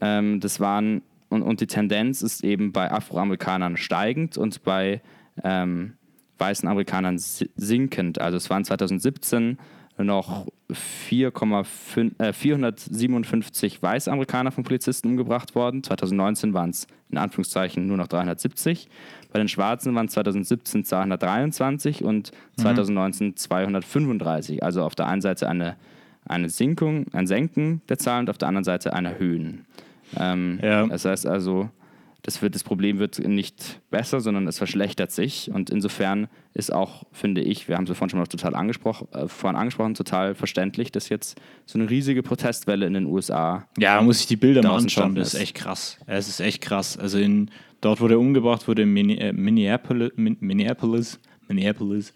[0.00, 5.00] Ähm, das waren, und, und die Tendenz ist eben bei Afroamerikanern steigend und bei
[5.42, 5.94] ähm,
[6.38, 8.20] weißen Amerikanern sinkend.
[8.20, 9.58] Also es waren 2017
[10.04, 15.82] noch 4,5 äh, 457 Weißamerikaner von Polizisten umgebracht worden.
[15.82, 18.88] 2019 waren es in Anführungszeichen nur noch 370.
[19.32, 24.62] Bei den Schwarzen waren es 2017 223 und 2019 235.
[24.62, 25.76] Also auf der einen Seite eine,
[26.26, 29.64] eine Sinkung, ein Senken der Zahlen und auf der anderen Seite ein Erhöhen.
[30.16, 30.86] Ähm, Ja.
[30.86, 31.70] Das heißt also,
[32.28, 35.50] das, wird, das Problem wird nicht besser, sondern es verschlechtert sich.
[35.50, 39.28] Und insofern ist auch, finde ich, wir haben es vorhin schon mal total angesprochen, äh,
[39.28, 44.04] vorhin angesprochen, total verständlich, dass jetzt so eine riesige Protestwelle in den USA Ja, man
[44.04, 45.14] muss sich die Bilder mal anschauen.
[45.14, 45.98] Das ist echt krass.
[46.06, 46.98] Es ist echt krass.
[46.98, 47.50] Also in,
[47.80, 51.18] dort, wo der umgebracht wurde, in äh, Minneapolis, Min, Minneapolis,
[51.48, 52.12] Minneapolis.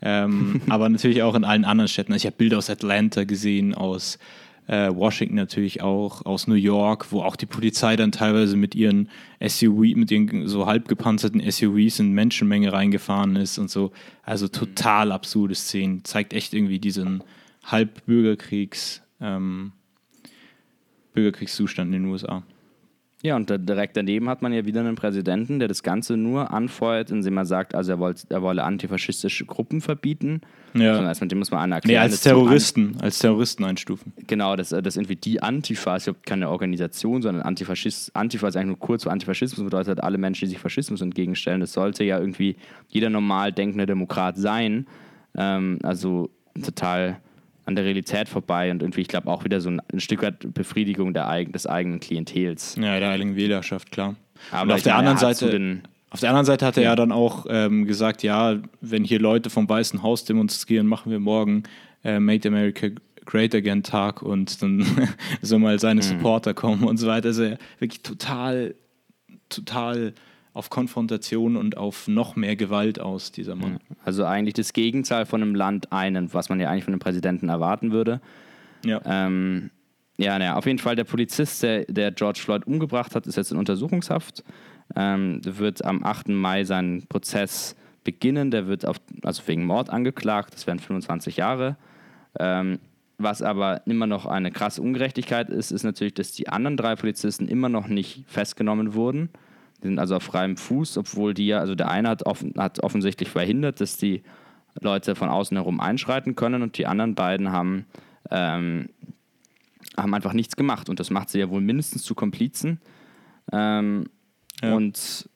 [0.00, 2.12] Ähm, aber natürlich auch in allen anderen Städten.
[2.12, 4.20] Also ich habe Bilder aus Atlanta gesehen, aus
[4.66, 9.08] äh, Washington natürlich auch, aus New York, wo auch die Polizei dann teilweise mit ihren
[9.46, 13.92] SUV, mit ihren so halb gepanzerten SUVs in Menschenmenge reingefahren ist und so.
[14.22, 16.04] Also total absurde Szenen.
[16.04, 17.22] Zeigt echt irgendwie diesen
[17.64, 19.72] Halbbürgerkriegs, ähm,
[21.12, 22.42] Bürgerkriegszustand in den USA.
[23.22, 27.10] Ja, und direkt daneben hat man ja wieder einen Präsidenten, der das Ganze nur anfeuert,
[27.10, 30.42] indem er sagt, also er, wollt, er wolle antifaschistische Gruppen verbieten.
[30.74, 30.92] Ja.
[30.94, 32.02] Sondern erst mit dem muss man einer Nee, erklären.
[32.02, 34.12] als die An- Terroristen, als Terroristen einstufen.
[34.26, 38.66] Genau, dass, dass irgendwie die Antifa ist überhaupt keine Organisation, sondern Antifaschist, Antifa ist eigentlich
[38.66, 41.60] nur kurz für Antifaschismus, bedeutet alle Menschen, die sich Faschismus entgegenstellen.
[41.62, 42.56] Das sollte ja irgendwie
[42.88, 44.86] jeder normal denkende Demokrat sein.
[45.34, 46.28] Ähm, also
[46.62, 47.18] total
[47.66, 50.54] an der Realität vorbei und irgendwie, ich glaube, auch wieder so ein, ein Stück weit
[50.54, 52.76] Befriedigung der, eigen- des eigenen Klientels.
[52.80, 54.14] Ja, der Heiligen Wählerschaft, klar.
[54.50, 56.84] Aber Und auf der meine, anderen er Seite, den- auf der anderen Seite hat er
[56.84, 56.88] Ja.
[56.90, 61.18] ja dann auch ähm, gesagt, ja, wenn hier Leute vom Weißen Haus demonstrieren, machen wir
[61.20, 61.64] morgen
[62.04, 62.86] äh, Make America
[63.24, 64.86] Great Again Tag und dann
[65.42, 65.78] so mal Mhm.
[65.80, 67.26] seine Supporter kommen und so weiter.
[67.28, 67.42] Also
[67.80, 68.76] wirklich total,
[69.48, 70.14] total
[70.56, 73.78] auf Konfrontation und auf noch mehr Gewalt aus, dieser Mann.
[74.04, 77.48] Also eigentlich das Gegenteil von einem Land einen, was man ja eigentlich von einem Präsidenten
[77.50, 78.20] erwarten würde.
[78.84, 79.00] Ja.
[79.04, 79.70] Ähm,
[80.16, 83.52] ja, naja, auf jeden Fall der Polizist, der, der George Floyd umgebracht hat, ist jetzt
[83.52, 84.44] in Untersuchungshaft.
[84.94, 86.28] Ähm, der wird am 8.
[86.28, 88.50] Mai seinen Prozess beginnen.
[88.50, 90.54] Der wird auf, also wegen Mord angeklagt.
[90.54, 91.76] Das wären 25 Jahre.
[92.38, 92.78] Ähm,
[93.18, 97.46] was aber immer noch eine krasse Ungerechtigkeit ist, ist natürlich, dass die anderen drei Polizisten
[97.46, 99.28] immer noch nicht festgenommen wurden.
[99.82, 102.82] Die sind also auf freiem Fuß, obwohl die ja, also der eine hat, offen, hat
[102.82, 104.22] offensichtlich verhindert, dass die
[104.80, 107.86] Leute von außen herum einschreiten können und die anderen beiden haben,
[108.30, 108.88] ähm,
[109.96, 110.88] haben einfach nichts gemacht.
[110.88, 112.80] Und das macht sie ja wohl mindestens zu Komplizen.
[113.52, 114.06] Ähm,
[114.62, 114.74] Ja.
[114.74, 115.28] Und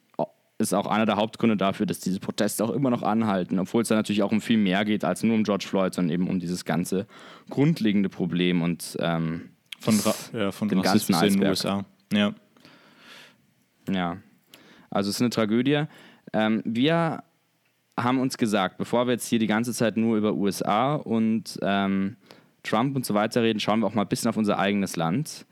[0.58, 3.88] ist auch einer der Hauptgründe dafür, dass diese Proteste auch immer noch anhalten, obwohl es
[3.88, 6.38] da natürlich auch um viel mehr geht als nur um George Floyd, sondern eben um
[6.38, 7.06] dieses ganze
[7.48, 11.76] grundlegende Problem und ähm, Von, Ra ja, von den Rassismus ganzen in den Eisberg.
[11.76, 11.84] USA.
[12.12, 12.34] Ja.
[13.90, 14.18] Ja,
[14.90, 15.84] also es ist eine Tragödie.
[16.32, 17.22] Ähm, wir
[17.98, 22.16] haben uns gesagt, bevor wir jetzt hier die ganze Zeit nur über USA und ähm,
[22.62, 25.46] Trump und so weiter reden, schauen wir auch mal ein bisschen auf unser eigenes Land.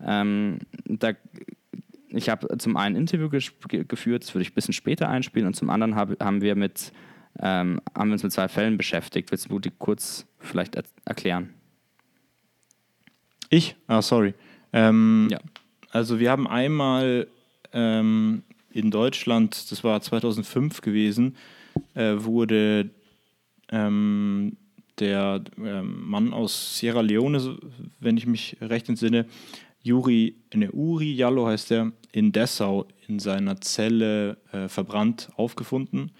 [0.00, 1.12] Ähm, da,
[2.08, 5.54] ich habe zum einen ein Interview geführt, das würde ich ein bisschen später einspielen, und
[5.54, 6.92] zum anderen hab, haben, wir mit,
[7.40, 9.30] ähm, haben wir uns mit zwei Fällen beschäftigt.
[9.30, 11.54] Willst du die kurz vielleicht er erklären?
[13.50, 13.76] Ich?
[13.86, 14.34] Ah, sorry.
[14.72, 15.38] Ähm, Ja.
[15.90, 17.28] Also wir haben einmal
[17.72, 18.42] ähm,
[18.74, 21.36] in Deutschland, das war 2005 gewesen,
[21.94, 22.90] äh, wurde
[23.70, 24.56] ähm,
[24.98, 27.56] der ähm, Mann aus Sierra Leone,
[28.00, 29.26] wenn ich mich recht entsinne,
[29.82, 36.10] Juri, ne, Uri Jallo heißt er, in Dessau in seiner Zelle äh, verbrannt aufgefunden.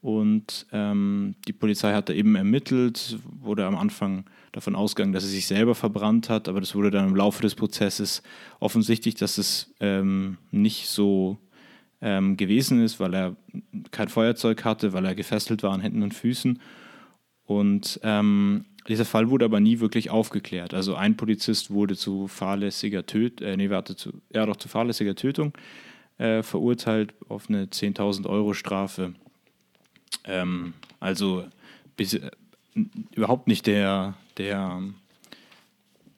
[0.00, 5.30] Und ähm, die Polizei hat da eben ermittelt, wurde am Anfang davon ausgegangen, dass er
[5.30, 8.22] sich selber verbrannt hat, aber das wurde dann im Laufe des Prozesses
[8.60, 11.38] offensichtlich, dass es ähm, nicht so
[12.04, 13.36] ähm, gewesen ist, weil er
[13.90, 16.60] kein Feuerzeug hatte, weil er gefesselt war an Händen und Füßen.
[17.46, 20.74] Und ähm, dieser Fall wurde aber nie wirklich aufgeklärt.
[20.74, 25.14] Also ein Polizist wurde zu fahrlässiger Tötung, äh, nee, warte, zu, ja doch zu fahrlässiger
[25.14, 25.54] Tötung
[26.18, 29.14] äh, verurteilt auf eine 10.000 Euro Strafe.
[30.24, 31.46] Ähm, also
[31.96, 32.30] bis, äh,
[33.14, 34.82] überhaupt nicht der, der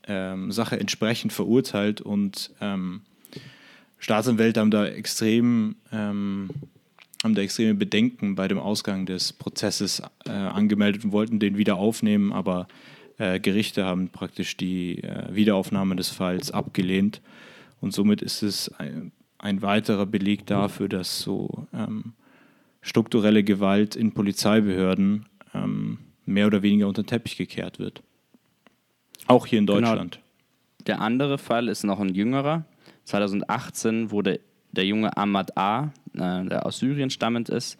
[0.08, 3.02] ähm, Sache entsprechend verurteilt und ähm,
[3.98, 6.50] Staatsanwälte haben da extrem ähm,
[7.24, 11.76] haben da extreme Bedenken bei dem Ausgang des Prozesses äh, angemeldet und wollten den wieder
[11.76, 12.68] aufnehmen, aber
[13.18, 17.22] äh, Gerichte haben praktisch die äh, Wiederaufnahme des Falls abgelehnt
[17.80, 22.12] und somit ist es ein, ein weiterer Beleg dafür, dass so ähm,
[22.82, 28.02] strukturelle Gewalt in Polizeibehörden ähm, mehr oder weniger unter den Teppich gekehrt wird.
[29.26, 29.80] Auch hier in Genau.
[29.80, 30.20] Deutschland.
[30.86, 32.64] Der andere Fall ist noch ein jüngerer.
[33.06, 34.40] 2018 wurde
[34.70, 37.78] der junge Ahmad A., äh, der aus Syrien stammend ist,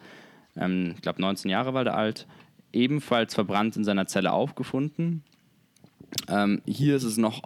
[0.57, 2.27] ähm, ich glaube 19 Jahre war der alt,
[2.73, 5.23] ebenfalls verbrannt in seiner Zelle aufgefunden.
[6.27, 7.41] Ähm, hier ist es noch,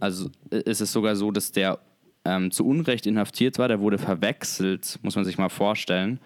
[0.00, 1.80] also ist es sogar so, dass der
[2.24, 3.68] ähm, zu Unrecht inhaftiert war.
[3.68, 6.20] Der wurde verwechselt, muss man sich mal vorstellen,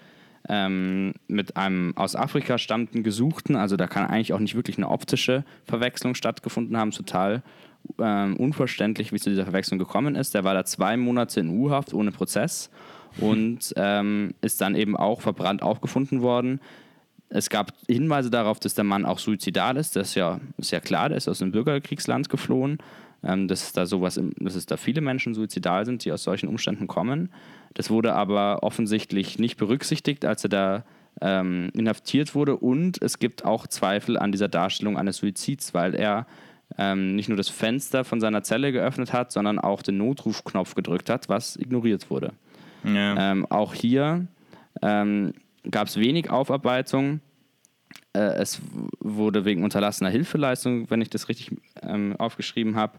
[0.49, 3.57] ähm, mit einem aus Afrika stammenden Gesuchten.
[3.57, 6.91] Also da kann eigentlich auch nicht wirklich eine optische Verwechslung stattgefunden haben.
[6.91, 7.43] Total
[7.99, 10.35] ähm, unverständlich, wie es zu dieser Verwechslung gekommen ist.
[10.35, 12.71] Der war da zwei Monate in U-Haft ohne Prozess
[13.21, 16.61] und ähm, ist dann eben auch verbrannt aufgefunden worden.
[17.31, 19.97] Es gab Hinweise darauf, dass der Mann auch suizidal ist.
[19.97, 22.79] Das ist ja, ist ja klar, der ist aus einem Bürgerkriegsland geflohen.
[23.25, 26.87] Ähm, dass, da sowas, dass es da viele Menschen suizidal sind, die aus solchen Umständen
[26.87, 27.33] kommen.
[27.75, 30.85] Das wurde aber offensichtlich nicht berücksichtigt, als er da
[31.21, 32.57] ähm, inhaftiert wurde.
[32.57, 36.27] Und es gibt auch Zweifel an dieser Darstellung eines Suizids, weil er
[36.77, 41.09] ähm, nicht nur das Fenster von seiner Zelle geöffnet hat, sondern auch den Notrufknopf gedrückt
[41.09, 42.33] hat, was ignoriert wurde.
[42.85, 43.33] Ja.
[43.33, 44.27] Ähm, auch hier
[44.83, 45.33] ähm,
[45.71, 47.21] gab es wenig Aufarbeitung.
[48.13, 48.61] Äh, es
[49.01, 52.99] wurde wegen unterlassener Hilfeleistung, wenn ich das richtig ähm, aufgeschrieben habe,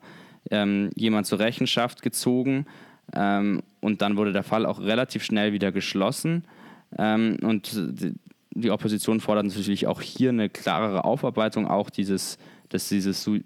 [0.51, 2.65] ähm, jemand zur Rechenschaft gezogen.
[3.13, 6.45] Ähm, und dann wurde der Fall auch relativ schnell wieder geschlossen.
[6.91, 8.15] Und die,
[8.49, 12.39] die Opposition fordert natürlich auch hier eine klarere Aufarbeitung, auch dieses,
[12.69, 13.39] dass dieses Su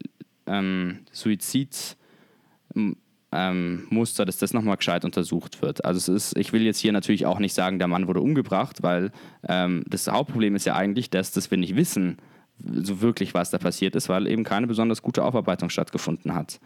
[0.46, 1.98] ähm, Suizid
[2.76, 5.86] ähm, dass das nochmal gescheit untersucht wird.
[5.86, 9.12] Also ist, ich will jetzt hier natürlich auch nicht sagen, der Mann wurde umgebracht, weil
[9.48, 12.18] ähm, das Hauptproblem ist ja eigentlich, dass, dass wir nicht wissen,
[12.60, 16.60] so wirklich, was da passiert ist, weil eben keine besonders gute Aufarbeitung stattgefunden hat.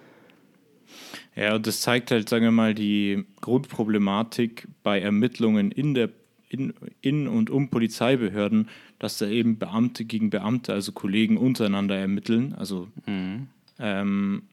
[1.35, 6.09] Ja, und das zeigt halt, sagen wir mal, die Grundproblematik bei Ermittlungen in der
[6.49, 8.69] in, in und um Polizeibehörden,
[8.99, 13.47] dass da eben Beamte gegen Beamte, also Kollegen untereinander ermitteln, also mhm.
[13.79, 14.43] ähm,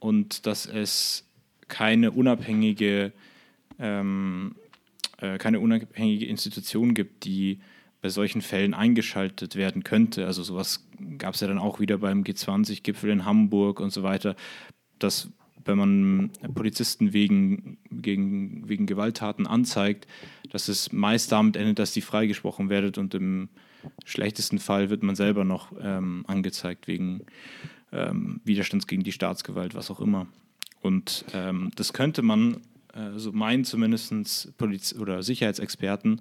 [0.00, 1.24] und dass es
[1.68, 3.12] keine unabhängige,
[3.78, 4.56] ähm,
[5.18, 7.60] äh, keine unabhängige Institution gibt, die
[8.02, 10.26] bei solchen Fällen eingeschaltet werden könnte.
[10.26, 10.86] Also sowas
[11.16, 14.36] gab es ja dann auch wieder beim G20-Gipfel in Hamburg und so weiter,
[14.98, 15.30] dass
[15.64, 20.06] wenn man Polizisten wegen, gegen, wegen Gewalttaten anzeigt,
[20.50, 23.48] dass es meist damit endet, dass die freigesprochen werden und im
[24.04, 27.22] schlechtesten Fall wird man selber noch ähm, angezeigt wegen
[27.92, 30.26] ähm, Widerstands gegen die Staatsgewalt, was auch immer.
[30.80, 32.58] Und ähm, das könnte man,
[32.92, 36.20] äh, so meinen zumindest Poliz oder Sicherheitsexperten,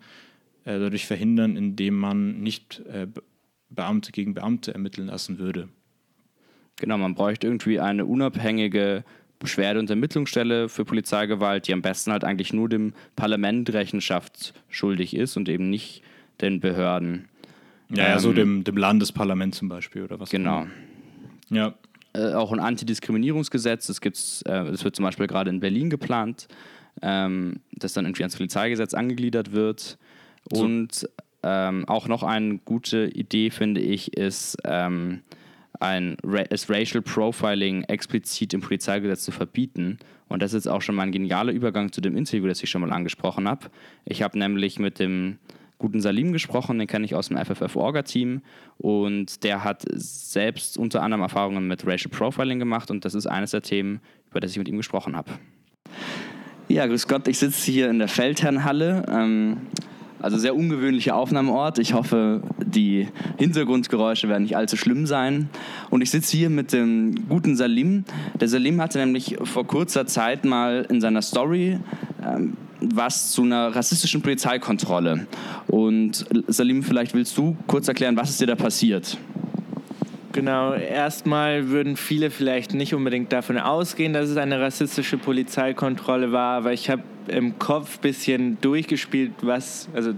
[0.65, 3.07] äh, dadurch verhindern, indem man nicht äh,
[3.69, 5.67] Beamte gegen Beamte ermitteln lassen würde.
[6.77, 9.03] Genau, man bräuchte irgendwie eine unabhängige
[9.43, 15.15] Beschwerde- und Ermittlungsstelle für Polizeigewalt, die am besten halt eigentlich nur dem Parlament Rechenschaft schuldig
[15.15, 16.01] ist und eben nicht
[16.41, 17.29] den Behörden.
[17.89, 20.29] Ja, ja so ähm, dem, dem Landesparlament zum Beispiel oder was.
[20.29, 20.65] Genau.
[21.49, 21.75] Ja
[22.13, 23.87] äh, auch ein Antidiskriminierungsgesetz.
[23.87, 26.47] Das, gibt's, äh, das wird zum Beispiel gerade in Berlin geplant,
[27.01, 29.97] ähm, das dann irgendwie ans Polizeigesetz angegliedert wird.
[30.51, 31.09] Und
[31.41, 35.21] ähm, auch noch eine gute Idee, finde ich, ist, ähm,
[35.79, 36.17] ein
[36.49, 39.97] ist Racial Profiling explizit im Polizeigesetz zu verbieten.
[40.29, 42.81] Und das ist auch schon mal ein genialer Übergang zu dem Interview, das ich schon
[42.81, 43.67] mal angesprochen habe.
[44.05, 45.37] Ich habe nämlich mit dem
[45.79, 48.41] guten Salim gesprochen, den kenne ich aus dem FFF-Orga-Team
[48.77, 53.51] und der hat selbst unter anderem Erfahrungen mit Racial Profiling gemacht und das ist eines
[53.51, 53.99] der Themen,
[54.31, 55.31] über das ich mit ihm gesprochen habe.
[56.69, 59.05] Ja, grüß Gott, ich sitze hier in der Feldherrnhalle.
[59.09, 59.57] Ähm,
[60.23, 61.79] also sehr ungewöhnlicher Aufnahmeort.
[61.79, 63.07] Ich hoffe, die
[63.37, 65.49] Hintergrundgeräusche werden nicht allzu schlimm sein.
[65.89, 68.05] Und ich sitze hier mit dem guten Salim.
[68.39, 71.77] Der Salim hatte nämlich vor kurzer Zeit mal in seiner Story
[72.25, 75.27] ähm, was zu einer rassistischen Polizeikontrolle.
[75.67, 79.17] Und Salim, vielleicht willst du kurz erklären, was ist dir da passiert?
[80.33, 86.57] Genau, erstmal würden viele vielleicht nicht unbedingt davon ausgehen, dass es eine rassistische Polizeikontrolle war,
[86.57, 90.13] aber ich habe im Kopf ein bisschen durchgespielt, was, also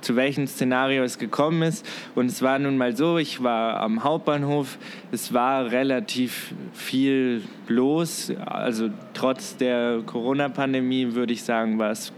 [0.00, 1.86] zu welchem Szenario es gekommen ist.
[2.16, 4.76] Und es war nun mal so, ich war am Hauptbahnhof,
[5.12, 8.32] es war relativ viel los.
[8.44, 12.12] Also trotz der Corona-Pandemie würde ich sagen, war es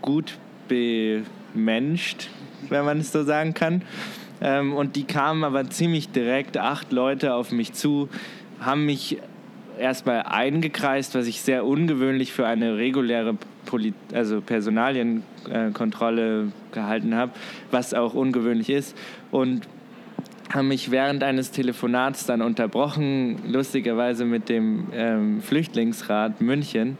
[0.00, 2.30] gut bemenscht,
[2.70, 3.82] wenn man es so sagen kann.
[4.40, 8.08] Ähm, und die kamen aber ziemlich direkt, acht Leute auf mich zu,
[8.60, 9.18] haben mich
[9.78, 17.30] erstmal eingekreist, was ich sehr ungewöhnlich für eine reguläre Poli also Personalienkontrolle gehalten habe,
[17.70, 18.96] was auch ungewöhnlich ist.
[19.30, 19.68] Und
[20.52, 26.96] haben mich während eines Telefonats dann unterbrochen, lustigerweise mit dem ähm, Flüchtlingsrat München.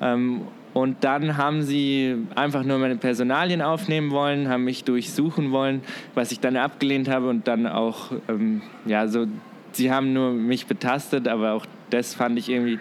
[0.00, 0.42] Ähm,
[0.74, 5.82] und dann haben sie einfach nur meine Personalien aufnehmen wollen, haben mich durchsuchen wollen,
[6.14, 9.26] was ich dann abgelehnt habe und dann auch, ähm, ja, so,
[9.70, 12.80] sie haben nur mich betastet, aber auch das fand ich irgendwie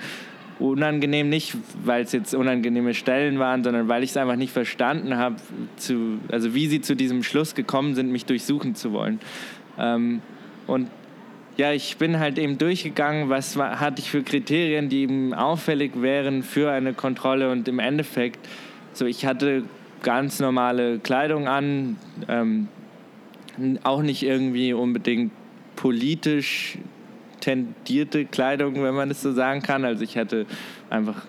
[0.59, 5.17] unangenehm, nicht weil es jetzt unangenehme Stellen waren, sondern weil ich es einfach nicht verstanden
[5.17, 5.35] habe,
[6.31, 9.19] also wie sie zu diesem Schluss gekommen sind, mich durchsuchen zu wollen.
[9.77, 10.21] Ähm,
[10.65, 10.89] und
[11.57, 16.01] ja, ich bin halt eben durchgegangen, was war, hatte ich für Kriterien, die eben auffällig
[16.01, 18.39] wären für eine Kontrolle und im Endeffekt,
[18.93, 19.63] so ich hatte
[20.01, 21.97] ganz normale Kleidung an,
[22.27, 22.67] ähm,
[23.83, 25.31] auch nicht irgendwie unbedingt
[25.75, 26.77] politisch
[27.39, 29.85] tendierte Kleidung, wenn man das so sagen kann.
[29.85, 30.45] Also ich hatte
[30.89, 31.23] einfach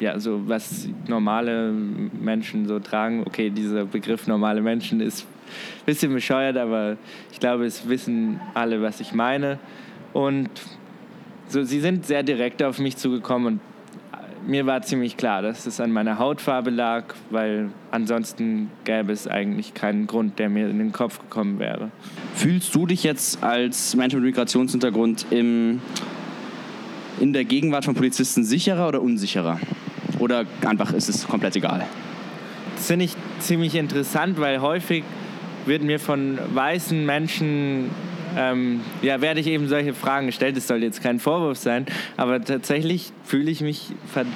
[0.00, 3.22] ja, so was normale Menschen so tragen.
[3.26, 5.26] Okay, dieser Begriff normale Menschen ist
[5.86, 6.96] bisschen bescheuert, aber
[7.32, 9.58] ich glaube, es wissen alle, was ich meine.
[10.12, 10.50] Und
[11.48, 13.60] so, sie sind sehr direkt auf mich zugekommen und
[14.46, 19.74] mir war ziemlich klar, dass es an meiner Hautfarbe lag, weil ansonsten gäbe es eigentlich
[19.74, 21.90] keinen Grund, der mir in den Kopf gekommen wäre.
[22.34, 25.80] Fühlst du dich jetzt als Mensch mit Migrationshintergrund im,
[27.20, 29.60] in der Gegenwart von Polizisten sicherer oder unsicherer?
[30.18, 31.86] Oder einfach ist es komplett egal?
[32.76, 35.04] Das finde ich ziemlich interessant, weil häufig
[35.66, 37.90] wird mir von weißen Menschen
[38.36, 40.56] ähm, ja, werde ich eben solche Fragen gestellt.
[40.56, 41.86] Es soll jetzt kein Vorwurf sein,
[42.16, 43.92] aber tatsächlich fühle ich mich,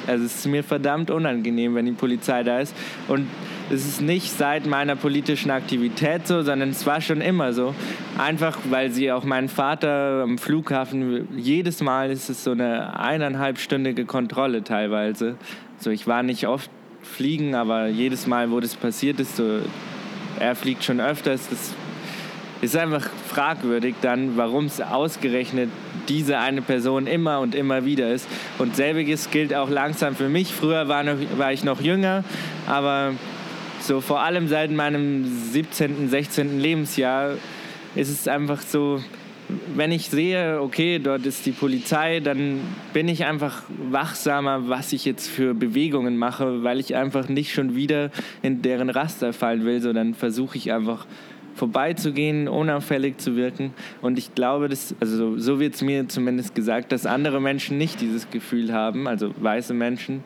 [0.06, 2.74] also es ist mir verdammt unangenehm, wenn die Polizei da ist.
[3.08, 3.26] Und
[3.70, 7.74] es ist nicht seit meiner politischen Aktivität so, sondern es war schon immer so.
[8.16, 14.04] Einfach, weil sie auch meinen Vater am Flughafen, jedes Mal ist es so eine eineinhalbstündige
[14.04, 15.36] Kontrolle teilweise.
[15.78, 16.70] So, ich war nicht oft
[17.02, 19.60] fliegen, aber jedes Mal, wo das passiert ist, so,
[20.40, 21.74] er fliegt schon öfters, das
[22.60, 25.70] ist einfach fragwürdig dann, warum es ausgerechnet
[26.08, 28.26] diese eine Person immer und immer wieder ist.
[28.58, 30.52] Und selbiges gilt auch langsam für mich.
[30.52, 32.24] Früher war, noch, war ich noch jünger,
[32.66, 33.12] aber
[33.80, 36.58] so vor allem seit meinem 17., 16.
[36.58, 37.34] Lebensjahr
[37.94, 39.00] ist es einfach so,
[39.74, 42.60] wenn ich sehe, okay, dort ist die Polizei, dann
[42.92, 47.74] bin ich einfach wachsamer, was ich jetzt für Bewegungen mache, weil ich einfach nicht schon
[47.74, 48.10] wieder
[48.42, 51.06] in deren Raster fallen will, sondern versuche ich einfach
[51.54, 53.72] vorbeizugehen, unauffällig zu wirken.
[54.00, 58.00] Und ich glaube, dass, also so wird es mir zumindest gesagt, dass andere Menschen nicht
[58.00, 60.22] dieses Gefühl haben, also weiße Menschen,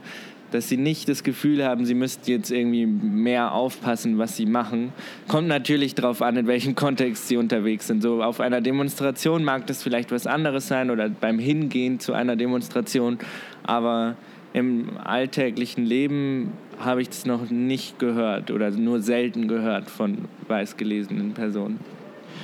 [0.53, 4.93] dass sie nicht das Gefühl haben, sie müssten jetzt irgendwie mehr aufpassen, was sie machen.
[5.29, 8.03] Kommt natürlich darauf an, in welchem Kontext sie unterwegs sind.
[8.03, 12.37] So auf einer Demonstration mag das vielleicht was anderes sein oder beim Hingehen zu einer
[12.37, 13.19] Demonstration,
[13.63, 14.17] aber
[14.53, 20.77] im alltäglichen Leben habe ich das noch nicht gehört oder nur selten gehört von weiß
[20.77, 21.79] gelesenen Personen.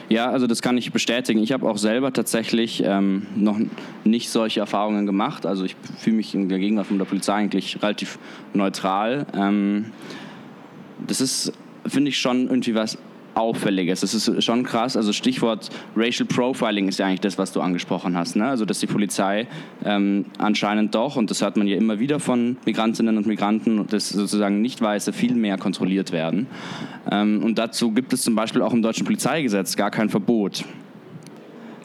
[0.09, 1.43] Ja, also das kann ich bestätigen.
[1.43, 3.59] Ich habe auch selber tatsächlich ähm, noch
[4.05, 5.45] nicht solche Erfahrungen gemacht.
[5.45, 8.19] Also ich fühle mich in der Gegenwart von der Polizei eigentlich relativ
[8.55, 9.27] neutral.
[9.35, 9.93] Ähm,
[11.07, 11.53] das ist,
[11.87, 12.97] finde ich, schon irgendwie was
[13.39, 14.01] Auffälliges.
[14.01, 14.97] Das ist schon krass.
[14.97, 18.35] Also Stichwort Racial Profiling ist ja eigentlich das, was du angesprochen hast.
[18.35, 18.47] Ne?
[18.47, 19.47] Also dass die Polizei
[19.85, 24.09] ähm, anscheinend doch, und das hört man ja immer wieder von Migrantinnen und Migranten, dass
[24.09, 26.49] sozusagen Nicht-Weiße viel mehr kontrolliert werden.
[27.11, 30.65] Ähm, und dazu gibt es zum Beispiel auch im deutschen Polizeigesetz gar kein Verbot.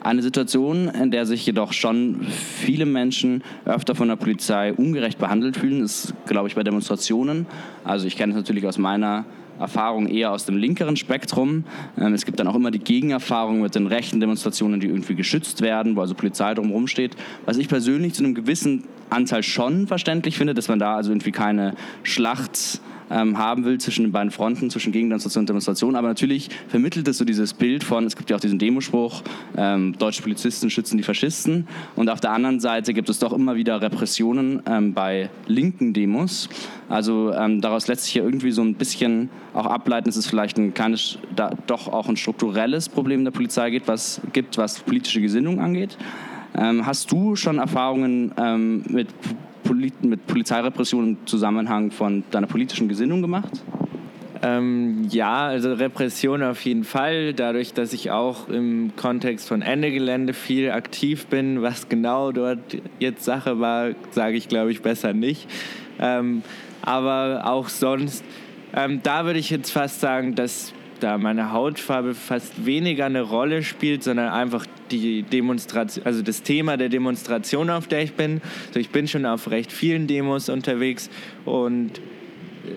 [0.00, 5.56] Eine Situation, in der sich jedoch schon viele Menschen öfter von der Polizei ungerecht behandelt
[5.56, 7.46] fühlen, ist, glaube ich, bei Demonstrationen.
[7.84, 9.24] Also ich kenne es natürlich aus meiner
[9.58, 11.64] Erfahrung eher aus dem linkeren Spektrum.
[11.98, 15.60] Ähm, es gibt dann auch immer die Gegenerfahrung mit den rechten Demonstrationen, die irgendwie geschützt
[15.60, 17.16] werden, wo also Polizei drumherum steht.
[17.46, 21.32] Was ich persönlich zu einem gewissen Anteil schon verständlich finde, dass man da also irgendwie
[21.32, 22.80] keine Schlacht
[23.10, 25.96] ähm, haben will zwischen den beiden Fronten, zwischen Gegendemonstration und Demonstration.
[25.96, 29.22] Aber natürlich vermittelt es so dieses Bild von, es gibt ja auch diesen Demospruch,
[29.56, 31.66] ähm, deutsche Polizisten schützen die Faschisten.
[31.96, 36.48] Und auf der anderen Seite gibt es doch immer wieder Repressionen ähm, bei linken Demos.
[36.88, 40.58] Also ähm, daraus lässt sich ja irgendwie so ein bisschen auch ableiten, dass es vielleicht
[40.58, 45.20] ein kleines, da, doch auch ein strukturelles Problem der Polizei gibt, was, gibt, was politische
[45.20, 45.96] Gesinnung angeht.
[46.56, 48.84] Ähm, hast du schon Erfahrungen ähm,
[49.64, 53.62] mit mit Polizeirepression im Zusammenhang von deiner politischen Gesinnung gemacht?
[54.42, 57.32] Ähm, ja, also Repression auf jeden Fall.
[57.32, 62.58] Dadurch, dass ich auch im Kontext von Ende Gelände viel aktiv bin, was genau dort
[62.98, 65.48] jetzt Sache war, sage ich glaube ich besser nicht.
[65.98, 66.42] Ähm,
[66.82, 68.22] aber auch sonst,
[68.74, 73.62] ähm, da würde ich jetzt fast sagen, dass da meine Hautfarbe fast weniger eine Rolle
[73.62, 78.40] spielt, sondern einfach die Demonstration, also das Thema der Demonstration, auf der ich bin.
[78.68, 81.10] Also ich bin schon auf recht vielen Demos unterwegs
[81.44, 82.00] und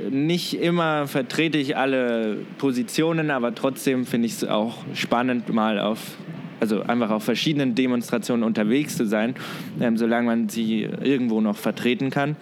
[0.09, 6.17] nicht immer vertrete ich alle Positionen, aber trotzdem finde ich es auch spannend, mal auf,
[6.59, 9.35] also einfach auf verschiedenen Demonstrationen unterwegs zu sein,
[9.79, 12.35] ähm, solange man sie irgendwo noch vertreten kann.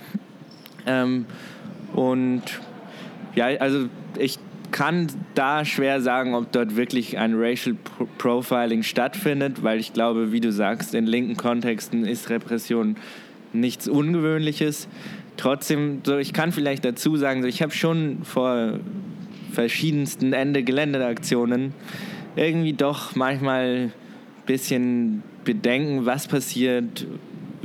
[0.88, 1.26] Ähm,
[1.94, 2.42] und
[3.36, 4.40] ja, also ich
[4.72, 7.76] kann da schwer sagen, ob dort wirklich ein Racial
[8.18, 12.96] Profiling stattfindet, weil ich glaube, wie du sagst, in linken Kontexten ist Repression
[13.54, 14.88] nichts Ungewöhnliches.
[15.38, 18.80] Trotzdem, so ich kann vielleicht dazu sagen, so ich habe schon vor
[19.52, 21.74] verschiedensten Ende-Gelände-Aktionen
[22.36, 23.92] irgendwie doch manchmal
[24.46, 27.06] bisschen bedenken, was passiert,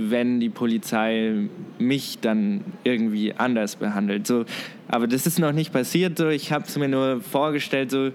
[0.09, 1.49] wenn die Polizei
[1.79, 4.27] mich dann irgendwie anders behandelt.
[4.27, 4.45] So,
[4.89, 6.19] aber das ist noch nicht passiert.
[6.19, 8.11] So, ich habe es mir nur vorgestellt, so,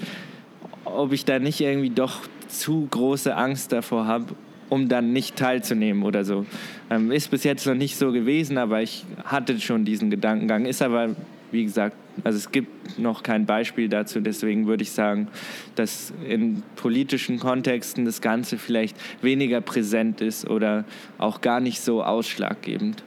[0.85, 4.35] ob ich da nicht irgendwie doch zu große Angst davor habe,
[4.69, 6.45] um dann nicht teilzunehmen oder so.
[6.89, 10.65] Ähm, ist bis jetzt noch nicht so gewesen, aber ich hatte schon diesen Gedankengang.
[10.65, 11.15] Ist aber,
[11.51, 15.27] wie gesagt, also es gibt noch kein Beispiel dazu, deswegen würde ich sagen,
[15.75, 20.85] dass in politischen Kontexten das Ganze vielleicht weniger präsent ist oder
[21.17, 23.03] auch gar nicht so ausschlaggebend.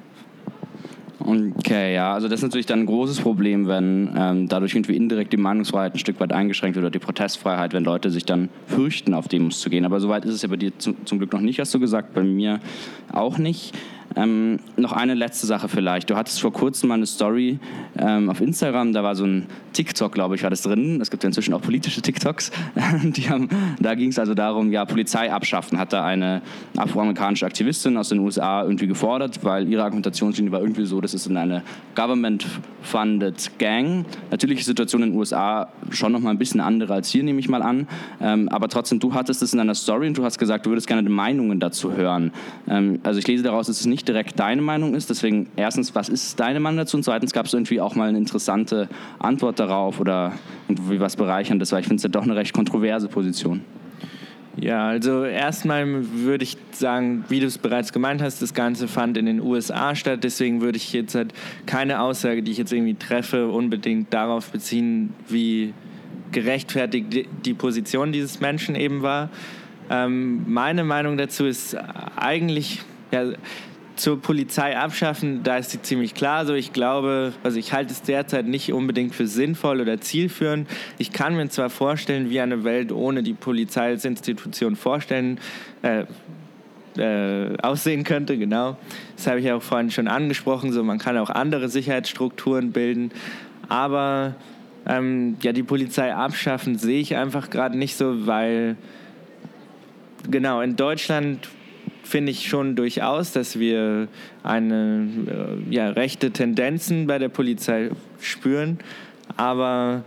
[1.20, 5.32] Okay, ja, also das ist natürlich dann ein großes Problem, wenn ähm, dadurch irgendwie indirekt
[5.32, 9.14] die Meinungsfreiheit ein Stück weit eingeschränkt wird oder die Protestfreiheit, wenn Leute sich dann fürchten,
[9.14, 9.84] auf Demos zu gehen.
[9.84, 12.14] Aber soweit ist es ja bei dir zum, zum Glück noch nicht, hast du gesagt,
[12.14, 12.60] bei mir
[13.12, 13.74] auch nicht.
[14.16, 16.08] Ähm, noch eine letzte Sache vielleicht.
[16.10, 17.58] Du hattest vor kurzem mal eine Story
[17.98, 21.00] ähm, auf Instagram, da war so ein TikTok, glaube ich, war das drin.
[21.00, 22.50] Es gibt ja inzwischen auch politische TikToks.
[23.28, 23.48] Haben,
[23.80, 26.40] da ging es also darum, ja, Polizei abschaffen, hat da eine
[26.76, 31.26] afroamerikanische Aktivistin aus den USA irgendwie gefordert, weil ihre Argumentationslinie war irgendwie so, das ist
[31.26, 31.62] in eine
[31.94, 34.06] government-funded Gang.
[34.30, 37.22] Natürlich ist die Situation in den USA schon noch mal ein bisschen andere als hier,
[37.22, 37.86] nehme ich mal an.
[38.20, 40.86] Ähm, aber trotzdem, du hattest es in deiner Story und du hast gesagt, du würdest
[40.86, 42.32] gerne Meinungen dazu hören.
[42.68, 45.10] Ähm, also ich lese daraus, es nicht direkt deine Meinung ist.
[45.10, 46.96] Deswegen erstens, was ist deine Meinung dazu?
[46.96, 48.88] Und zweitens, gab es irgendwie auch mal eine interessante
[49.18, 50.32] Antwort darauf oder
[50.68, 53.62] irgendwie was Bereicherndes, weil ich finde es ja doch eine recht kontroverse Position.
[54.60, 59.16] Ja, also erstmal würde ich sagen, wie du es bereits gemeint hast, das Ganze fand
[59.16, 60.24] in den USA statt.
[60.24, 61.32] Deswegen würde ich jetzt halt
[61.66, 65.74] keine Aussage, die ich jetzt irgendwie treffe, unbedingt darauf beziehen, wie
[66.32, 69.30] gerechtfertigt die Position dieses Menschen eben war.
[69.90, 71.76] Ähm, meine Meinung dazu ist
[72.16, 72.82] eigentlich,
[73.12, 73.30] ja,
[73.98, 76.46] zur Polizei abschaffen, da ist sie ziemlich klar.
[76.46, 80.68] So, ich glaube, also ich halte es derzeit nicht unbedingt für sinnvoll oder zielführend.
[80.98, 85.40] Ich kann mir zwar vorstellen, wie eine Welt ohne die Polizei als Institution vorstellen,
[85.82, 86.04] äh,
[86.96, 88.76] äh, aussehen könnte, genau.
[89.16, 90.72] Das habe ich ja auch vorhin schon angesprochen.
[90.72, 93.10] So, man kann auch andere Sicherheitsstrukturen bilden,
[93.68, 94.34] aber
[94.86, 98.76] ähm, ja, die Polizei abschaffen sehe ich einfach gerade nicht so, weil
[100.30, 101.48] genau in Deutschland
[102.08, 104.08] finde ich schon durchaus, dass wir
[104.42, 107.90] eine äh, ja, rechte Tendenzen bei der Polizei
[108.20, 108.78] spüren,
[109.36, 110.04] aber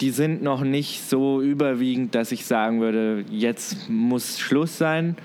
[0.00, 5.16] die sind noch nicht so überwiegend, dass ich sagen würde, jetzt muss Schluss sein.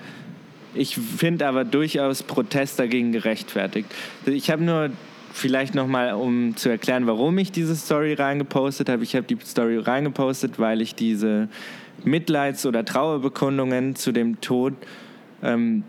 [0.73, 3.93] Ich finde aber durchaus Protest dagegen gerechtfertigt.
[4.25, 4.89] Ich habe nur
[5.34, 9.03] vielleicht nochmal, um zu erklären, warum ich diese Story reingepostet habe.
[9.03, 11.49] Ich habe die Story reingepostet, weil ich diese
[12.05, 14.73] Mitleids- oder Trauerbekundungen zu dem Tod
[15.43, 15.83] ähm,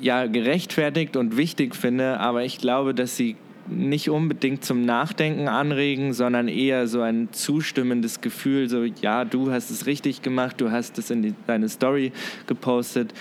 [0.00, 3.36] ja, gerechtfertigt und wichtig finde, aber ich glaube, dass sie
[3.68, 9.70] nicht unbedingt zum Nachdenken anregen, sondern eher so ein zustimmendes Gefühl, so ja, du hast
[9.70, 12.12] es richtig gemacht, du hast es in die, deine Story
[12.46, 13.12] gepostet,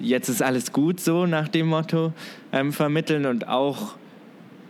[0.00, 2.12] jetzt ist alles gut so nach dem Motto
[2.52, 3.96] ähm, vermitteln und auch,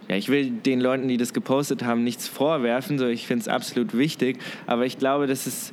[0.09, 3.49] ja, ich will den Leuten, die das gepostet haben, nichts vorwerfen, so ich finde es
[3.49, 5.73] absolut wichtig, aber ich glaube, dass es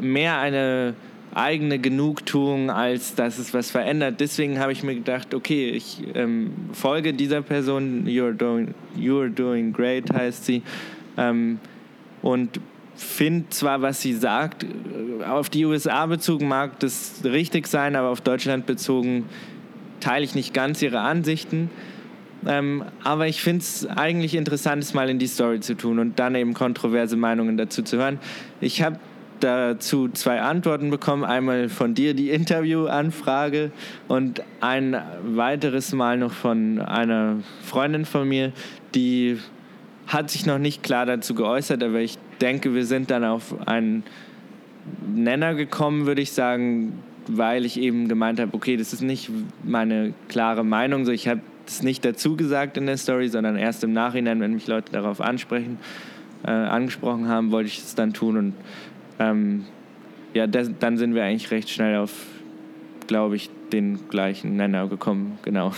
[0.00, 0.94] mehr eine
[1.36, 4.20] eigene Genugtuung, als dass es was verändert.
[4.20, 9.72] Deswegen habe ich mir gedacht, okay, ich ähm, folge dieser Person, you're doing, you're doing
[9.72, 10.62] great heißt sie,
[11.18, 11.58] ähm,
[12.22, 12.58] und
[12.94, 14.64] finde zwar, was sie sagt,
[15.28, 19.26] auf die USA bezogen mag das richtig sein, aber auf Deutschland bezogen
[20.00, 21.70] teile ich nicht ganz ihre Ansichten.
[22.46, 26.18] Ähm, aber ich finde es eigentlich interessant, es mal in die Story zu tun und
[26.18, 28.18] dann eben kontroverse Meinungen dazu zu hören.
[28.60, 28.98] Ich habe
[29.40, 31.24] dazu zwei Antworten bekommen.
[31.24, 33.70] Einmal von dir die Interviewanfrage
[34.08, 38.52] und ein weiteres Mal noch von einer Freundin von mir,
[38.94, 39.38] die
[40.06, 44.04] hat sich noch nicht klar dazu geäußert, aber ich denke, wir sind dann auf einen
[45.14, 49.30] Nenner gekommen, würde ich sagen, weil ich eben gemeint habe, okay, das ist nicht
[49.64, 53.82] meine klare Meinung, so ich habe es nicht dazu gesagt in der Story, sondern erst
[53.82, 55.78] im Nachhinein, wenn mich Leute darauf ansprechen,
[56.44, 58.54] äh, angesprochen haben, wollte ich es dann tun und
[59.18, 59.64] ähm,
[60.34, 62.12] ja, das, dann sind wir eigentlich recht schnell auf,
[63.06, 65.72] glaube ich, den gleichen Nenner gekommen, genau.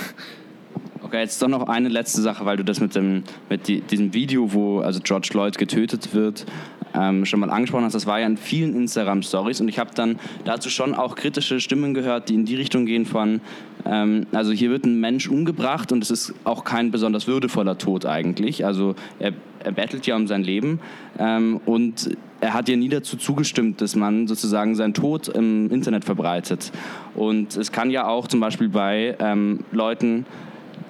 [1.01, 4.13] Okay, jetzt doch noch eine letzte Sache, weil du das mit, dem, mit die, diesem
[4.15, 6.45] Video, wo also George Floyd getötet wird,
[6.93, 7.95] ähm, schon mal angesprochen hast.
[7.95, 11.95] Das war ja in vielen Instagram-Stories und ich habe dann dazu schon auch kritische Stimmen
[11.95, 13.41] gehört, die in die Richtung gehen von,
[13.87, 18.05] ähm, also hier wird ein Mensch umgebracht und es ist auch kein besonders würdevoller Tod
[18.05, 18.67] eigentlich.
[18.67, 20.81] Also er, er bettelt ja um sein Leben
[21.19, 26.05] ähm, und er hat ja nie dazu zugestimmt, dass man sozusagen seinen Tod im Internet
[26.05, 26.73] verbreitet.
[27.15, 30.25] Und es kann ja auch zum Beispiel bei ähm, Leuten,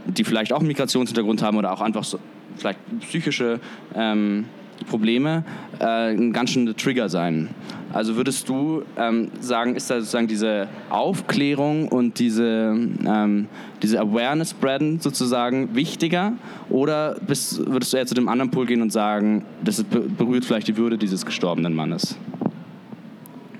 [0.06, 2.18] die vielleicht auch einen Migrationshintergrund haben oder auch einfach so,
[2.56, 3.60] vielleicht psychische
[3.94, 4.46] ähm,
[4.86, 5.44] Probleme
[5.80, 7.48] äh, ein ganz schöner Trigger sein.
[7.92, 12.76] Also würdest du ähm, sagen, ist da sozusagen diese Aufklärung und diese,
[13.06, 13.46] ähm,
[13.82, 16.34] diese Awareness spreaden sozusagen wichtiger?
[16.68, 20.68] Oder bist, würdest du eher zu dem anderen Pol gehen und sagen, das berührt vielleicht
[20.68, 22.18] die Würde dieses gestorbenen Mannes?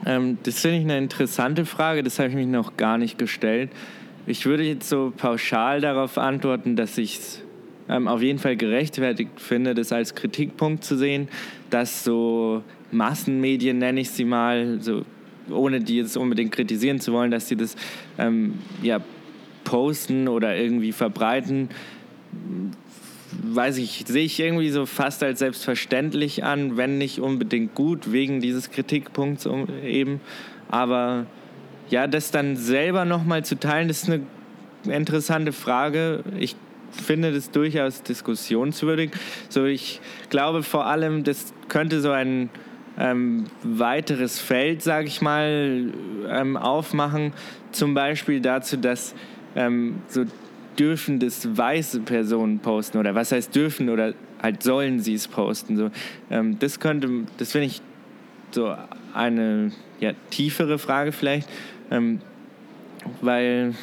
[0.05, 3.71] Ähm, das finde ich eine interessante Frage, das habe ich mich noch gar nicht gestellt.
[4.27, 7.43] Ich würde jetzt so pauschal darauf antworten, dass ich es
[7.89, 11.29] ähm, auf jeden Fall gerechtfertigt finde, das als Kritikpunkt zu sehen,
[11.71, 15.03] dass so Massenmedien, nenne ich sie mal, so,
[15.51, 17.77] ohne die jetzt unbedingt kritisieren zu wollen, dass sie das
[18.19, 19.01] ähm, ja,
[19.65, 21.69] posten oder irgendwie verbreiten,
[23.43, 28.41] weiß ich, sehe ich irgendwie so fast als selbstverständlich an, wenn nicht unbedingt gut, wegen
[28.41, 29.49] dieses Kritikpunkts
[29.85, 30.21] eben.
[30.69, 31.27] Aber
[31.91, 34.23] ja, das dann selber nochmal zu teilen, das ist eine
[34.95, 36.25] interessante Frage.
[36.39, 36.57] Ich
[36.91, 39.11] finde das durchaus diskussionswürdig.
[39.49, 42.51] So, ich glaube vor allem, das könnte so ein
[42.99, 45.93] ähm, weiteres Feld, sage ich mal,
[46.29, 47.33] ähm, aufmachen.
[47.73, 49.15] Zum Beispiel dazu, dass
[49.55, 50.25] ähm, so
[50.79, 55.77] dürfen das weiße Personen posten oder was heißt dürfen oder halt sollen sie es posten.
[55.77, 55.91] So,
[56.31, 57.09] ähm, das könnte,
[57.39, 57.83] das finde ich
[58.51, 58.75] so
[59.15, 61.49] eine ja, tiefere Frage vielleicht,
[61.91, 62.21] ähm,
[63.21, 63.75] weil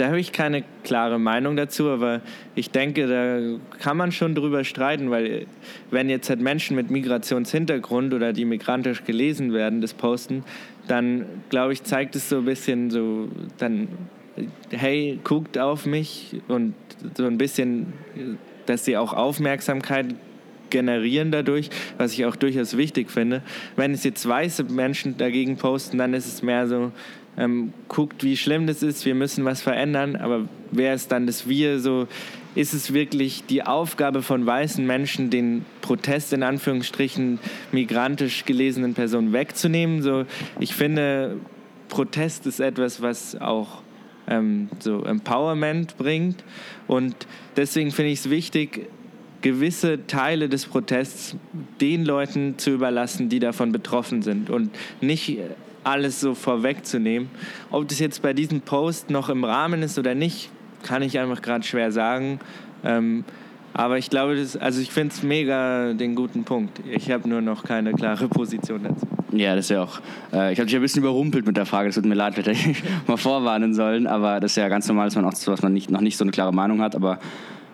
[0.00, 2.22] da habe ich keine klare Meinung dazu, aber
[2.54, 5.46] ich denke, da kann man schon drüber streiten, weil
[5.90, 10.42] wenn jetzt halt Menschen mit Migrationshintergrund oder die migrantisch gelesen werden, das posten,
[10.88, 13.28] dann glaube ich, zeigt es so ein bisschen so,
[13.58, 13.88] dann,
[14.70, 16.74] hey, guckt auf mich und
[17.14, 17.92] so ein bisschen,
[18.64, 20.14] dass sie auch Aufmerksamkeit
[20.70, 23.42] generieren dadurch, was ich auch durchaus wichtig finde.
[23.76, 26.92] Wenn es jetzt weiße Menschen dagegen posten, dann ist es mehr so,
[27.40, 31.48] ähm, guckt, wie schlimm das ist, wir müssen was verändern, aber wer ist dann das
[31.48, 31.80] Wir?
[31.80, 32.06] So
[32.54, 37.38] ist es wirklich die Aufgabe von weißen Menschen, den Protest in Anführungsstrichen
[37.72, 40.02] migrantisch gelesenen Personen wegzunehmen?
[40.02, 40.26] So,
[40.58, 41.36] ich finde,
[41.88, 43.82] Protest ist etwas, was auch
[44.28, 46.44] ähm, so Empowerment bringt
[46.86, 47.14] und
[47.56, 48.86] deswegen finde ich es wichtig,
[49.40, 51.36] gewisse Teile des Protests
[51.80, 54.70] den Leuten zu überlassen, die davon betroffen sind und
[55.00, 55.38] nicht
[55.84, 57.28] alles so vorwegzunehmen.
[57.70, 60.50] Ob das jetzt bei diesem Post noch im Rahmen ist oder nicht,
[60.82, 62.40] kann ich einfach gerade schwer sagen.
[62.84, 63.24] Ähm,
[63.72, 66.80] aber ich glaube, das, also ich finde es mega den guten Punkt.
[66.90, 69.06] Ich habe nur noch keine klare Position dazu.
[69.32, 70.00] Ja, das ist ja auch.
[70.32, 71.88] Äh, ich habe dich ein bisschen überrumpelt mit der Frage.
[71.88, 74.06] Es tut mir leid, hätte ich mal vorwarnen sollen.
[74.06, 76.24] Aber das ist ja ganz normal, dass man auch was man nicht, noch nicht so
[76.24, 76.96] eine klare Meinung hat.
[76.96, 77.20] Aber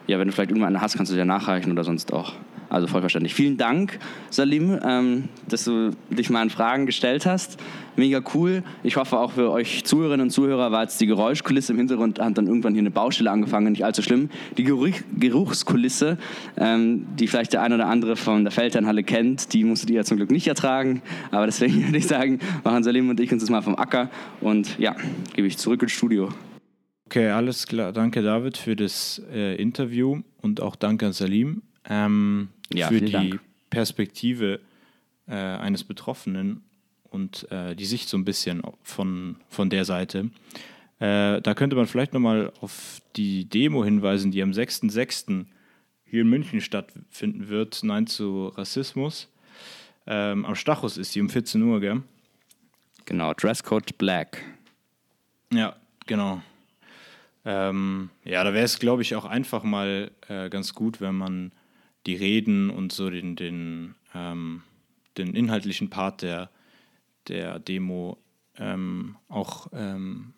[0.07, 2.35] ja, wenn du vielleicht irgendwann eine hast, kannst du dir nachreichen oder sonst auch.
[2.69, 3.35] Also voll verständlich.
[3.35, 3.99] Vielen Dank,
[4.31, 7.59] Salim, ähm, dass du dich meinen Fragen gestellt hast.
[7.95, 8.63] Mega cool.
[8.83, 12.37] Ich hoffe auch für euch Zuhörerinnen und Zuhörer war jetzt die Geräuschkulisse im Hintergrund, hat
[12.37, 14.29] dann irgendwann hier eine Baustelle angefangen, nicht allzu schlimm.
[14.59, 16.19] Die Geruch, Geruchskulisse,
[16.57, 20.05] ähm, die vielleicht der eine oder andere von der Feldherrnhalle kennt, die musstet ihr ja
[20.05, 21.03] zum Glück nicht ertragen.
[21.31, 24.11] Aber deswegen würde ich sagen, machen Salim und ich uns das mal vom Acker.
[24.41, 24.97] Und ja,
[25.35, 26.29] gebe ich zurück ins Studio.
[27.07, 27.93] Okay, alles klar.
[27.93, 33.13] Danke, David, für das äh, Interview und auch danke an Salim ähm, ja, für die
[33.13, 33.41] Dank.
[33.71, 34.61] Perspektive
[35.27, 36.63] äh, eines Betroffenen
[37.11, 40.31] und äh, die Sicht so ein bisschen von, von der Seite.
[40.99, 45.47] Äh, da könnte man vielleicht nochmal auf die Demo hinweisen, die am 6.6.
[46.05, 47.81] hier in München stattfinden wird.
[47.83, 49.29] Nein zu Rassismus.
[50.07, 52.03] Ähm, am Stachus ist sie um 14 Uhr, gell?
[53.05, 54.43] Genau, Dresscode Black.
[55.53, 56.43] Ja, genau.
[57.45, 61.53] Ähm, ja, da wäre es, glaube ich, auch einfach mal äh, ganz gut, wenn man
[62.07, 64.63] die Reden und so den, den, ähm,
[65.19, 66.51] den inhaltlichen Part der,
[67.29, 68.19] der Demo
[68.57, 70.33] ähm, auch ähm,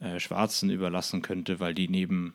[0.00, 2.34] äh, Schwarzen überlassen könnte, weil die neben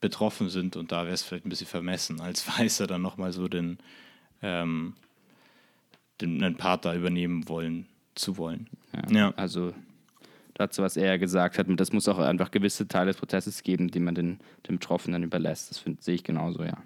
[0.00, 3.48] betroffen sind und da wäre es vielleicht ein bisschen vermessen, als Weißer dann nochmal so
[3.48, 3.78] den,
[4.42, 4.94] ähm,
[6.20, 8.68] den einen Part da übernehmen wollen, zu wollen.
[8.92, 9.34] Ja, ja.
[9.36, 9.74] Also
[10.54, 14.00] dazu, was er gesagt hat, das muss auch einfach gewisse Teile des Prozesses geben, die
[14.00, 15.70] man den, den Betroffenen überlässt.
[15.70, 16.76] Das find, sehe ich genauso, ja.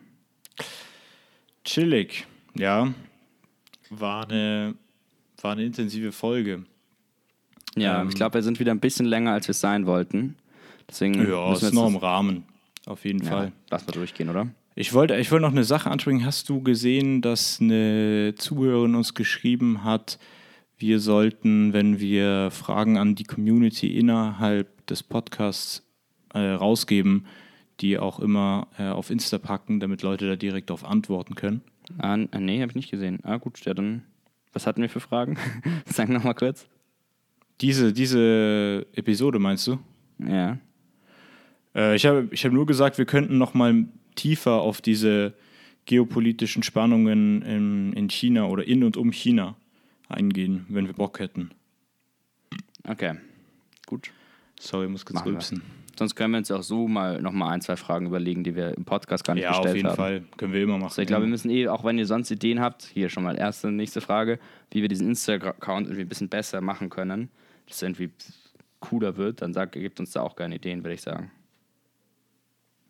[1.64, 2.92] Chillig, ja.
[3.90, 4.74] War eine,
[5.40, 6.64] war eine intensive Folge.
[7.76, 10.36] Ja, ähm, ich glaube, wir sind wieder ein bisschen länger, als wir es sein wollten.
[10.88, 12.44] Deswegen ja, ist noch im Rahmen.
[12.86, 13.52] Auf jeden ja, Fall.
[13.70, 14.48] Lass mal durchgehen, oder?
[14.74, 16.24] Ich wollte, ich wollte noch eine Sache ansprechen.
[16.24, 20.18] Hast du gesehen, dass eine Zuhörerin uns geschrieben hat,
[20.76, 25.86] wir sollten, wenn wir Fragen an die Community innerhalb des Podcasts
[26.34, 27.26] äh, rausgeben,
[27.80, 31.62] die auch immer äh, auf Insta packen, damit Leute da direkt darauf antworten können.
[31.98, 33.20] Ah, nee, habe ich nicht gesehen.
[33.22, 34.02] Ah, gut, ja, dann.
[34.52, 35.36] Was hatten wir für Fragen?
[35.86, 36.66] Sag nochmal kurz.
[37.60, 39.78] Diese, diese Episode meinst du?
[40.18, 40.58] Ja.
[41.74, 45.34] Äh, ich habe ich hab nur gesagt, wir könnten nochmal tiefer auf diese
[45.86, 49.56] geopolitischen Spannungen in, in China oder in und um China
[50.08, 51.50] eingehen, wenn wir Bock hätten.
[52.86, 53.16] Okay,
[53.86, 54.10] gut.
[54.58, 55.62] Sorry, ich muss kurz rülpsen.
[55.98, 58.84] Sonst können wir uns auch so mal nochmal ein, zwei Fragen überlegen, die wir im
[58.84, 59.96] Podcast gar nicht Ja, gestellt auf jeden haben.
[59.96, 60.24] Fall.
[60.36, 60.84] Können wir immer machen.
[60.90, 63.36] Also ich glaube, wir müssen eh, auch wenn ihr sonst Ideen habt, hier schon mal
[63.36, 64.38] erste, nächste Frage,
[64.70, 67.30] wie wir diesen Instagram-Account irgendwie ein bisschen besser machen können,
[67.66, 68.10] dass es irgendwie
[68.80, 71.30] cooler wird, dann sagt, gebt uns da auch gerne Ideen, würde ich sagen.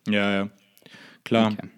[0.09, 0.49] ja, ja.
[1.25, 1.53] Klar.
[1.53, 1.69] Okay.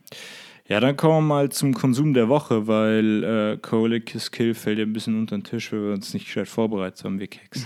[0.68, 4.78] Ja, dann kommen wir mal zum Konsum der Woche, weil äh, Colic Kiss Kill fällt
[4.78, 7.64] ja ein bisschen unter den Tisch, weil wir uns nicht gescheit vorbereitet haben, wir Keks.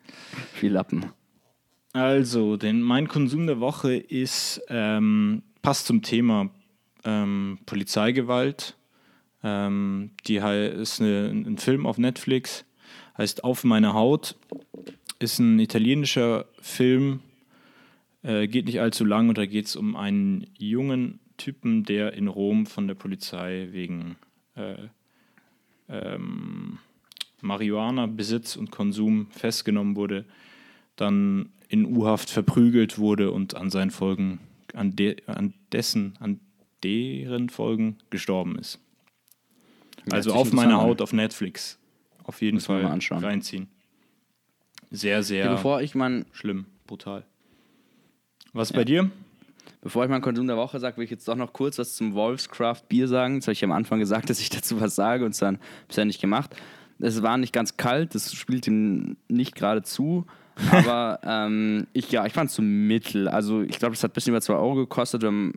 [0.54, 1.06] Viel Lappen.
[1.98, 6.48] Also, denn mein Konsum der Woche ist, ähm, passt zum Thema
[7.02, 8.76] ähm, Polizeigewalt.
[9.42, 12.64] Ähm, die ist eine, ein Film auf Netflix,
[13.16, 14.36] heißt Auf meine Haut.
[15.18, 17.18] Ist ein italienischer Film,
[18.22, 22.28] äh, geht nicht allzu lang und da geht es um einen jungen Typen, der in
[22.28, 24.14] Rom von der Polizei wegen
[24.54, 24.86] äh,
[25.88, 26.78] ähm,
[27.40, 30.26] Marihuana-Besitz und Konsum festgenommen wurde,
[30.94, 34.40] dann in U-Haft verprügelt wurde und an seinen Folgen,
[34.74, 36.40] an, de, an dessen, an
[36.82, 38.80] deren Folgen gestorben ist.
[40.10, 40.86] Also auf meiner an.
[40.86, 41.78] Haut auf Netflix.
[42.24, 43.24] Auf jeden Fall mal anschauen.
[43.24, 43.68] reinziehen.
[44.90, 47.24] Sehr, sehr Ja, bevor ich mein, schlimm, brutal.
[48.52, 49.10] Was bei dir?
[49.80, 52.14] Bevor ich meinen Konsum der Woche sage, will ich jetzt doch noch kurz was zum
[52.14, 53.36] Wolfscraft Bier sagen.
[53.36, 56.04] Das habe ich am Anfang gesagt, dass ich dazu was sage und es dann bisher
[56.04, 56.56] nicht gemacht.
[56.98, 60.26] Es war nicht ganz kalt, das spielt ihm nicht gerade zu.
[60.72, 63.28] Aber ähm, ich, ja, ich fand es so mittel.
[63.28, 65.22] Also ich glaube, es hat ein bisschen über 2 Euro gekostet.
[65.24, 65.54] Ähm,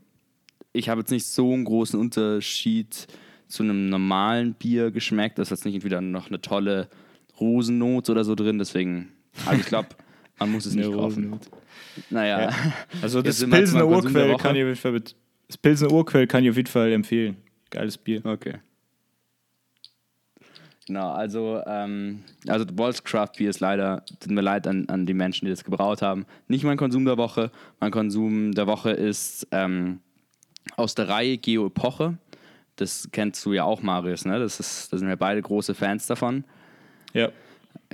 [0.73, 3.07] Ich habe jetzt nicht so einen großen Unterschied
[3.47, 5.37] zu einem normalen Bier geschmeckt.
[5.37, 6.87] Da ist jetzt nicht entweder noch eine tolle
[7.39, 8.57] Rosennote oder so drin.
[8.59, 9.09] Deswegen,
[9.45, 9.89] also ich glaube,
[10.39, 11.39] man muss es nicht kaufen.
[12.09, 12.41] Naja.
[12.41, 12.55] Ja.
[13.01, 15.15] Also das Pilsener Urquell kann ich auf jeden Fall mit,
[15.47, 17.37] das Pilsener Urquell kann ich auf jeden Fall empfehlen.
[17.69, 18.21] Geiles Bier.
[18.25, 18.55] Okay.
[20.87, 25.13] Genau, also, ähm, also Walls Craft Beer ist leider, tut mir leid an, an die
[25.13, 27.51] Menschen, die das gebraut haben, nicht mein Konsum der Woche.
[27.79, 29.99] Mein Konsum der Woche ist ähm,
[30.75, 32.17] aus der Reihe Geo Epoche.
[32.77, 34.39] Das kennst du ja auch, Marius, ne?
[34.39, 36.45] Das ist, da sind wir beide große Fans davon
[37.13, 37.29] Ja.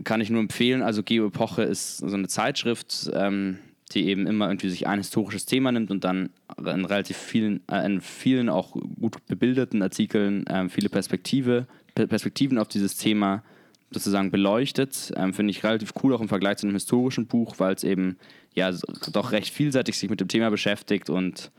[0.06, 0.82] kann ich nur empfehlen.
[0.82, 3.60] Also Geo Epoche ist so eine Zeitschrift, ähm,
[3.94, 7.86] die eben immer irgendwie sich ein historisches Thema nimmt und dann in relativ vielen, äh,
[7.86, 13.44] in vielen auch gut bebildeten Artikeln ähm, viele Perspektive, Per- Perspektiven auf dieses Thema
[13.92, 15.12] sozusagen beleuchtet.
[15.16, 18.18] Ähm, Finde ich relativ cool auch im Vergleich zu einem historischen Buch, weil es eben
[18.54, 18.72] ja
[19.12, 21.52] doch recht vielseitig sich mit dem Thema beschäftigt und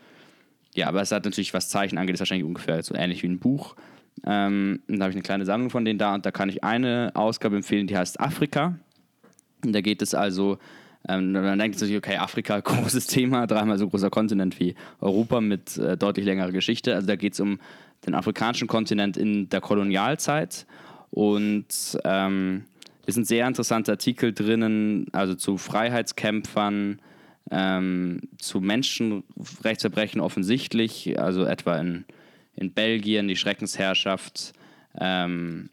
[0.75, 3.39] ja, aber es hat natürlich, was Zeichen angeht, ist wahrscheinlich ungefähr so ähnlich wie ein
[3.39, 3.75] Buch.
[4.27, 7.13] Ähm, da habe ich eine kleine Sammlung von denen da und da kann ich eine
[7.15, 8.79] Ausgabe empfehlen, die heißt Afrika.
[9.65, 10.59] Und da geht es also,
[11.09, 15.79] ähm, man denkt sich, okay, Afrika, großes Thema, dreimal so großer Kontinent wie Europa mit
[15.79, 16.95] äh, deutlich längerer Geschichte.
[16.95, 17.59] Also da geht es um
[18.07, 20.67] den afrikanischen Kontinent in der Kolonialzeit.
[21.11, 22.65] Und ähm,
[23.07, 27.01] es sind sehr interessante Artikel drinnen, also zu Freiheitskämpfern,
[27.51, 32.05] ähm, zu Menschenrechtsverbrechen offensichtlich, also etwa in,
[32.55, 34.53] in Belgien die Schreckensherrschaft
[35.01, 35.71] ähm,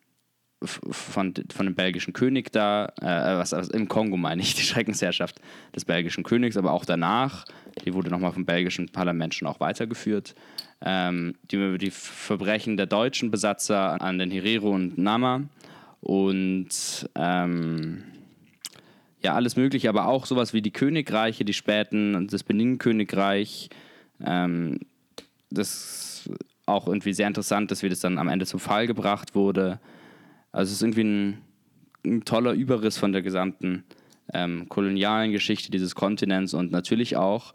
[0.63, 5.39] von, von dem belgischen König da, äh, was, was im Kongo meine ich, die Schreckensherrschaft
[5.75, 7.45] des belgischen Königs, aber auch danach,
[7.85, 10.35] die wurde nochmal vom belgischen Parlament schon auch weitergeführt.
[10.81, 15.43] Ähm, die, die Verbrechen der deutschen Besatzer an den Herero und Nama
[16.01, 18.03] und ähm,
[19.23, 23.69] ja, alles Mögliche, aber auch sowas wie die Königreiche, die späten, das Benin-Königreich.
[24.23, 24.79] Ähm,
[25.49, 26.29] das
[26.65, 29.79] auch irgendwie sehr interessant, dass wie das dann am Ende zum Fall gebracht wurde.
[30.55, 31.37] Also es ist irgendwie ein,
[32.05, 33.83] ein toller Überriss von der gesamten
[34.33, 37.53] ähm, kolonialen Geschichte dieses Kontinents und natürlich auch,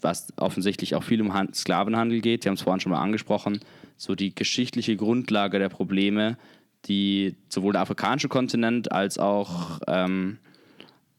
[0.00, 3.60] was offensichtlich auch viel um Han Sklavenhandel geht, wir haben es vorhin schon mal angesprochen,
[3.96, 6.38] so die geschichtliche Grundlage der Probleme,
[6.86, 10.38] die sowohl der afrikanische Kontinent als auch ähm,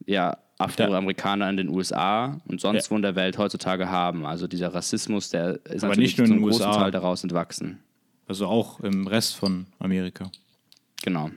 [0.06, 2.92] ja, Afroamerikaner in den USA und sonst Ja.
[2.92, 4.26] wo in der Welt heutzutage haben.
[4.26, 6.80] Also dieser Rassismus, der ist Aber natürlich nicht nur in zum den großen USA.
[6.80, 7.80] Teil daraus entwachsen.
[8.26, 10.32] Also auch im Rest von Amerika.
[11.04, 11.32] Genau.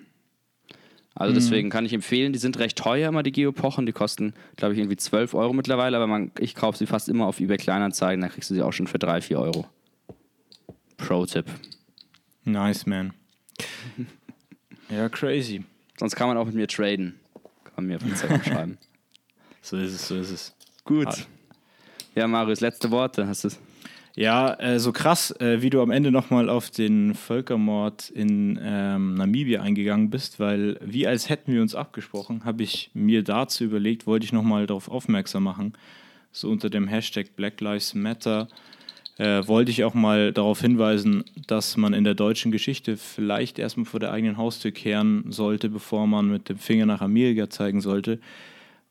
[1.14, 3.84] Also deswegen kann ich empfehlen, die sind recht teuer immer, die Geopochen.
[3.84, 7.26] Die kosten, glaube ich, irgendwie 12 Euro mittlerweile, aber man, ich kaufe sie fast immer
[7.26, 9.66] auf eBay Kleinanzeigen, da kriegst du sie auch schon für 3, 4 Euro.
[10.96, 11.46] Pro-Tipp.
[12.44, 13.12] Nice, man.
[14.88, 15.64] ja, crazy.
[15.98, 17.20] Sonst kann man auch mit mir traden.
[17.64, 18.78] Kann man mir auf Instagram schreiben.
[19.60, 20.54] So ist es, so ist es.
[20.84, 21.26] Gut.
[22.14, 23.26] Ja, Marius, letzte Worte.
[23.26, 23.50] Hast du
[24.14, 29.14] Ja, äh, so krass, äh, wie du am Ende nochmal auf den Völkermord in ähm,
[29.14, 34.06] Namibia eingegangen bist, weil wie als hätten wir uns abgesprochen, habe ich mir dazu überlegt,
[34.06, 35.72] wollte ich nochmal darauf aufmerksam machen,
[36.30, 38.48] so unter dem Hashtag Black Lives Matter
[39.16, 43.86] äh, wollte ich auch mal darauf hinweisen, dass man in der deutschen Geschichte vielleicht erstmal
[43.86, 48.18] vor der eigenen Haustür kehren sollte, bevor man mit dem Finger nach Amerika zeigen sollte,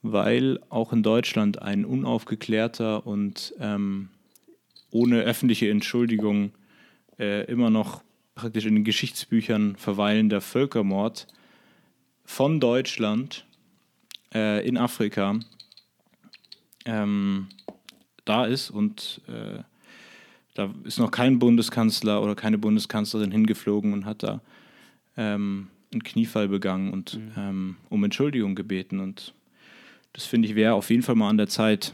[0.02, 4.10] weil auch in Deutschland ein unaufgeklärter und ähm,
[4.91, 6.51] ohne öffentliche Entschuldigung
[7.19, 8.03] äh, immer noch
[8.35, 11.27] praktisch in den Geschichtsbüchern verweilender Völkermord
[12.23, 13.45] von Deutschland
[14.34, 15.39] äh, in Afrika
[16.85, 17.47] ähm,
[18.26, 19.63] da ist und äh,
[20.53, 24.41] da ist noch kein Bundeskanzler oder keine Bundeskanzlerin hingeflogen und hat da
[25.18, 27.31] ähm, einen Kniefall begangen und mhm.
[27.38, 28.99] ähm, um Entschuldigung gebeten.
[28.99, 29.34] Und
[30.13, 31.93] das finde ich wäre auf jeden Fall mal an der Zeit.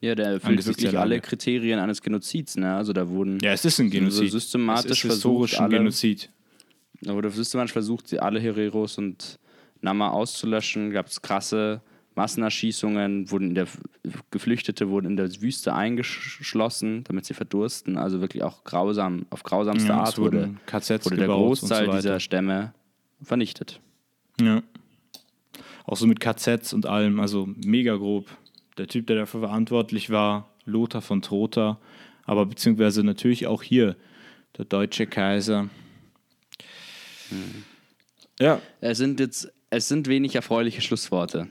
[0.00, 2.56] Ja, der erfüllt wirklich alle Kriterien eines Genozids.
[2.56, 2.74] Ne?
[2.74, 4.30] Also da wurden ja, es ist ein Genozid.
[4.30, 6.30] So systematisch es ist versucht, alle, Genozid.
[7.00, 9.38] Da wurde systematisch versucht, alle Hereros und
[9.80, 10.90] Nama auszulöschen.
[10.90, 11.80] Gab es krasse
[12.16, 13.66] Massenerschießungen, wurden in der,
[14.30, 17.98] Geflüchtete wurden in der Wüste eingeschlossen, damit sie verdursten.
[17.98, 22.72] Also wirklich auch grausam, auf grausamste ja, Art wurde, wurde der Großteil so dieser Stämme
[23.22, 23.80] vernichtet.
[24.40, 24.62] Ja.
[25.84, 28.26] Auch so mit KZs und allem, also mega grob.
[28.78, 31.78] Der Typ, der dafür verantwortlich war, Lothar von Trotha,
[32.24, 33.96] aber beziehungsweise natürlich auch hier
[34.58, 35.64] der deutsche Kaiser.
[37.30, 37.64] Mhm.
[38.38, 38.60] Ja.
[38.80, 41.48] Es sind jetzt, es sind wenig erfreuliche Schlussworte.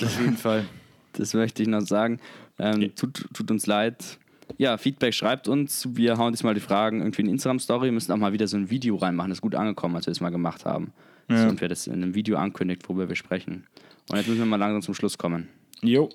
[0.00, 0.64] Auf jeden Fall.
[1.16, 2.18] Das möchte ich noch sagen.
[2.58, 2.92] Ähm, okay.
[2.96, 4.18] tut, tut uns leid.
[4.58, 5.88] Ja, Feedback schreibt uns.
[5.92, 7.84] Wir hauen jetzt mal die Fragen irgendwie in Instagram-Story.
[7.84, 9.30] Wir müssen auch mal wieder so ein Video reinmachen.
[9.30, 10.92] Das ist gut angekommen, als wir das mal gemacht haben.
[11.30, 11.42] Ja.
[11.42, 13.64] So, und wir das in einem Video ankündigt, worüber wir sprechen.
[14.10, 15.48] Und jetzt müssen wir mal langsam zum Schluss kommen.
[15.82, 16.08] Jo.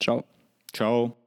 [0.00, 0.24] Ciao.
[0.72, 1.19] Ciao.